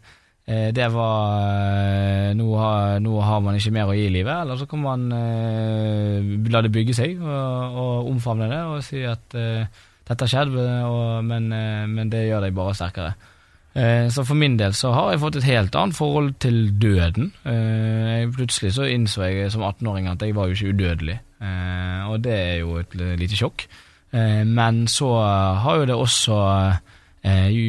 det 0.48 0.86
var 0.94 2.32
nå, 2.32 2.46
har, 2.56 3.00
nå 3.04 3.18
har 3.20 3.42
man 3.44 3.58
ikke 3.58 3.72
mer 3.76 3.90
å 3.92 3.94
gi 3.94 4.06
i 4.08 4.14
livet. 4.14 4.32
Eller 4.32 4.58
så 4.58 4.66
kan 4.66 4.80
man 4.82 5.06
eh, 5.12 6.30
la 6.50 6.62
det 6.64 6.72
bygge 6.74 6.96
seg 6.96 7.20
og, 7.20 7.78
og 7.84 8.10
omfavne 8.14 8.48
det 8.50 8.62
og 8.64 8.80
si 8.86 9.04
at 9.04 9.28
dette 9.36 10.24
har 10.24 10.30
skjedd, 10.32 10.56
og, 10.88 11.20
men, 11.28 11.52
men 11.92 12.08
det 12.10 12.24
gjør 12.30 12.46
deg 12.46 12.56
bare 12.56 12.72
sterkere. 12.78 13.12
Eh, 13.76 14.08
Så 14.08 14.24
for 14.26 14.34
min 14.34 14.56
del 14.56 14.72
så 14.74 14.92
har 14.94 15.12
jeg 15.12 15.20
fått 15.20 15.36
et 15.36 15.44
helt 15.48 15.74
annet 15.76 15.96
forhold 15.96 16.34
til 16.40 16.70
døden. 16.80 17.32
Eh, 17.44 18.26
Plutselig 18.34 18.72
så 18.74 18.88
innså 18.88 19.22
jeg 19.28 19.50
som 19.52 19.62
18-åring 19.62 20.08
at 20.10 20.22
jeg 20.22 20.34
var 20.34 20.48
jo 20.48 20.54
ikke 20.56 20.74
udødelig, 20.74 21.18
Eh, 21.38 22.02
og 22.10 22.22
det 22.24 22.32
er 22.34 22.56
jo 22.64 22.78
et 22.80 22.94
lite 22.94 23.36
sjokk. 23.38 23.68
Men 24.10 24.86
så 24.88 25.06
har 25.62 25.76
jo 25.76 25.84
det 25.86 25.94
også 25.94 26.38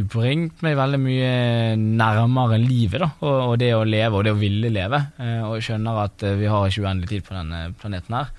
bringt 0.09 0.61
meg 0.63 0.77
veldig 0.79 0.99
mye 1.03 1.75
nærmere 1.77 2.57
livet, 2.63 2.99
da, 3.03 3.09
og, 3.21 3.57
det 3.59 3.73
å 3.75 3.83
leve, 3.85 4.15
og 4.15 4.23
det 4.23 4.31
å 4.33 4.39
ville 4.39 4.71
leve. 4.73 5.01
Og 5.19 5.59
jeg 5.59 5.67
skjønner 5.67 5.99
at 6.05 6.23
vi 6.39 6.47
har 6.49 6.65
ikke 6.65 6.81
uendelig 6.85 7.09
tid 7.11 7.25
på 7.27 7.35
denne 7.35 7.73
planeten 7.77 8.15
her. 8.15 8.31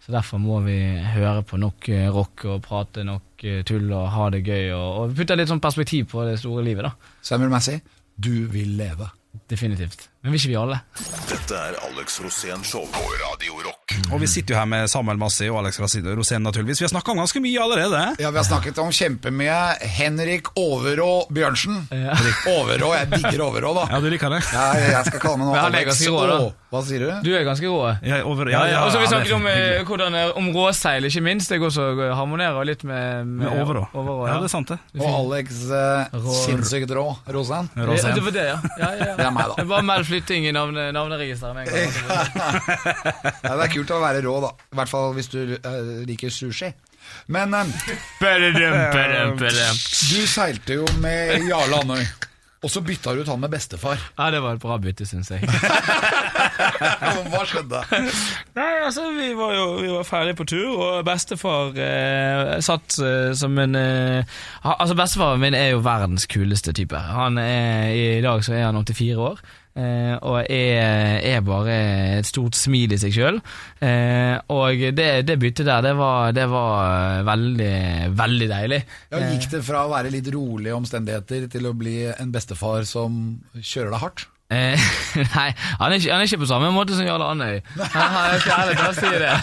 Så 0.00 0.14
derfor 0.14 0.38
må 0.40 0.60
vi 0.64 0.78
høre 1.02 1.42
på 1.42 1.58
nok 1.60 1.90
rock 2.14 2.46
og 2.48 2.62
prate 2.64 3.04
nok 3.04 3.27
eh, 3.46 3.62
tull 3.66 3.90
og 3.92 4.08
ha 4.14 4.28
det 4.34 4.42
gøy, 4.46 4.72
og, 4.76 4.88
og 5.02 5.14
putte 5.18 5.36
litt 5.38 5.50
sånn 5.50 5.62
perspektiv 5.64 6.08
på 6.12 6.24
det 6.28 6.38
store 6.42 6.64
livet, 6.66 6.88
da. 6.88 7.14
Samuel 7.22 7.52
Massey, 7.52 7.80
du 8.16 8.46
vil 8.52 8.76
leve. 8.78 9.10
Definitivt. 9.50 10.08
Men 10.22 10.32
vil 10.34 10.40
ikke 10.40 10.50
vi 10.50 10.56
alle? 10.58 10.76
Dette 11.30 11.54
er 11.54 11.76
Alex 11.86 12.16
Rosén 12.24 12.64
Show 12.66 12.88
på 12.90 13.02
Radio 13.20 13.60
Rock. 13.62 13.92
Og 14.12 14.18
vi 14.18 14.26
sitter 14.30 14.54
jo 14.54 14.58
her 14.58 14.66
med 14.66 14.88
Samuel 14.90 15.18
Massi 15.20 15.46
og 15.46 15.60
Alex 15.60 15.78
Rosén, 15.78 16.42
naturligvis. 16.42 16.80
Vi 16.82 16.86
har 16.88 16.90
snakka 16.90 17.12
om 17.14 17.20
ganske 17.22 17.38
mye 17.44 17.60
allerede. 17.62 18.00
Ja, 18.18 18.32
Vi 18.34 18.36
har 18.40 18.46
snakket 18.48 18.80
om 18.82 18.90
kjempemye. 18.90 19.58
Henrik 19.98 20.50
Overå 20.58 21.28
Bjørnsen. 21.30 21.84
Ja. 21.94 22.16
Overå, 22.50 22.90
Jeg 22.98 23.10
digger 23.14 23.44
Overå, 23.46 23.70
da. 23.78 23.84
Ja, 23.92 24.00
du 24.02 24.08
liker 24.10 24.34
det? 24.34 24.40
Ja, 24.52 24.64
jeg 24.96 25.04
skal 25.06 25.22
kalle 25.22 25.38
meg 25.38 25.54
er 25.54 25.68
Alex 25.68 26.02
rå, 26.10 26.40
Hva 26.72 26.82
sier 26.84 27.04
du? 27.04 27.12
Du 27.24 27.30
er 27.38 27.46
ganske 27.46 27.70
rå. 27.70 27.78
Ja, 28.02 28.18
over, 28.26 28.50
Ja, 28.52 28.64
ja, 28.68 28.82
Og 28.84 28.90
så 28.90 28.98
har 28.98 29.04
vi 29.04 29.06
det 29.06 29.14
snakket 29.14 29.36
om, 29.38 29.46
eh, 29.46 29.84
hvordan, 29.88 30.14
eh, 30.18 30.34
om 30.42 30.50
råseil, 30.56 31.06
ikke 31.08 31.22
minst. 31.24 31.48
Det 31.54 31.60
går 31.62 31.70
så 31.78 31.86
harmonerer 32.18 32.66
litt 32.66 32.82
med, 32.84 33.24
Med 33.38 33.54
over, 33.54 33.84
da. 33.84 33.86
Overå, 33.94 34.26
Ja, 34.32 34.36
det 34.42 34.50
er 34.50 34.54
sant, 34.56 34.74
det. 34.74 34.80
Og 34.98 35.08
Alex 35.22 35.62
eh, 35.70 36.20
sinnssykt 36.42 36.90
rå. 36.98 37.06
Rosen. 37.38 37.70
Ja, 37.76 37.86
Rosén. 37.86 38.14
det 38.18 38.26
var 38.26 38.36
det, 38.40 38.46
ja. 38.50 38.58
ja, 38.82 38.90
ja, 38.98 39.06
ja. 39.12 39.16
Det 39.22 39.26
er 39.30 39.32
meg, 39.38 39.54
da. 39.56 39.64
Bare 39.76 39.86
meld 39.94 40.07
flytting 40.08 40.48
i 40.48 40.52
navne, 40.56 40.88
navneregisteret 40.96 41.54
med 41.58 41.68
en 41.68 41.96
gang. 41.96 42.36
Ja, 43.44 43.54
det 43.54 43.64
er 43.68 43.72
kult 43.72 43.94
å 43.94 44.02
være 44.02 44.24
rå, 44.26 44.36
da. 44.44 44.52
I 44.72 44.80
hvert 44.80 44.92
fall 44.92 45.16
hvis 45.18 45.32
du 45.32 45.40
uh, 45.56 46.04
liker 46.08 46.32
sushi. 46.32 46.72
Men 47.32 47.54
badadum. 48.20 49.38
du 49.38 50.20
seilte 50.28 50.80
jo 50.80 50.88
med 51.00 51.46
Jarle 51.48 51.78
Andøy, 51.80 52.02
og 52.58 52.72
så 52.72 52.82
bytta 52.82 53.14
du 53.14 53.22
ut 53.22 53.28
han 53.30 53.38
med 53.40 53.52
bestefar. 53.52 54.00
Ja, 54.18 54.30
det 54.34 54.40
var 54.42 54.56
et 54.56 54.62
bra 54.62 54.76
bytte, 54.82 55.06
syns 55.06 55.30
jeg. 55.30 55.46
Hva 57.30 57.42
skjedde? 57.46 57.82
Nei, 58.56 58.72
altså, 58.82 59.04
vi 59.14 59.28
var 59.38 59.52
jo 59.54 59.66
vi 59.78 59.92
var 59.92 60.08
ferdige 60.08 60.38
på 60.40 60.46
tur, 60.50 60.72
og 60.74 61.04
bestefar 61.06 61.78
eh, 61.78 62.56
satt 62.64 62.98
eh, 62.98 63.30
som 63.38 63.54
en 63.62 63.78
eh, 63.78 64.38
Altså, 64.64 64.96
bestefaren 64.98 65.42
min 65.44 65.54
er 65.54 65.70
jo 65.76 65.84
verdens 65.86 66.26
kuleste 66.30 66.74
type. 66.74 66.98
Han 66.98 67.38
er, 67.38 67.94
I 67.94 68.20
dag 68.26 68.42
så 68.44 68.56
er 68.58 68.66
han 68.66 68.82
84 68.82 69.14
år. 69.22 69.38
Eh, 69.78 70.14
og 70.26 70.40
er, 70.42 71.20
er 71.22 71.42
bare 71.46 71.76
et 72.18 72.26
stort 72.26 72.58
smil 72.58 72.94
i 72.96 72.98
seg 72.98 73.14
sjøl. 73.14 73.38
Eh, 73.84 74.34
og 74.54 74.86
det, 74.96 75.08
det 75.28 75.38
byttet 75.38 75.68
der, 75.68 75.84
det 75.86 75.94
var, 75.98 76.32
det 76.34 76.48
var 76.50 77.22
veldig, 77.28 77.76
veldig 78.18 78.48
deilig. 78.50 78.80
Ja, 79.12 79.22
Gikk 79.28 79.50
det 79.54 79.62
fra 79.66 79.84
å 79.86 79.92
være 79.92 80.12
litt 80.14 80.32
rolige 80.34 80.74
omstendigheter 80.78 81.46
til 81.52 81.70
å 81.70 81.76
bli 81.78 82.00
en 82.10 82.34
bestefar 82.34 82.88
som 82.88 83.38
kjører 83.54 83.94
deg 83.94 84.04
hardt? 84.06 84.26
Eh, 84.48 84.80
nei, 85.36 85.50
han 85.76 85.92
er, 85.92 85.98
ikke, 85.98 86.08
han 86.08 86.22
er 86.22 86.24
ikke 86.24 86.38
på 86.40 86.46
samme 86.48 86.70
måte 86.72 86.96
som 86.96 87.04
Jarle 87.04 87.26
Andøy. 87.34 87.58
Han, 87.92 88.14
han, 88.14 88.36
ikke 88.38 88.54
ærlig 88.56 88.78
ærlig 88.78 88.86
å 88.86 88.94
si 88.96 89.10
det. 89.20 89.34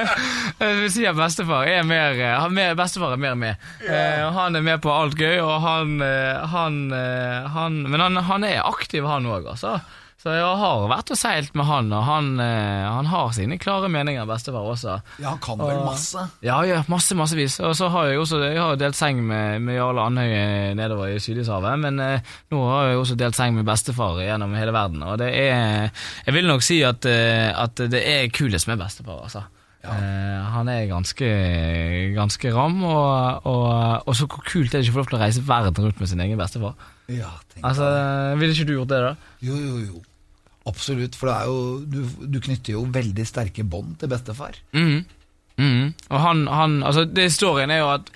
Jeg 0.60 0.76
vil 0.82 0.90
si 0.92 1.06
at 1.08 1.16
bestefar 1.16 1.70
er 1.72 1.86
mer, 1.88 2.20
eh, 2.20 2.44
mer, 2.52 2.76
bestefar 2.76 3.16
er 3.16 3.22
mer 3.22 3.38
med. 3.38 3.64
Eh, 3.80 4.26
han 4.36 4.58
er 4.58 4.66
med 4.66 4.82
på 4.84 4.92
alt 4.92 5.16
gøy, 5.16 5.38
og 5.40 5.56
han, 5.64 5.96
eh, 6.04 6.44
han, 6.52 6.78
eh, 6.92 7.48
han 7.54 7.80
Men 7.88 8.04
han, 8.04 8.20
han 8.28 8.44
er 8.44 8.60
aktiv, 8.66 9.08
han 9.08 9.28
òg, 9.30 9.48
altså. 9.54 9.78
Så 10.22 10.30
jeg 10.30 10.42
har 10.60 10.84
vært 10.86 11.08
og 11.10 11.18
seilt 11.18 11.56
med 11.58 11.66
han, 11.66 11.88
og 11.90 12.04
han, 12.06 12.26
eh, 12.38 12.84
han 12.86 13.08
har 13.10 13.32
sine 13.34 13.56
klare 13.58 13.88
meninger, 13.90 14.22
bestefar 14.28 14.68
også. 14.70 15.00
Ja, 15.18 15.32
han 15.32 15.40
kan 15.42 15.58
vel 15.58 15.80
Og- 15.80 15.88
masse. 15.88 16.22
Ja, 16.46 16.60
ja, 16.62 16.84
masse, 16.86 17.16
massevis. 17.18 17.56
Og 17.58 17.74
så 17.74 17.88
har 17.90 18.06
jeg 18.06 18.20
også 18.22 18.38
jeg 18.44 18.60
har 18.60 18.76
delt 18.78 18.94
seng 18.94 19.18
med, 19.26 19.58
med 19.66 19.74
Jarle 19.80 20.04
Andøy 20.06 20.74
nedover 20.78 21.10
i 21.10 21.18
Sydishavet, 21.18 21.74
men 21.82 21.98
eh, 21.98 22.20
nå 22.54 22.60
har 22.70 22.86
jeg 22.92 23.00
også 23.00 23.16
delt 23.18 23.34
seng 23.34 23.56
med 23.56 23.66
bestefar 23.66 24.22
gjennom 24.22 24.54
hele 24.54 24.70
verden, 24.72 25.02
og 25.02 25.18
det 25.18 25.32
er 25.34 25.90
Jeg 26.26 26.34
vil 26.34 26.46
nok 26.46 26.62
si 26.62 26.78
at, 26.86 27.04
eh, 27.04 27.50
at 27.58 27.74
det 27.90 28.04
er 28.06 28.30
kulest 28.30 28.68
med 28.70 28.78
bestefar, 28.78 29.24
altså. 29.26 29.42
Eh, 29.82 29.90
han 30.54 30.68
er 30.70 30.86
ganske, 30.86 31.26
ganske 32.14 32.54
ram, 32.54 32.78
og, 32.86 33.42
og, 33.50 34.06
og 34.06 34.14
så 34.14 34.28
hvor 34.30 34.44
kult 34.46 34.70
er 34.70 34.78
det 34.78 34.86
ikke 34.86 34.94
å 34.94 34.98
få 35.00 35.02
lov 35.02 35.10
til 35.10 35.18
å 35.18 35.22
reise 35.24 35.42
verden 35.48 35.82
rundt 35.88 35.98
med 35.98 36.08
sin 36.12 36.22
egen 36.22 36.38
bestefar. 36.38 36.78
Ja, 37.10 37.34
Altså, 37.62 37.84
Ville 38.38 38.54
ikke 38.54 38.66
du 38.70 38.72
gjort 38.78 38.88
det, 38.94 39.02
da? 39.02 39.12
Jo, 39.42 39.58
jo, 39.58 39.76
jo. 39.82 40.02
Absolutt, 40.68 41.16
for 41.18 41.32
jo, 41.46 41.56
du, 41.82 42.04
du 42.30 42.38
knytter 42.42 42.76
jo 42.76 42.84
veldig 42.92 43.26
sterke 43.26 43.64
bånd 43.66 43.96
til 44.00 44.12
bestefar. 44.12 44.58
Mm. 44.76 45.02
Mm. 45.58 45.88
Og 46.08 46.20
han, 46.22 46.46
han 46.48 46.78
Altså, 46.82 47.04
det 47.04 47.28
historien 47.32 47.70
er 47.70 47.82
jo 47.82 47.90
at 47.92 48.12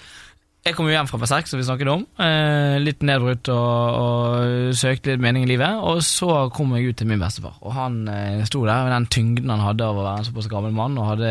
jeg 0.67 0.75
kom 0.75 0.89
jo 0.89 0.97
hjem 0.97 1.07
fra 1.07 1.19
Berserk, 1.23 1.47
som 1.47 1.61
vi 1.61 1.65
snakket 1.67 1.89
om. 1.93 2.01
Eh, 2.19 2.77
litt 2.83 3.05
nedbrutt 3.07 3.47
og, 3.55 3.99
og 4.03 4.73
søkte 4.75 5.13
litt 5.13 5.23
mening 5.23 5.45
i 5.45 5.51
livet. 5.53 5.79
Og 5.79 6.01
så 6.03 6.49
kom 6.55 6.73
jeg 6.75 6.91
ut 6.91 6.99
til 6.99 7.07
min 7.07 7.23
bestefar, 7.23 7.55
og 7.63 7.77
han 7.77 8.01
eh, 8.11 8.43
sto 8.49 8.65
der 8.67 8.83
med 8.83 8.91
den 8.97 9.07
tyngden 9.15 9.53
han 9.55 9.63
hadde 9.63 9.87
av 9.87 10.01
å 10.01 10.03
være 10.03 10.25
en 10.25 10.27
såpass 10.27 10.51
gammel 10.51 10.75
mann, 10.75 10.99
og 10.99 11.13
hadde 11.13 11.31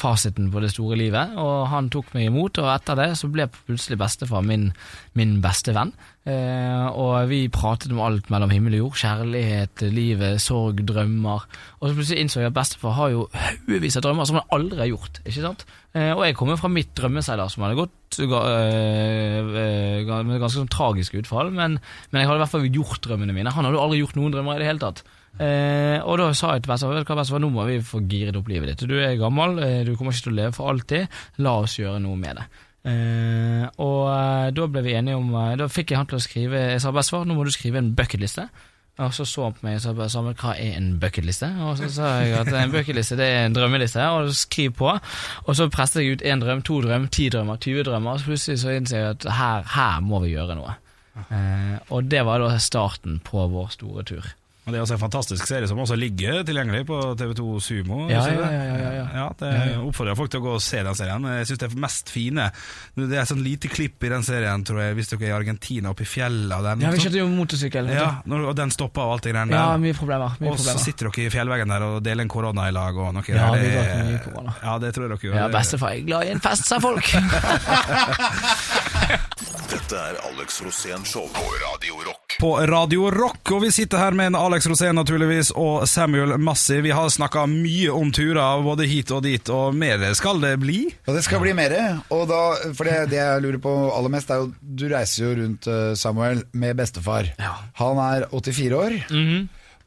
fasiten 0.00 0.48
på 0.54 0.64
det 0.64 0.72
store 0.72 0.96
livet. 0.96 1.36
Og 1.36 1.68
han 1.68 1.92
tok 1.92 2.14
meg 2.16 2.30
imot, 2.30 2.62
og 2.62 2.72
etter 2.72 2.96
det 3.02 3.10
så 3.20 3.28
ble 3.28 3.50
plutselig 3.58 4.00
bestefar 4.00 4.48
min, 4.48 4.70
min 5.12 5.36
beste 5.44 5.76
venn. 5.76 5.92
Eh, 6.30 6.86
og 7.00 7.28
vi 7.30 7.40
pratet 7.52 7.92
om 7.94 8.02
alt 8.04 8.30
mellom 8.32 8.52
himmel 8.52 8.76
og 8.78 8.84
jord. 8.84 8.98
Kjærlighet, 9.02 9.84
livet, 9.94 10.40
sorg, 10.42 10.82
drømmer. 10.86 11.46
Og 11.80 11.88
så 11.88 11.96
plutselig 11.96 12.24
innså 12.24 12.42
jeg 12.42 12.52
at 12.52 12.56
bestefar 12.56 12.96
har 12.98 13.12
jo 13.14 13.26
haugevis 13.34 13.98
av 13.98 14.06
drømmer 14.06 14.28
som 14.28 14.40
han 14.40 14.52
aldri 14.56 14.82
har 14.84 14.90
gjort. 14.92 15.22
ikke 15.24 15.44
sant? 15.44 15.64
Eh, 15.90 16.12
og 16.14 16.24
jeg 16.26 16.36
kommer 16.38 16.60
fra 16.60 16.70
mitt 16.70 16.92
drømmeseiler 16.98 17.50
som 17.50 17.66
hadde 17.66 17.80
gått 17.80 18.20
øh, 18.22 19.50
med 19.50 20.36
ganske 20.38 20.58
sånn 20.58 20.70
tragisk 20.70 21.16
utfall, 21.18 21.50
men, 21.54 21.80
men 22.10 22.20
jeg 22.20 22.30
hadde 22.30 22.38
i 22.38 22.44
hvert 22.44 22.54
fall 22.54 22.68
gjort 22.68 23.02
drømmene 23.08 23.34
mine. 23.34 23.54
Han 23.54 23.66
hadde 23.66 23.78
jo 23.80 23.86
aldri 23.86 24.04
gjort 24.04 24.20
noen 24.20 24.36
drømmer 24.36 24.60
i 24.60 24.62
det 24.62 24.70
hele 24.70 24.84
tatt. 24.84 25.02
Eh, 25.38 25.98
og 26.02 26.18
da 26.20 26.30
sa 26.34 26.56
jeg 26.56 26.64
til 26.64 26.72
bestefar 26.74 27.40
nå 27.40 27.52
må 27.54 27.64
vi 27.68 27.78
få 27.86 28.02
giret 28.10 28.36
opp 28.38 28.50
livet 28.50 28.72
ditt. 28.72 28.88
Du 28.90 28.96
er 28.98 29.18
gammel, 29.20 29.60
eh, 29.64 29.82
du 29.86 29.94
kommer 29.96 30.14
ikke 30.14 30.28
til 30.28 30.34
å 30.34 30.40
leve 30.40 30.56
for 30.56 30.72
alltid. 30.72 31.22
La 31.44 31.54
oss 31.62 31.78
gjøre 31.78 32.02
noe 32.02 32.18
med 32.18 32.40
det. 32.40 32.48
Eh, 32.86 33.64
og 33.84 34.02
eh, 34.08 34.50
da 34.56 34.66
ble 34.72 34.82
vi 34.86 34.94
enige 34.96 35.18
om 35.20 35.34
eh, 35.36 35.50
Da 35.60 35.66
fikk 35.68 35.90
jeg 35.92 35.98
han 36.00 36.06
til 36.08 36.16
å 36.16 36.22
skrive 36.24 36.62
Jeg 36.70 36.78
sa 36.80 36.88
bare 36.96 37.04
svar, 37.04 37.26
nå 37.28 37.34
må 37.36 37.44
du 37.44 37.50
skrive 37.52 37.76
en 37.76 37.90
bucketliste. 37.92 38.46
Og 39.00 39.12
så 39.16 39.24
så 39.28 39.46
han 39.46 39.54
på 39.56 39.64
meg 39.64 39.78
og 39.78 39.82
sa 39.84 39.92
bare, 39.96 40.12
Samuel, 40.12 40.36
hva 40.40 40.54
er 40.60 40.74
en 40.76 40.90
bucketliste? 41.00 41.48
Og 41.64 41.78
så 41.78 41.88
sa 41.92 42.08
jeg 42.20 42.34
at 42.40 42.50
en 42.52 42.72
bucketliste 42.72 43.16
det 43.20 43.28
er 43.32 43.46
en 43.46 43.56
drømmeliste, 43.56 44.08
og 44.12 44.32
skriv 44.36 44.74
på. 44.76 44.90
Og 45.46 45.56
så 45.56 45.68
presset 45.72 46.02
jeg 46.02 46.18
ut 46.18 46.24
én 46.26 46.42
drøm, 46.42 46.60
to 46.66 46.80
drøm, 46.84 47.06
ti 47.12 47.30
drømmer, 47.32 47.60
20 47.64 47.86
drømmer, 47.88 48.18
og 48.18 48.20
så 48.20 48.28
plutselig 48.32 48.60
så 48.60 48.74
innser 48.76 48.98
jeg 48.98 49.14
at 49.14 49.28
her, 49.38 49.64
her 49.76 50.04
må 50.04 50.20
vi 50.24 50.34
gjøre 50.34 50.58
noe. 50.58 50.76
Eh, 51.22 51.78
og 51.88 52.10
det 52.12 52.26
var 52.28 52.44
da 52.44 52.52
starten 52.60 53.20
på 53.24 53.46
vår 53.54 53.72
store 53.78 54.04
tur. 54.10 54.28
Og 54.66 54.72
Det 54.74 54.78
er 54.78 54.82
også 54.84 54.94
en 54.98 55.00
fantastisk 55.00 55.46
serie 55.48 55.66
som 55.66 55.78
også 55.80 55.96
ligger 55.96 56.42
tilgjengelig 56.44 56.84
på 56.86 56.96
TV2 57.18 57.44
Sumo. 57.64 58.02
Ja, 58.10 58.20
ja, 58.28 58.48
ja, 58.52 58.64
ja, 58.68 58.90
ja. 58.92 59.06
ja 59.16 59.28
det 59.40 59.52
oppfordrer 59.80 60.14
folk 60.18 60.30
til 60.30 60.40
å 60.42 60.44
gå 60.44 60.52
og 60.58 60.62
se 60.62 60.82
den 60.84 60.94
serien. 60.98 61.24
Jeg 61.40 61.46
synes 61.48 61.58
det 61.62 61.68
er 61.70 61.76
mest 61.80 62.10
fine 62.12 62.50
Det 62.94 63.08
er 63.16 63.22
et 63.22 63.28
sånn 63.32 63.40
lite 63.42 63.68
klipp 63.72 64.04
i 64.04 64.08
den 64.12 64.22
serien, 64.26 64.64
tror 64.68 64.82
jeg, 64.84 64.94
hvis 64.98 65.08
dere 65.14 65.24
er 65.24 65.30
i 65.32 65.36
Argentina, 65.38 65.90
oppe 65.94 66.02
i 66.04 66.06
fjellet. 66.10 66.62
den- 66.68 66.80
Ja, 66.84 66.90
vi 66.92 66.98
kjørte 67.00 67.18
jo 67.22 67.28
motorsykkel. 67.32 67.88
ja, 67.94 68.10
og 68.28 68.54
den 68.56 68.70
stopper 68.70 69.00
og 69.02 69.12
alt 69.16 69.22
det 69.22 69.32
greiene 69.34 69.52
ja 69.56 69.76
mye 69.80 69.94
problemer. 69.96 70.30
Mye 70.40 70.50
og 70.52 70.58
så 70.60 70.76
sitter 70.78 71.08
dere 71.08 71.24
i 71.26 71.30
fjellveggen 71.30 71.68
der 71.68 71.82
og 71.88 72.02
deler 72.04 72.22
en 72.22 72.28
korona 72.28 72.68
i 72.68 72.72
lag 72.76 72.94
og 72.96 73.14
noe. 73.14 73.22
Ja, 73.26 73.50
der. 73.50 73.60
vi 73.60 73.70
Det- 73.70 74.04
mye 74.12 74.18
korona. 74.28 74.52
Ja, 74.62 74.78
det 74.78 74.94
tror 74.94 75.02
jeg 75.08 75.16
dere 75.16 75.30
gjør. 75.30 75.34
Ja, 75.40 75.48
bestefar 75.48 75.90
er 75.96 76.00
glad 76.06 76.22
i 76.26 76.30
en 76.36 76.40
fest, 76.40 76.64
sa 76.66 76.78
folk. 76.78 77.04
Dette 79.90 80.02
er 80.06 80.18
Alex 80.28 80.60
Rosén 80.62 81.04
Show 81.04 81.24
på 81.34 81.40
Radio 81.42 81.94
Rock. 82.06 82.36
på 82.40 82.50
Radio 82.66 83.10
Rock, 83.10 83.50
og 83.50 83.64
vi 83.64 83.72
sitter 83.74 83.98
her 83.98 84.14
med 84.14 84.28
en 84.30 84.36
Alex 84.38 84.68
Rosén 84.70 84.94
naturligvis, 84.94 85.50
og 85.50 85.88
Samuel 85.88 86.36
Massi. 86.38 86.76
Vi 86.80 86.92
har 86.94 87.08
snakka 87.10 87.42
mye 87.50 87.90
om 87.90 88.12
turer, 88.14 88.62
både 88.62 88.86
hit 88.86 89.10
og 89.10 89.24
dit, 89.26 89.50
og 89.50 89.74
mer 89.74 90.04
skal 90.14 90.38
det 90.44 90.52
bli. 90.62 90.84
Ja, 91.08 91.16
det 91.16 91.24
skal 91.26 91.42
bli 91.42 91.56
mer. 91.58 91.74
Og 92.06 92.22
da, 92.30 92.38
for 92.70 92.86
det, 92.86 93.08
det 93.10 93.18
jeg 93.18 93.42
lurer 93.42 93.58
på 93.64 93.72
aller 93.96 94.14
mest, 94.14 94.30
er 94.30 94.44
jo 94.44 94.52
Du 94.62 94.86
reiser 94.94 95.24
jo 95.24 95.32
rundt, 95.40 95.66
eh, 95.66 95.94
Samuel, 95.98 96.44
med 96.52 96.78
bestefar. 96.78 97.34
Ja. 97.42 97.56
Han 97.82 97.98
er 97.98 98.28
84 98.30 98.78
år. 98.78 99.00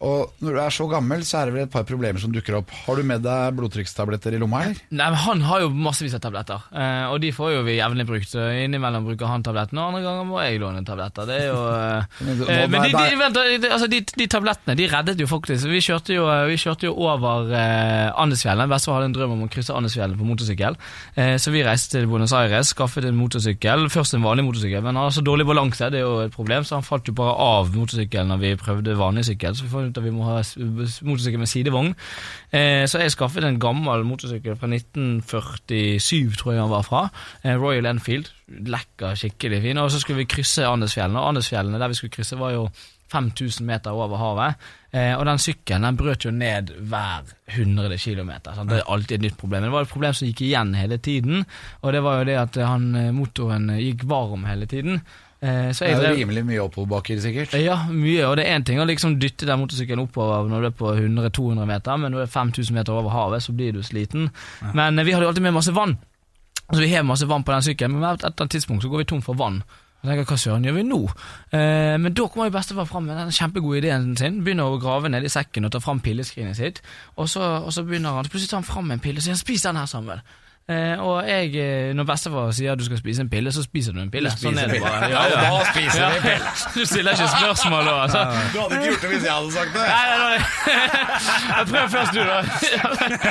Og 0.03 0.43
når 0.43 0.55
du 0.55 0.59
er 0.59 0.73
så 0.75 0.87
gammel, 0.91 1.23
så 1.27 1.39
er 1.39 1.49
det 1.49 1.55
vel 1.55 1.65
et 1.67 1.71
par 1.71 1.85
problemer 1.87 2.19
som 2.19 2.33
dukker 2.33 2.57
opp. 2.59 2.71
Har 2.85 2.99
du 2.99 3.07
med 3.07 3.23
deg 3.23 3.55
blodtrykkstabletter 3.55 4.35
i 4.35 4.41
lomma, 4.41 4.65
eller? 4.67 4.81
Nei, 4.91 5.07
men 5.13 5.19
Han 5.23 5.43
har 5.47 5.63
jo 5.63 5.69
massevis 5.71 6.15
av 6.17 6.23
tabletter, 6.25 6.65
eh, 6.75 7.05
og 7.07 7.21
de 7.23 7.31
får 7.35 7.53
jo 7.53 7.61
vi 7.67 7.77
jevnlig 7.77 8.05
brukt. 8.09 8.29
Så 8.33 8.49
Innimellom 8.63 9.07
bruker 9.07 9.31
han 9.31 9.45
tablettene, 9.45 9.79
og 9.79 9.93
andre 9.93 10.03
ganger 10.03 10.27
må 10.27 10.41
jeg 10.43 10.59
låne 10.61 10.83
tabletter. 10.87 11.29
Det 11.29 11.37
er 11.39 11.47
jo 11.47 11.61
eh, 11.71 12.17
Men 12.19 12.43
eh, 12.49 12.89
de, 12.89 12.91
de, 12.97 13.21
vent, 13.21 13.69
altså 13.69 13.89
de, 13.91 14.01
de 14.19 14.27
tablettene 14.31 14.75
de 14.79 14.89
reddet 14.91 15.23
jo 15.23 15.29
faktisk. 15.31 15.69
Vi 15.71 15.81
kjørte 15.83 16.17
jo, 16.17 16.27
vi 16.49 16.59
kjørte 16.59 16.89
jo 16.89 16.97
over 17.07 17.53
eh, 17.55 18.11
Andesfjellene. 18.11 18.67
Bestefar 18.71 18.99
hadde 18.99 19.11
en 19.13 19.17
drøm 19.17 19.37
om 19.37 19.47
å 19.47 19.51
krysse 19.53 19.75
Andesfjellene 19.77 20.19
på 20.19 20.27
motorsykkel. 20.27 20.77
Eh, 21.15 21.35
så 21.39 21.55
vi 21.55 21.63
reiste 21.63 21.95
til 21.95 22.09
Buenos 22.11 22.35
Aires, 22.35 22.73
skaffet 22.75 23.07
en 23.07 23.17
motorsykkel. 23.19 23.87
Først 23.93 24.17
en 24.17 24.27
vanlig 24.27 24.47
motorsykkel, 24.49 24.83
men 24.83 24.99
han 24.99 25.07
har 25.07 25.15
så 25.15 25.23
dårlig 25.23 25.47
balanse, 25.47 25.91
det 25.93 26.01
er 26.01 26.05
jo 26.05 26.19
et 26.27 26.35
problem, 26.35 26.67
så 26.67 26.79
han 26.79 26.87
falt 26.87 27.07
jo 27.07 27.15
bare 27.17 27.35
av 27.39 27.71
motorsykkelen 27.75 28.33
når 28.33 28.43
vi 28.43 28.53
prøvde 28.59 28.99
vanlig 28.99 29.27
sykkel. 29.31 29.55
Så 29.55 29.67
vi 29.67 29.71
fant 29.71 29.92
ut 29.93 30.01
at 30.01 30.07
vi 30.07 30.13
må 30.13 30.25
ha 30.27 30.39
motorsykkel 30.41 31.41
med 31.41 31.51
sidevogn. 31.51 31.93
Eh, 32.51 32.83
så 32.89 33.03
jeg 33.03 33.13
skaffet 33.13 33.45
en 33.47 33.61
gammel 33.61 34.05
motorsykkel 34.07 34.57
fra 34.59 34.69
1947, 34.71 36.33
tror 36.41 36.55
jeg 36.55 36.63
han 36.63 36.73
var 36.73 36.87
fra. 36.87 37.05
Eh, 37.43 37.55
Royal 37.61 37.87
Enfield. 37.93 38.33
Lekker, 38.49 39.15
skikkelig 39.19 39.61
fin. 39.63 39.79
Og 39.81 39.93
så 39.93 40.01
skulle 40.01 40.23
vi 40.23 40.29
krysse 40.35 40.67
Andesfjellene, 40.67 41.21
og 41.21 41.33
Andesfjellene 41.33 41.79
der 41.81 41.93
vi 41.93 42.01
skulle 42.01 42.17
krysse, 42.17 42.39
var 42.39 42.55
jo 42.55 42.67
5000 43.13 43.65
meter 43.67 43.93
over 43.93 44.17
havet. 44.17 44.61
Eh, 44.93 45.13
og 45.17 45.25
den 45.25 45.41
sykkelen 45.41 45.85
den 45.87 45.97
brøt 45.99 46.25
jo 46.25 46.31
ned 46.33 46.73
hver 46.89 47.29
100 47.53 47.97
km. 48.01 48.31
Det 48.43 48.79
er 48.79 48.89
alltid 48.89 49.17
et 49.17 49.27
nytt 49.27 49.37
problem. 49.37 49.61
Men 49.61 49.69
det 49.69 49.75
var 49.77 49.87
et 49.87 49.93
problem 49.93 50.17
som 50.17 50.29
gikk 50.29 50.45
igjen 50.47 50.73
hele 50.77 50.97
tiden, 50.97 51.45
og 51.81 51.93
det 51.93 52.03
var 52.05 52.21
jo 52.21 52.29
det 52.29 52.39
at 52.41 52.61
han, 52.65 52.89
eh, 52.95 53.11
motoren 53.13 53.69
gikk 53.79 54.07
varm 54.09 54.45
hele 54.49 54.69
tiden. 54.69 55.01
Eh, 55.43 55.73
Det 55.75 55.89
er 55.91 56.13
jo 56.13 56.15
rimelig 56.21 56.45
mye 56.47 56.61
oppoverbakker, 56.63 57.19
sikkert. 57.19 57.53
ja, 57.59 57.75
mye, 57.91 58.23
og 58.29 58.37
det 58.39 58.45
er 58.47 58.55
én 58.55 58.63
ting 58.63 58.79
å 58.79 58.85
liksom 58.87 59.17
dytte 59.19 59.45
den 59.49 59.59
motorsykkelen 59.59 60.05
oppover 60.07 60.47
når 60.47 60.61
du 60.61 60.67
er 60.69 60.75
på 60.79 60.93
100-200 60.95 61.65
meter, 61.67 61.97
men 61.99 62.11
når 62.13 62.23
du 62.23 62.23
er 62.23 62.31
5000 62.31 62.73
meter 62.77 62.93
over 62.95 63.11
havet, 63.11 63.43
så 63.43 63.51
blir 63.51 63.73
du 63.75 63.81
sliten. 63.83 64.29
Men 64.73 64.97
eh, 64.99 65.03
vi 65.03 65.11
hadde 65.11 65.25
jo 65.27 65.33
alltid 65.33 65.43
med 65.43 65.53
masse 65.57 65.73
vann, 65.75 65.97
så 66.71 66.79
vi 66.79 66.87
har 66.95 67.03
masse 67.03 67.27
vann 67.27 67.43
på 67.43 67.51
den 67.51 67.61
sykkelen, 67.67 67.91
men 67.91 68.01
på 68.05 68.13
et 68.13 68.23
eller 68.23 68.39
annet 68.39 68.51
tidspunkt 68.55 68.83
så 68.83 68.89
går 68.93 69.03
vi 69.03 69.09
tom 69.11 69.21
for 69.21 69.35
vann. 69.35 69.63
Og 70.03 70.09
tenker, 70.09 70.25
Hva 70.27 70.35
søren 70.39 70.63
gjør 70.67 70.73
vi 70.75 70.83
nå? 70.83 70.97
Eh, 71.55 71.97
men 71.97 72.13
da 72.13 72.25
kommer 72.27 72.49
bestefar 72.51 72.87
fram 72.87 73.05
med 73.07 73.15
den 73.17 73.31
kjempegode 73.31 73.77
ideen 73.79 74.15
sin. 74.19 74.41
Begynner 74.43 74.67
å 74.67 74.79
grave 74.79 75.07
ned 75.11 75.23
i 75.23 75.31
sekken 75.31 75.63
og 75.65 75.71
ta 75.71 75.79
fram 75.79 75.99
pilleskrinet 76.03 76.55
sitt. 76.59 76.81
Og 77.15 77.27
så, 77.31 77.39
og 77.63 77.71
så 77.71 77.83
begynner 77.87 78.11
han, 78.17 78.25
så 78.27 78.31
plutselig 78.33 78.49
tar 78.51 78.59
han 78.59 78.67
fram 78.67 78.91
en 78.91 78.99
pille 78.99 79.19
og 79.19 79.23
sier 79.23 79.35
'spis 79.39 79.63
den 79.63 79.75
her, 79.79 79.85
Samuel'. 79.87 80.19
Eh, 80.69 80.99
og 81.03 81.27
jeg, 81.27 81.55
eh, 81.59 81.89
når 81.91 82.05
bestefar 82.07 82.51
sier 82.55 82.71
at 82.71 82.79
du 82.79 82.85
skal 82.85 82.97
spise 82.97 83.21
en 83.21 83.29
pille, 83.29 83.51
så 83.51 83.63
spiser 83.65 83.91
du 83.91 83.99
en 83.99 84.11
pille. 84.11 84.29
sånn 84.31 84.55
er 84.57 84.69
det 84.71 84.77
bare. 84.79 85.09
Ja, 85.11 85.23
ja. 85.27 85.41
Da 85.43 85.65
spiser 85.73 86.13
vi 86.13 86.21
pille. 86.23 86.51
Du 86.75 86.85
stiller 86.87 87.11
ikke 87.11 87.27
spørsmål 87.33 87.83
da. 87.89 87.95
Altså. 88.05 88.21
Du 88.53 88.59
hadde 88.61 88.77
ikke 88.77 88.87
gjort 88.87 89.01
det 89.01 89.09
hvis 89.11 89.25
jeg 89.27 89.33
hadde 89.33 89.51
sagt 89.51 89.73
det. 89.75 89.83
Nei, 89.91 90.05
nei, 90.11 90.19
nei. 90.23 91.65
Prøver 91.73 91.89
først 91.91 92.13
du, 92.15 92.21
da. 92.23 92.37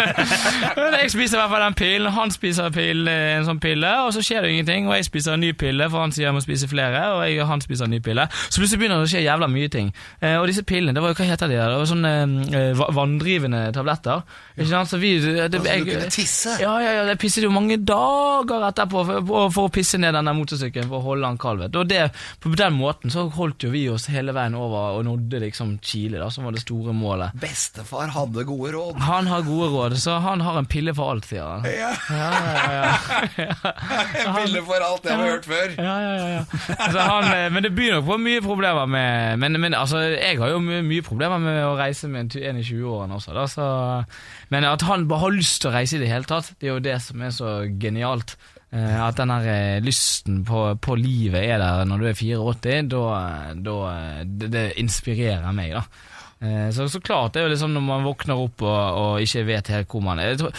Jeg 1.03 1.11
spiser 1.11 1.37
i 1.37 1.41
hvert 1.41 1.51
fall 1.55 1.65
den 1.65 1.75
pillen. 1.81 2.13
Han 2.13 2.31
spiser 2.35 2.69
pille, 2.75 3.15
en 3.39 3.49
sånn 3.49 3.61
pille, 3.65 3.91
og 4.05 4.13
så 4.13 4.23
skjer 4.25 4.45
det 4.45 4.53
ingenting. 4.53 4.87
Og 4.91 4.95
jeg 4.99 5.09
spiser 5.09 5.35
en 5.35 5.43
ny 5.43 5.51
pille, 5.57 5.89
for 5.91 6.05
han 6.05 6.13
sier 6.13 6.29
jeg 6.29 6.37
må 6.37 6.43
spise 6.45 6.69
flere, 6.69 7.01
og 7.17 7.25
jeg, 7.27 7.41
han 7.49 7.65
spiser 7.65 7.89
en 7.89 7.95
ny 7.97 8.03
pille. 8.05 8.29
Så 8.45 8.61
plutselig 8.61 8.83
begynner 8.83 9.01
det 9.01 9.09
å 9.09 9.13
skje 9.15 9.25
jævla 9.25 9.49
mye 9.51 9.73
ting. 9.73 9.91
Eh, 10.21 10.37
og 10.37 10.47
disse 10.51 10.65
pillene, 10.69 10.95
det 10.95 11.03
var 11.03 11.15
jo, 11.15 11.19
hva 11.19 11.29
heter 11.33 11.51
de? 11.51 11.59
Det 11.59 11.81
var 11.81 11.91
sånne 11.91 12.13
eh, 12.61 12.85
vanndrivende 13.01 13.65
tabletter. 13.75 14.23
Ikke 14.59 14.69
sant? 14.71 14.93
Så 14.93 15.01
vi 15.03 15.17
det, 15.23 15.49
Altså, 15.49 15.65
jeg, 15.73 16.05
du 16.05 16.13
tisse. 16.13 16.55
Ja, 16.61 16.77
ja, 16.83 16.95
ja, 17.01 17.05
jeg 17.11 17.22
pisset 17.23 17.47
jo 17.47 17.53
mange 17.55 17.79
dager 17.79 18.67
etterpå 18.69 19.05
for, 19.09 19.31
for, 19.55 19.69
å 19.69 19.73
pisse 19.73 20.01
ned 20.01 20.17
denne 20.17 20.35
motorsykkelen 20.37 20.91
for 20.91 21.01
å 21.01 21.13
holde 21.13 21.31
han 21.31 21.41
kald. 21.41 21.65
Og 21.79 21.89
det, 21.89 22.09
på 22.43 22.53
den 22.59 22.77
måten 22.77 23.13
så 23.15 23.29
holdt 23.37 23.67
jo 23.67 23.73
vi 23.73 23.85
oss 23.93 24.09
hele 24.13 24.35
veien 24.37 24.57
over 24.59 24.99
og 24.99 25.07
nådde 25.07 25.43
liksom 25.47 25.77
Chile, 25.85 26.21
da, 26.21 26.29
som 26.33 26.47
var 26.47 26.57
det 26.57 26.65
store 26.65 26.95
målet. 26.97 27.37
Bestefar 27.43 28.13
hadde 28.15 28.47
gode 28.49 28.75
råd. 28.77 29.01
Han 29.07 29.31
har 29.31 29.47
gode 29.47 29.71
råd, 29.73 29.97
så 30.03 30.19
han 30.23 30.43
har 30.45 30.59
en 30.61 30.69
pille 30.69 30.95
for 30.97 31.15
alt, 31.15 31.29
sier 31.29 31.47
han. 31.47 31.67
Ja. 31.71 31.93
Ja, 32.11 32.31
ja. 32.77 32.91
En 34.23 34.35
pille 34.37 34.63
for 34.67 34.83
alt, 34.85 35.03
det 35.05 35.13
har 35.13 35.23
vi 35.23 35.31
hørt 35.31 35.47
før. 35.49 35.73
Ja, 35.77 35.95
ja, 36.03 36.13
ja, 36.17 36.29
ja. 36.37 36.43
Altså, 36.77 36.99
han, 37.01 37.29
eh, 37.33 37.49
men 37.53 37.65
det 37.65 37.73
begynner 37.75 38.01
nok 38.01 38.09
på 38.11 38.19
mye 38.23 38.43
problemer 38.45 38.87
med 38.87 39.39
Men, 39.39 39.61
men 39.61 39.75
altså, 39.75 40.03
jeg 40.13 40.39
har 40.39 40.53
jo 40.53 40.61
mye, 40.63 40.83
mye 40.87 41.05
problemer 41.05 41.43
med 41.43 41.59
å 41.67 41.75
reise 41.79 42.09
med 42.11 42.37
en 42.37 42.43
en 42.53 42.61
i 42.61 42.65
20-årene 42.67 43.17
også, 43.19 43.35
da, 43.37 43.47
så 43.51 43.67
Men 44.53 44.67
at 44.69 44.83
han 44.87 45.07
bare 45.09 45.25
har 45.27 45.35
lyst 45.35 45.63
til 45.63 45.71
å 45.71 45.75
reise 45.75 45.97
i 45.97 46.03
det 46.03 46.11
hele 46.11 46.29
tatt, 46.29 46.53
det 46.61 46.69
er 46.69 46.75
jo 46.75 46.85
det 46.85 46.99
som 47.03 47.12
er 47.21 47.33
så 47.37 47.69
genialt. 47.69 48.39
Eh, 48.73 48.97
At 49.05 49.19
den 49.21 49.29
her 49.29 49.45
eh, 49.53 49.83
lysten 49.85 50.39
på, 50.49 50.63
på 50.81 50.95
livet 50.97 51.45
er 51.45 51.59
der 51.61 51.85
når 51.85 51.99
du 52.01 52.07
er 52.09 52.17
84, 52.17 52.89
da, 52.89 53.03
da 53.53 53.75
det, 54.25 54.49
det 54.55 54.63
inspirerer 54.81 55.53
meg, 55.53 55.75
da. 55.77 55.83
Eh, 56.41 56.71
Så, 56.73 56.89
så 56.89 56.97
klart, 57.05 57.35
det 57.35 57.41
er 57.43 57.47
jo 57.51 57.53
liksom 57.53 57.75
når 57.77 57.85
man 57.85 58.07
våkner 58.09 58.33
opp 58.41 58.63
og, 58.65 58.81
og 59.03 59.21
ikke 59.21 59.45
vet 59.51 59.69
helt 59.75 59.89
hvor 59.93 60.01
man 60.09 60.19
er. 60.25 60.33
Tror, 60.41 60.57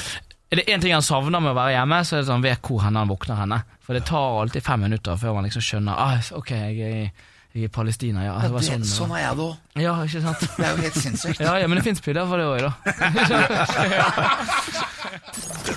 er 0.54 0.58
det 0.62 0.68
én 0.70 0.78
ting 0.84 0.94
han 0.94 1.02
savner 1.02 1.42
med 1.42 1.52
å 1.56 1.58
være 1.58 1.74
hjemme, 1.80 2.04
så 2.06 2.14
er 2.16 2.20
det 2.22 2.30
sånn 2.30 2.46
vet 2.46 2.62
hvor 2.70 2.84
henne 2.86 3.00
han 3.02 3.10
våkner 3.10 3.34
henne. 3.42 3.58
For 3.82 3.94
det 3.98 4.06
tar 4.06 4.38
alltid 4.44 4.62
fem 4.64 4.82
minutter 4.86 5.18
før 5.18 5.34
man 5.40 5.46
liksom 5.50 5.66
skjønner 5.66 5.94
ah, 5.98 6.22
ok, 6.38 6.52
jeg 6.54 6.78
er 6.86 7.10
i, 7.58 7.66
Palestina. 7.74 8.22
Ja, 8.26 8.38
det 8.42 8.50
var 8.54 8.62
sånn, 8.66 8.86
sånn 8.86 9.12
er 9.18 9.22
jeg 9.26 9.36
da. 9.42 9.50
Ja, 9.82 9.94
ikke 10.06 10.22
sant? 10.24 10.42
Det 10.56 10.66
er 10.66 10.72
jo 10.78 10.82
helt 10.86 10.98
sinnssykt. 11.02 11.40
Ja, 11.42 11.58
ja, 11.62 11.68
men 11.70 11.78
det 11.82 11.86
fins 11.86 12.02
piller 12.02 12.26
for 12.30 12.38
det 12.38 12.46
òg, 12.50 12.60
da. 12.66 12.72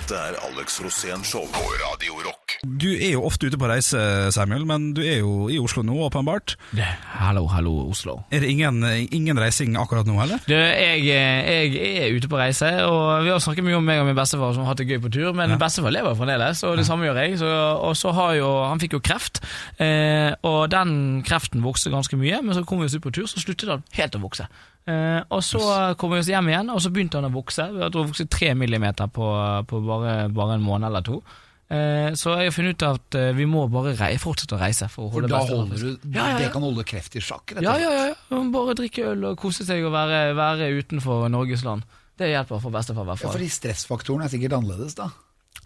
Dette 0.07 0.21
er 0.23 0.37
Alex 0.47 0.77
Rosén 0.85 1.25
Show 1.27 1.49
på 1.51 1.61
Radio 1.81 2.21
Rock. 2.23 2.53
Du 2.63 2.93
er 2.95 3.17
jo 3.17 3.25
ofte 3.27 3.49
ute 3.51 3.59
på 3.59 3.67
reise, 3.67 3.99
Samuel, 4.31 4.63
men 4.63 4.93
du 4.95 5.01
er 5.03 5.17
jo 5.19 5.49
i 5.51 5.57
Oslo 5.59 5.83
nå, 5.83 5.97
åpenbart. 6.07 6.55
Hallo, 7.19 7.43
hallo, 7.51 7.73
Oslo. 7.91 8.15
Er 8.31 8.45
det 8.45 8.53
ingen, 8.53 8.79
ingen 8.87 9.41
reising 9.43 9.75
akkurat 9.75 10.07
nå, 10.07 10.15
heller? 10.21 10.45
Du, 10.47 10.55
jeg, 10.55 11.03
jeg 11.09 12.05
er 12.05 12.15
ute 12.15 12.31
på 12.31 12.39
reise, 12.39 12.71
og 12.87 13.27
vi 13.27 13.33
har 13.35 13.43
snakket 13.43 13.67
mye 13.67 13.81
om 13.81 13.91
meg 13.91 14.05
og 14.05 14.07
min 14.07 14.15
bestefar 14.15 14.55
som 14.55 14.63
har 14.63 14.77
hatt 14.77 14.85
det 14.85 14.87
gøy 14.93 15.03
på 15.09 15.11
tur, 15.19 15.33
men 15.35 15.57
bestefar 15.59 15.97
lever 15.99 16.15
fremdeles, 16.23 16.63
og 16.71 16.79
det 16.79 16.87
samme 16.87 17.11
gjør 17.11 17.21
jeg. 17.25 17.41
Så, 17.43 17.51
og 17.91 17.99
så 17.99 18.15
har 18.15 18.39
jo 18.39 18.53
Han 18.63 18.85
fikk 18.85 18.95
jo 19.01 19.03
kreft, 19.11 19.43
eh, 19.83 20.31
og 20.47 20.71
den 20.71 21.25
kreften 21.27 21.67
vokste 21.67 21.91
ganske 21.91 22.15
mye, 22.23 22.45
men 22.47 22.55
så 22.55 22.63
kom 22.63 22.79
vi 22.79 22.87
oss 22.87 22.95
ut 22.95 23.03
på 23.03 23.11
tur, 23.11 23.27
så 23.27 23.43
sluttet 23.43 23.75
han 23.75 23.83
helt 23.99 24.15
å 24.15 24.23
vokse. 24.23 24.47
Eh, 24.87 25.19
og 25.35 25.43
så 25.43 25.63
kom 25.99 26.13
vi 26.15 26.21
oss 26.23 26.31
hjem 26.31 26.53
igjen, 26.53 26.71
og 26.71 26.79
så 26.83 26.93
begynte 26.95 27.19
han 27.19 27.27
å 27.27 27.35
vokse. 27.35 27.67
Jeg 27.75 27.91
tror 27.91 28.05
han 28.05 28.13
vokste 28.13 28.29
tre 28.31 28.53
millimeter 28.59 29.11
på, 29.11 29.27
på 29.67 29.83
bare, 29.87 30.15
bare 30.35 30.61
en 30.61 30.65
måned 30.67 30.91
eller 30.91 31.07
to. 31.07 31.19
Eh, 31.67 32.13
så 32.15 32.37
jeg 32.39 32.47
har 32.47 32.55
funnet 32.55 32.77
ut 32.79 32.85
at 32.87 33.17
eh, 33.19 33.33
vi 33.35 33.49
må 33.51 33.65
bare 33.73 33.97
rei, 33.99 34.13
fortsette 34.23 34.55
å 34.55 34.61
reise. 34.61 34.87
For, 34.93 35.09
å 35.09 35.15
For 35.17 35.27
da 35.27 35.41
holder 35.43 35.83
du 35.83 36.15
Ja, 36.15 36.29
ja, 36.31 36.39
Det 36.45 36.53
kan 36.55 36.63
holde 36.63 36.87
kreft 36.87 37.19
i 37.19 37.23
sjakk, 37.25 37.57
Ja, 37.59 37.75
ja, 37.83 37.91
ja. 37.91 38.05
ja. 38.15 38.43
Bare 38.55 38.77
drikke 38.79 39.09
øl 39.11 39.33
og 39.33 39.39
kose 39.43 39.67
seg 39.67 39.83
og 39.83 39.91
være, 39.97 40.31
være 40.39 40.71
utenfor 40.79 41.27
Norges 41.35 41.67
land. 41.67 41.83
Det 42.17 42.31
hjelper 42.31 42.63
for 42.63 42.73
bestefar, 42.73 43.11
Ja, 43.11 43.19
fordi 43.29 43.51
stressfaktoren 43.53 44.25
er 44.25 44.31
sikkert 44.33 44.55
annerledes, 44.61 44.95
da. 44.97 45.11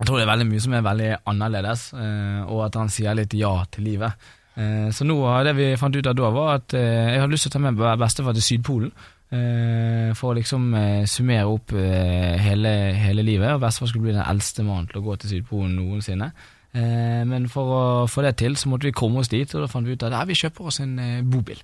Jeg 0.01 0.09
tror 0.09 0.17
det 0.17 0.25
er 0.25 0.33
veldig 0.33 0.49
mye 0.49 0.63
som 0.65 0.75
er 0.75 0.85
veldig 0.87 1.11
annerledes, 1.29 1.83
eh, 1.93 2.41
og 2.49 2.65
at 2.71 2.81
han 2.81 2.89
sier 2.93 3.19
litt 3.19 3.37
ja 3.37 3.53
til 3.71 3.85
livet. 3.91 4.31
Eh, 4.61 4.91
Så 4.93 5.07
nå 5.09 5.17
har 5.25 5.45
det 5.49 5.57
vi 5.57 5.71
fant 5.81 5.97
ut 5.97 6.07
av 6.11 6.17
da, 6.19 6.29
var 6.35 6.55
at 6.59 6.75
eh, 6.77 7.15
jeg 7.15 7.23
hadde 7.23 7.33
lyst 7.33 7.47
til 7.49 7.53
å 7.53 7.57
ta 7.57 7.63
med 7.65 7.81
bestefar 8.03 8.37
til 8.37 8.45
Sydpolen. 8.45 8.93
eh, 9.33 10.13
For 10.19 10.33
å 10.33 10.37
liksom 10.39 10.71
summere 11.09 11.47
opp 11.49 11.73
hele, 11.73 12.73
hele 12.99 13.23
livet. 13.25 13.55
Og 13.57 13.61
bestefar 13.65 13.89
skulle 13.91 14.09
bli 14.11 14.17
den 14.19 14.27
eldste 14.27 14.65
mannen 14.67 14.89
til 14.91 15.01
å 15.01 15.07
gå 15.07 15.17
til 15.23 15.31
Sydpolen 15.37 15.77
noensinne. 15.79 16.33
Men 16.73 17.49
for 17.51 17.67
å 17.75 18.07
få 18.07 18.23
det 18.23 18.37
til, 18.39 18.55
så 18.55 18.69
måtte 18.71 18.87
vi 18.87 18.93
komme 18.95 19.19
oss 19.19 19.29
dit, 19.33 19.55
og 19.57 19.65
da 19.65 19.67
fant 19.67 19.89
vi 19.89 19.97
ut 19.99 20.05
at 20.07 20.15
vi 20.29 20.37
kjøper 20.39 20.69
oss 20.71 20.79
en 20.79 20.93
bobil. 21.27 21.59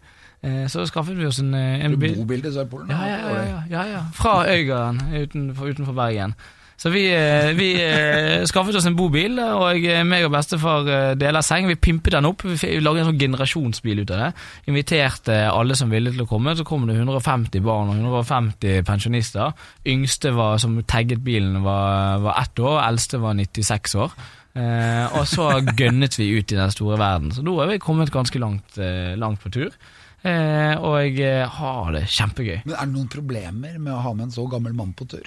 Så 0.67 0.83
skaffet 0.91 1.15
vi 1.15 1.29
oss 1.29 1.39
en, 1.39 1.55
en 1.55 1.95
bil. 1.95 2.17
Bobil 2.19 2.43
til 2.43 2.53
Sydpolen? 2.57 2.91
Ja, 2.91 3.07
ja, 3.07 3.19
ja, 3.23 3.45
ja, 3.45 3.61
ja, 3.71 3.85
ja. 3.93 4.01
Fra 4.19 4.41
Øygarden 4.51 4.99
utenfor, 5.15 5.71
utenfor 5.71 5.95
Bergen. 5.95 6.35
Så 6.77 6.91
vi, 6.93 7.07
eh, 7.09 7.51
vi 7.57 7.71
eh, 7.81 8.45
skaffet 8.49 8.77
oss 8.77 8.87
en 8.89 8.97
bobil, 8.99 9.39
og 9.41 9.87
meg 10.05 10.27
og 10.27 10.33
bestefar 10.35 10.91
eh, 10.93 11.15
deler 11.17 11.45
seng. 11.45 11.71
Vi 11.71 11.79
pimpet 11.81 12.13
den 12.13 12.29
opp, 12.29 12.45
vi 12.45 12.77
lagde 12.85 13.03
en 13.03 13.11
sånn 13.11 13.21
generasjonsbil 13.23 14.05
ut 14.05 14.13
av 14.13 14.21
det. 14.21 14.31
Inviterte 14.69 15.39
alle 15.49 15.77
som 15.79 15.93
ville 15.93 16.13
til 16.13 16.27
å 16.27 16.29
komme. 16.29 16.57
Så 16.59 16.67
kom 16.69 16.85
det 16.89 16.99
150 16.99 17.65
barn 17.65 17.95
og 17.95 18.01
150 18.05 18.85
pensjonister. 18.87 19.57
Yngste 19.89 20.35
var, 20.37 20.61
som 20.61 20.77
tagget 20.85 21.25
bilen, 21.25 21.63
var, 21.65 22.21
var 22.27 22.43
ett 22.45 22.61
år, 22.61 22.83
eldste 22.85 23.23
var 23.25 23.39
96 23.41 23.97
år. 24.05 24.19
Eh, 24.57 25.17
og 25.17 25.27
så 25.29 25.51
gønnet 25.77 26.17
vi 26.17 26.33
ut 26.37 26.53
i 26.53 26.59
den 26.61 26.73
store 26.73 27.01
verden. 27.01 27.33
Så 27.33 27.45
nå 27.45 27.57
er 27.61 27.73
vi 27.73 27.83
kommet 27.83 28.13
ganske 28.13 28.41
langt, 28.41 28.77
eh, 28.81 29.17
langt 29.17 29.41
på 29.43 29.53
tur. 29.53 29.73
Eh, 30.27 30.75
og 30.81 30.97
jeg 31.05 31.21
eh, 31.23 31.59
har 31.59 31.93
det 31.95 32.07
kjempegøy. 32.11 32.63
Men 32.65 32.75
er 32.75 32.89
det 32.89 32.95
noen 32.95 33.11
problemer 33.13 33.77
med 33.79 33.93
å 33.95 34.01
ha 34.03 34.15
med 34.17 34.29
en 34.29 34.35
så 34.35 34.47
gammel 34.51 34.75
mann 34.77 34.95
på 34.97 35.07
tur? 35.11 35.27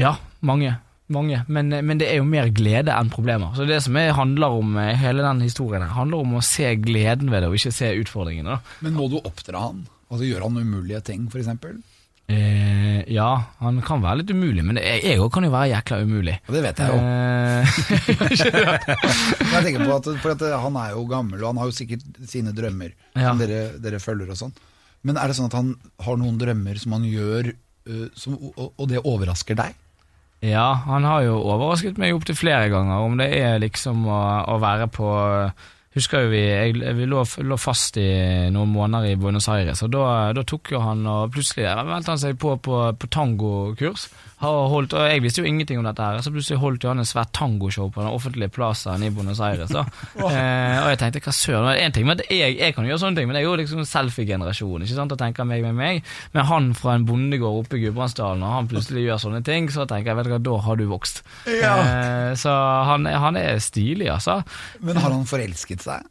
Ja, 0.00 0.16
mange. 0.40 0.76
mange. 1.08 1.42
Men, 1.48 1.68
men 1.84 1.98
det 2.00 2.08
er 2.10 2.18
jo 2.20 2.24
mer 2.28 2.48
glede 2.54 2.92
enn 2.94 3.10
problemer. 3.12 3.54
Så 3.56 3.66
det 3.68 3.80
som 3.84 3.96
er, 4.00 4.12
handler 4.16 4.58
om 4.60 4.76
eh, 4.80 4.94
hele 5.00 5.22
den 5.26 5.40
historien 5.44 5.82
her, 5.84 5.92
handler 5.96 6.22
om 6.24 6.38
å 6.38 6.44
se 6.44 6.74
gleden 6.80 7.30
ved 7.32 7.42
det, 7.44 7.50
og 7.52 7.58
ikke 7.58 7.74
se 7.74 7.90
utfordringene. 8.02 8.60
Men 8.86 8.96
må 8.98 9.08
du 9.12 9.18
oppdra 9.20 9.66
han? 9.68 9.84
Altså 10.10 10.24
Gjør 10.28 10.46
han 10.48 10.56
umulige 10.62 11.00
ting, 11.06 11.26
f.eks.? 11.32 11.50
Eh, 12.24 13.02
ja, 13.12 13.28
han 13.60 13.82
kan 13.84 14.00
være 14.00 14.22
litt 14.22 14.30
umulig, 14.32 14.62
men 14.64 14.78
jeg 14.80 15.18
òg 15.20 15.28
kan 15.34 15.44
jo 15.44 15.50
være 15.52 15.74
jækla 15.74 15.98
umulig. 16.06 16.36
Og 16.48 16.54
det 16.56 16.62
vet 16.64 16.78
jeg 16.80 16.88
jo. 16.88 17.00
Eh, 17.04 18.44
jeg 19.54 19.64
tenker 19.66 19.84
på 19.84 19.96
at, 19.98 20.08
at 20.32 20.44
Han 20.62 20.78
er 20.80 20.94
jo 20.94 21.02
gammel, 21.10 21.42
og 21.42 21.50
han 21.52 21.60
har 21.60 21.68
jo 21.68 21.76
sikkert 21.76 22.06
sine 22.30 22.54
drømmer 22.56 22.94
Ja. 23.14 23.28
som 23.28 23.42
dere, 23.42 23.60
dere 23.82 24.00
følger 24.02 24.32
og 24.32 24.40
sånn. 24.40 24.54
Men 25.04 25.18
er 25.20 25.28
det 25.28 25.36
sånn 25.36 25.50
at 25.50 25.58
han 25.58 25.74
har 26.06 26.16
noen 26.20 26.38
drømmer 26.40 26.80
som 26.80 26.96
han 26.96 27.04
gjør, 27.04 27.52
som, 28.16 28.38
og, 28.54 28.72
og 28.76 28.88
det 28.90 29.02
overrasker 29.04 29.58
deg? 29.58 29.76
Ja, 30.44 30.74
han 30.84 31.06
har 31.08 31.22
jo 31.24 31.38
overrasket 31.40 32.00
meg 32.00 32.16
opptil 32.16 32.36
flere 32.36 32.68
ganger, 32.72 33.04
om 33.06 33.16
det 33.20 33.30
er 33.38 33.62
liksom 33.62 34.04
å, 34.10 34.24
å 34.52 34.58
være 34.62 34.90
på 34.92 35.08
Husker 35.94 36.24
jo 36.24 36.30
vi, 36.32 36.40
jeg, 36.42 36.94
vi 36.98 37.04
lå, 37.06 37.20
lå 37.46 37.54
fast 37.54 38.00
i 38.02 38.08
noen 38.50 38.72
måneder 38.74 39.12
i 39.12 39.18
Buenos 39.20 39.46
Aires, 39.46 39.78
og 39.86 39.92
da, 39.94 40.32
da 40.34 40.42
tok 40.42 40.72
jo 40.74 40.80
han 40.82 41.04
og 41.06 41.30
plutselig 41.36 41.68
meldte 41.86 42.10
han 42.10 42.18
seg 42.18 42.34
på 42.42 42.56
på, 42.58 42.80
på 42.98 43.10
tangokurs. 43.14 44.08
Har 44.44 44.68
holdt, 44.72 44.94
og 44.96 45.08
jeg 45.08 45.22
visste 45.24 45.42
jo 45.42 45.48
ingenting 45.48 45.80
om 45.80 45.86
dette 45.88 46.04
her, 46.04 46.20
så 46.24 46.32
plutselig 46.34 46.60
holdt 46.62 46.84
jo 46.84 46.92
han 46.92 47.02
en 47.02 47.08
svært 47.08 47.32
tangoshow 47.36 47.90
på 47.92 48.02
den 48.02 48.12
offentlige 48.12 48.52
plazaen 48.54 49.04
i 49.06 49.10
Buenos 49.14 49.40
Aires. 49.44 49.72
Da. 49.72 49.84
eh, 50.20 50.78
og 50.82 50.90
jeg 50.92 51.00
tenkte 51.00 51.24
hva 51.24 51.34
søren, 51.34 51.70
en 51.74 51.94
ting 51.94 52.08
men 52.08 52.20
jeg, 52.28 52.58
jeg 52.58 52.76
kan 52.76 52.86
gjøre 52.88 53.00
sånne 53.02 53.20
ting, 53.20 53.30
men 53.30 53.38
jeg 53.38 53.46
er 53.46 53.50
jo 53.50 53.58
liksom 53.62 53.84
selfie-generasjon, 53.88 54.84
ikke 54.84 54.98
sant, 54.98 55.14
og 55.14 55.20
tenker 55.20 55.48
meg 55.48 55.64
med 55.64 55.78
meg. 55.78 56.14
Men 56.36 56.48
han 56.50 56.70
fra 56.78 56.98
en 56.98 57.06
bondegård 57.08 57.64
oppe 57.64 57.78
i 57.78 57.84
Gudbrandsdalen, 57.86 58.44
og 58.44 58.56
han 58.58 58.70
plutselig 58.70 59.06
gjør 59.06 59.22
sånne 59.26 59.44
ting, 59.46 59.70
så 59.72 59.88
tenker 59.88 60.12
jeg, 60.12 60.20
vet 60.20 60.28
du 60.28 60.34
hva, 60.36 60.42
da 60.50 60.58
har 60.68 60.80
du 60.80 60.86
vokst. 60.90 61.22
Eh, 61.48 62.32
så 62.38 62.56
han, 62.90 63.08
han 63.08 63.40
er 63.40 63.62
stilig, 63.64 64.10
altså. 64.12 64.40
Men 64.84 65.00
har 65.00 65.14
han 65.14 65.28
forelsket 65.28 65.84
seg? 65.84 66.10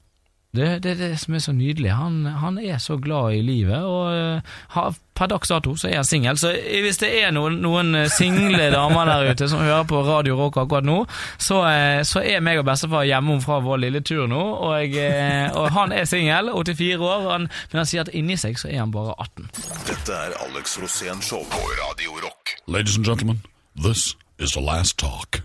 Det, 0.53 0.83
det 0.83 0.91
er 0.91 0.97
det 0.99 1.15
som 1.17 1.33
er 1.33 1.39
så 1.41 1.51
nydelig. 1.51 1.89
Han, 1.97 2.25
han 2.25 2.59
er 2.61 2.77
så 2.77 2.99
glad 3.01 3.33
i 3.33 3.41
livet, 3.41 3.79
og 3.89 4.13
eh, 4.13 4.97
per 5.17 5.29
dags 5.31 5.49
dato 5.49 5.71
så 5.73 5.87
er 5.89 5.95
han 5.95 6.05
singel. 6.05 6.37
Så 6.37 6.51
hvis 6.53 6.99
det 7.01 7.09
er 7.23 7.31
noen, 7.33 7.55
noen 7.63 7.95
eh, 7.97 8.09
single 8.13 8.67
damer 8.69 9.09
der 9.09 9.31
ute 9.31 9.47
som 9.49 9.63
hører 9.65 9.87
på 9.89 10.03
Radio 10.05 10.35
Rock 10.37 10.59
akkurat 10.61 10.85
nå, 10.85 10.99
så, 11.41 11.63
eh, 11.71 12.03
så 12.05 12.21
er 12.21 12.43
meg 12.45 12.61
og 12.61 12.67
bestefar 12.69 13.07
hjemme 13.09 13.39
fra 13.41 13.57
vår 13.65 13.81
lille 13.81 14.03
tur 14.05 14.27
nå, 14.29 14.43
og, 14.67 14.93
jeg, 14.93 15.49
og 15.57 15.71
han 15.73 15.95
er 15.97 16.05
singel, 16.05 16.51
84 16.53 17.01
år, 17.01 17.25
og 17.25 17.31
han, 17.31 17.47
men 17.71 17.81
han 17.81 17.89
sier 17.89 18.05
at 18.05 18.13
inni 18.13 18.37
seg 18.37 18.61
så 18.61 18.69
er 18.69 18.83
han 18.83 18.93
bare 18.93 19.15
18. 19.25 19.49
Dette 19.89 20.19
er 20.27 20.37
Alex 20.45 20.77
Rosén 20.77 21.25
Show 21.25 21.41
på 21.49 21.63
Radio 21.81 22.19
Rock. 22.21 22.53
Ladies 22.67 23.01
and 23.01 23.09
gentlemen, 23.09 23.41
this 23.73 24.13
is 24.37 24.53
the 24.53 24.61
last 24.61 24.99
talk. 25.01 25.41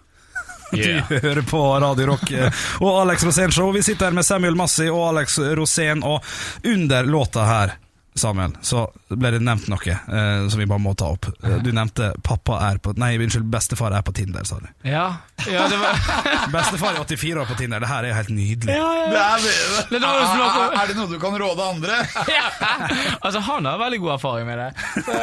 Du 1.09 1.19
hører 1.23 1.43
på 1.43 1.81
Radio 1.81 2.07
Rock 2.07 2.31
eh, 2.31 2.53
og 2.81 3.01
Alex 3.03 3.25
Rosén 3.25 3.51
Show. 3.51 3.73
Vi 3.73 3.83
sitter 3.83 4.11
her 4.11 4.13
med 4.13 4.27
Samuel 4.27 4.57
Massi 4.59 4.89
og 4.89 5.09
Alex 5.09 5.39
Rosén, 5.39 6.05
og 6.05 6.25
under 6.65 7.05
låta 7.05 7.45
her, 7.45 7.73
Samuel, 8.19 8.53
så 8.67 8.87
ble 9.09 9.31
det 9.37 9.41
nevnt 9.47 9.69
noe 9.73 9.95
eh, 9.95 10.49
som 10.51 10.61
vi 10.61 10.67
bare 10.69 10.83
må 10.83 10.95
ta 10.99 11.09
opp. 11.15 11.29
Eh, 11.43 11.59
Du 11.65 11.71
nevnte 11.73 12.11
pappa 12.27 12.59
er 12.71 12.79
på 12.83 12.93
Nei, 12.99 13.15
unnskyld, 13.19 13.47
bestefar 13.53 13.95
er 13.97 14.03
på 14.07 14.13
Tinder, 14.17 14.45
sa 14.49 14.59
du. 14.63 14.67
Ja, 14.89 15.07
ja 15.47 15.67
det 15.71 15.79
var 15.81 15.99
Bestefar 16.55 16.95
er 16.99 17.05
84 17.07 17.43
år 17.43 17.49
på 17.51 17.57
Tinder, 17.59 17.81
det 17.85 17.89
her 17.91 18.05
er 18.05 18.13
jo 18.13 18.19
helt 18.19 18.33
nydelig. 18.35 18.75
Det 18.75 19.23
er, 19.23 19.49
Det 19.91 20.01
var 20.03 20.19
jo 20.19 20.27
som 20.29 20.43
å- 20.45 20.51
er, 20.67 20.77
er 20.83 20.91
det 20.93 20.97
noe 20.99 21.11
du 21.13 21.19
kan 21.23 21.39
råde 21.41 21.67
andre? 21.69 21.99
ja. 22.37 22.47
Altså, 23.23 23.41
han 23.49 23.65
har 23.71 23.79
veldig 23.81 24.01
god 24.03 24.13
erfaring 24.19 24.47
med 24.49 24.59
det. 24.59 24.69
Så, 25.07 25.19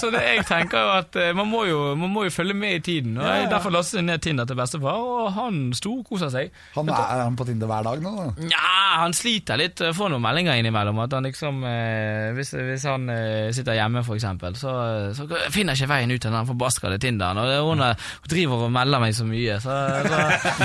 så 0.00 0.10
det, 0.14 0.22
jeg 0.26 0.46
tenker 0.48 0.84
jo 0.86 0.92
at 0.98 1.16
eh, 1.20 1.32
man 1.36 1.48
må 1.50 1.64
jo, 1.68 1.80
man 2.00 2.10
må 2.14 2.24
jo 2.26 2.32
følge 2.34 2.54
med 2.56 2.78
i 2.80 2.82
tiden. 2.90 3.16
Og 3.20 3.26
jeg 3.28 3.48
Derfor 3.50 3.74
lastet 3.74 4.00
jeg 4.00 4.06
ned 4.06 4.22
Tinder 4.24 4.46
til 4.48 4.56
bestefar, 4.58 5.00
og 5.00 5.30
han 5.36 5.60
storkoser 5.76 6.30
seg. 6.32 6.52
Han 6.76 6.88
er, 6.90 7.00
er 7.02 7.24
han 7.26 7.36
på 7.38 7.46
Tinder 7.48 7.68
hver 7.70 7.86
dag 7.88 8.02
nå? 8.04 8.12
da? 8.20 8.28
Nja, 8.46 8.74
han 9.02 9.14
sliter 9.16 9.58
litt. 9.60 9.80
Jeg 9.80 9.96
Får 9.96 10.10
noen 10.12 10.22
meldinger 10.24 10.58
innimellom. 10.60 10.98
At 11.04 11.14
han 11.16 11.26
liksom 11.28 11.62
eh, 11.66 12.30
Hvis, 12.36 12.52
hvis 12.54 12.86
han 12.88 13.08
eh, 13.12 13.50
sitter 13.54 13.78
hjemme, 13.78 14.02
for 14.06 14.18
eksempel, 14.18 14.56
så, 14.58 14.72
så 15.16 15.26
finner 15.52 15.74
jeg 15.74 15.84
ikke 15.84 15.92
veien 15.94 16.14
ut 16.14 16.26
av 16.28 16.36
den 16.38 16.48
forbaskede 16.50 16.98
Tinderen. 17.02 17.40
Og 17.40 17.70
hun, 17.70 17.84
hun 17.84 18.32
driver 18.32 18.66
og 18.66 18.74
melder 18.74 19.02
meg 19.02 19.14
så 19.16 19.26
mye, 19.28 19.58
så, 19.62 19.76
så, 20.06 20.20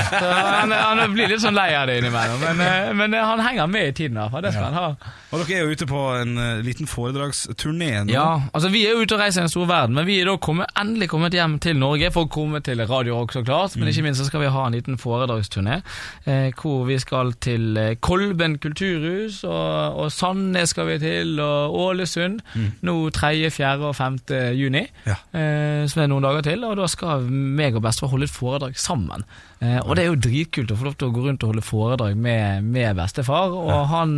så 0.09 0.31
han, 0.31 0.73
han 0.75 1.03
blir 1.13 1.31
litt 1.31 1.43
sånn 1.43 1.57
lei 1.57 1.69
av 1.77 1.89
det 1.89 1.99
innimellom. 2.01 2.41
Men, 2.43 2.63
eh, 2.65 2.91
men 2.97 3.15
eh, 3.17 3.25
han 3.25 3.43
henger 3.45 3.69
med 3.71 3.91
i 3.91 3.95
tiden, 4.01 4.19
i. 4.21 4.41
Det 4.45 4.53
skal 4.55 4.69
han 4.69 4.79
ha. 4.79 5.13
Og 5.31 5.41
dere 5.41 5.57
er 5.57 5.65
jo 5.65 5.75
ute 5.75 5.87
på 5.89 6.01
en 6.15 6.37
eh, 6.39 6.63
liten 6.65 6.89
foredragsturné 6.89 7.91
nå. 8.05 8.13
Ja, 8.13 8.27
altså 8.53 8.69
Vi 8.73 8.85
er 8.87 8.95
jo 8.95 9.03
ute 9.05 9.17
og 9.17 9.23
reiser 9.23 9.41
i 9.41 9.45
den 9.45 9.53
store 9.53 9.69
verden, 9.71 9.95
men 9.97 10.07
vi 10.07 10.19
er 10.21 10.29
da 10.29 10.37
kommet, 10.41 10.71
endelig 10.79 11.09
kommet 11.11 11.35
hjem 11.35 11.57
til 11.63 11.77
Norge 11.79 12.11
for 12.15 12.27
å 12.27 12.31
komme 12.31 12.61
til 12.65 12.83
Radio 12.87 13.19
Rock, 13.19 13.35
så 13.35 13.43
klart. 13.45 13.75
Men 13.79 13.91
ikke 13.91 14.05
minst 14.05 14.21
så 14.21 14.27
skal 14.29 14.45
vi 14.45 14.51
ha 14.53 14.65
en 14.67 14.75
liten 14.77 14.99
foredragsturné 15.01 15.79
eh, 16.25 16.49
hvor 16.55 16.85
vi 16.87 16.97
skal 17.01 17.33
til 17.43 17.77
eh, 17.81 17.95
Kolben 18.15 18.57
kulturhus, 18.63 19.41
og, 19.43 19.97
og 19.99 20.11
Sandnes 20.15 20.71
skal 20.71 20.87
vi 20.87 20.97
til, 21.01 21.33
og 21.43 21.75
Ålesund. 21.75 22.39
Nå 22.87 22.95
3., 23.15 23.49
4. 23.51 23.73
og 23.89 23.95
5. 23.97 24.19
juni, 24.55 24.85
Ja. 25.05 25.17
eh, 25.35 25.83
som 25.91 26.03
er 26.05 26.07
noen 26.11 26.23
dager 26.23 26.45
til. 26.47 26.63
Og 26.63 26.77
da 26.79 26.87
skal 26.87 27.25
meg 27.29 27.75
og 27.75 27.83
bestefar 27.83 28.13
holde 28.13 28.29
et 28.29 28.33
foredrag 28.35 28.77
sammen. 28.79 29.25
Eh, 29.61 29.79
og 29.83 29.95
det 29.95 30.05
er 30.05 30.09
jo 30.13 30.19
dritkult 30.25 30.71
å 30.71 30.77
få 30.79 30.87
lov 30.89 30.95
til 30.99 31.09
å 31.09 31.13
gå 31.15 31.25
rundt 31.27 31.43
og 31.43 31.51
holde 31.53 31.65
foredrag 31.65 32.15
med, 32.17 32.63
med 32.63 32.95
bestefar. 32.99 33.51
Og 33.55 33.87
han 33.91 34.15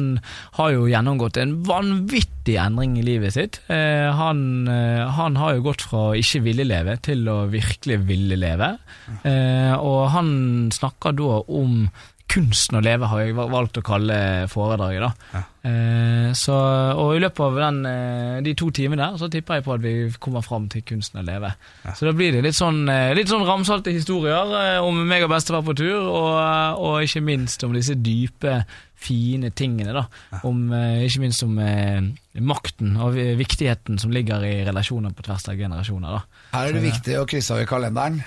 har 0.60 0.72
jo 0.76 0.86
gjennomgått 0.92 1.40
en 1.42 1.58
vanvittig 1.68 2.58
endring 2.62 2.98
i 3.02 3.06
livet 3.06 3.34
sitt. 3.36 3.60
Eh, 3.74 4.08
han, 4.18 4.68
eh, 4.72 5.04
han 5.18 5.36
har 5.42 5.58
jo 5.58 5.66
gått 5.72 5.82
fra 5.90 6.12
å 6.12 6.18
ikke 6.18 6.44
ville 6.46 6.66
leve 6.68 6.98
til 7.06 7.26
å 7.34 7.40
virkelig 7.52 8.00
ville 8.08 8.38
leve. 8.40 8.76
Eh, 9.24 9.74
og 9.78 10.10
han 10.14 10.30
snakker 10.74 11.16
da 11.18 11.42
om 11.48 11.88
Kunsten 12.28 12.78
å 12.78 12.82
leve 12.84 13.08
har 13.08 13.22
jeg 13.24 13.36
valgt 13.38 13.80
å 13.80 13.84
kalle 13.86 14.18
foredraget. 14.52 15.04
da 15.32 15.42
eh, 15.64 16.34
så, 16.36 16.56
Og 17.00 17.16
i 17.16 17.22
løpet 17.24 17.40
av 17.46 17.56
den, 17.62 17.78
eh, 17.88 18.40
de 18.44 18.54
to 18.60 18.68
timene 18.76 19.00
der 19.06 19.18
så 19.22 19.30
tipper 19.32 19.58
jeg 19.60 19.66
på 19.66 19.74
at 19.78 19.82
vi 19.86 19.94
kommer 20.20 20.44
fram 20.46 20.68
til 20.70 20.84
Kunsten 20.88 21.22
å 21.22 21.26
leve. 21.26 21.54
Så 21.96 22.06
da 22.10 22.14
blir 22.18 22.36
det 22.36 22.44
litt 22.44 22.58
sånn, 22.58 22.84
eh, 22.92 23.14
litt 23.18 23.32
sånn 23.32 23.48
ramsalte 23.48 23.94
historier 23.96 24.52
eh, 24.60 24.80
om 24.84 25.00
meg 25.08 25.24
og 25.24 25.32
bestefar 25.32 25.64
på 25.66 25.76
tur, 25.80 26.04
og, 26.04 26.82
og 26.84 27.00
ikke 27.08 27.24
minst 27.24 27.64
om 27.64 27.74
disse 27.78 27.96
dype, 27.96 28.60
fine 28.98 29.52
tingene. 29.54 29.94
da 29.94 30.42
om, 30.44 30.72
eh, 30.74 31.06
Ikke 31.06 31.22
minst 31.22 31.44
om 31.46 31.58
eh, 31.64 32.02
makten 32.42 32.98
og 32.98 33.16
viktigheten 33.16 34.00
som 34.02 34.12
ligger 34.12 34.44
i 34.44 34.66
relasjoner 34.68 35.14
på 35.16 35.24
tvers 35.24 35.48
av 35.48 35.56
generasjoner. 35.56 36.18
da 36.20 36.58
Her 36.60 36.68
er 36.70 36.74
det 36.80 36.84
viktig 36.92 37.18
å 37.22 37.26
krysse 37.30 37.56
av 37.56 37.62
i 37.64 37.70
kalenderen. 37.70 38.20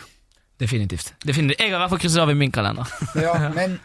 Definitivt. 0.61 1.15
Definitivt. 1.25 1.61
Jeg 1.61 1.71
har 1.73 1.79
i 1.79 1.81
hvert 1.85 1.95
fall 1.95 2.03
krysset 2.03 2.21
av 2.21 2.31
i 2.31 2.37
min 2.37 2.53
kalender. 2.53 2.85
Ja, 3.17 3.33
men 3.55 3.79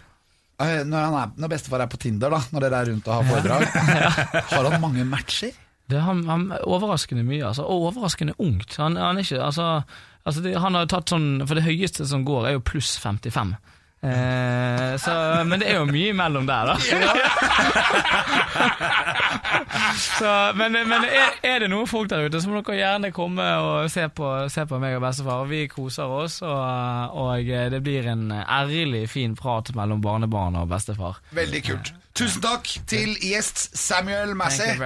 når, 0.57 1.05
han 1.09 1.15
er, 1.19 1.31
når 1.41 1.51
bestefar 1.51 1.83
er 1.83 1.91
på 1.91 1.99
Tinder, 1.99 2.31
da 2.31 2.39
når 2.53 2.63
dere 2.63 2.81
er 2.81 2.91
rundt 2.91 3.07
og 3.09 3.17
har 3.17 3.29
foredrag, 3.29 3.65
har 4.53 4.69
han 4.69 4.81
mange 4.83 5.03
matcher? 5.07 5.55
Det 5.85 5.99
er 5.99 6.05
han, 6.07 6.23
han 6.29 6.45
er 6.55 6.63
overraskende 6.65 7.25
mye, 7.27 7.43
altså, 7.45 7.65
og 7.67 7.89
overraskende 7.91 8.33
ungt. 8.41 8.77
Han, 8.81 8.95
han 8.97 9.19
er 9.19 9.25
ikke, 9.25 9.41
altså, 9.43 9.67
altså 10.25 10.41
det, 10.45 10.55
han 10.63 10.77
har 10.77 10.87
tatt 10.89 11.11
sånn, 11.13 11.43
For 11.45 11.59
det 11.59 11.67
høyeste 11.67 12.07
som 12.09 12.23
går, 12.25 12.47
er 12.47 12.55
jo 12.55 12.63
pluss 12.65 12.95
55. 13.03 13.53
Eh, 14.05 14.97
så, 15.01 15.13
men 15.49 15.61
det 15.61 15.71
er 15.71 15.79
jo 15.79 15.87
mye 15.89 16.11
imellom 16.13 16.45
der, 16.49 16.71
da. 16.71 16.75
så, 20.19 20.31
men 20.55 20.71
men 20.71 21.05
er, 21.07 21.35
er 21.43 21.59
det 21.63 21.69
noen 21.71 21.89
folk 21.89 22.09
der 22.11 22.27
ute, 22.27 22.41
så 22.41 22.51
må 22.51 22.61
dere 22.61 22.77
gjerne 22.79 23.11
komme 23.15 23.45
og 23.63 23.89
se 23.91 24.07
på, 24.13 24.31
se 24.51 24.65
på 24.69 24.79
meg 24.81 24.97
og 24.99 25.05
bestefar. 25.05 25.45
Vi 25.49 25.65
koser 25.71 26.15
oss, 26.21 26.41
og, 26.45 27.17
og 27.17 27.51
det 27.73 27.81
blir 27.85 28.09
en 28.11 28.29
ærlig, 28.31 29.05
fin 29.11 29.35
prat 29.39 29.73
mellom 29.75 30.01
barnebarn 30.03 30.59
og 30.61 30.69
bestefar. 30.71 31.21
Veldig 31.35 31.63
kult. 31.69 31.93
Tusen 32.15 32.39
takk 32.39 32.69
til 32.87 33.09
gjest 33.19 33.73
Samuel 33.75 34.31
Massey. 34.39 34.77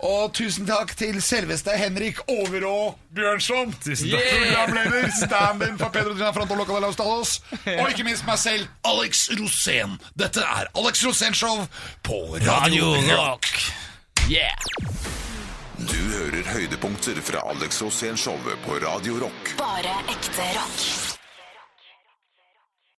Og 0.00 0.32
tusen 0.32 0.64
takk 0.64 0.94
til 0.96 1.18
selveste 1.20 1.74
Henrik 1.76 2.22
Overå 2.32 2.94
Bjørnson. 3.12 3.74
Programleder, 3.76 5.10
stand-in 5.18 5.76
for 5.76 5.92
Pedro 5.92 6.16
Dina 6.16 6.30
Fronto 6.32 6.56
Loca 6.56 6.72
de 6.72 6.80
los 6.86 6.96
Talos. 6.96 7.34
Og 7.76 7.92
ikke 7.92 8.08
minst 8.08 8.24
meg 8.24 8.40
selv. 8.40 8.72
Alex 8.88 9.26
Rosén. 9.36 9.98
Dette 10.16 10.40
er 10.40 10.72
Alex 10.72 11.04
Rosén 11.04 11.36
Show 11.36 11.66
på 12.08 12.22
Radio 12.40 12.94
Rock. 13.12 13.52
Yeah! 14.30 14.56
Du 15.76 15.98
hører 16.16 16.46
høydepunkter 16.54 17.20
fra 17.20 17.44
Alex 17.52 17.82
Rosén 17.84 18.16
Show 18.16 18.38
på 18.64 18.80
Radio 18.80 19.20
Rock. 19.26 19.56
Bare 19.60 19.98
ekte 20.08 20.54
rock. 20.56 21.11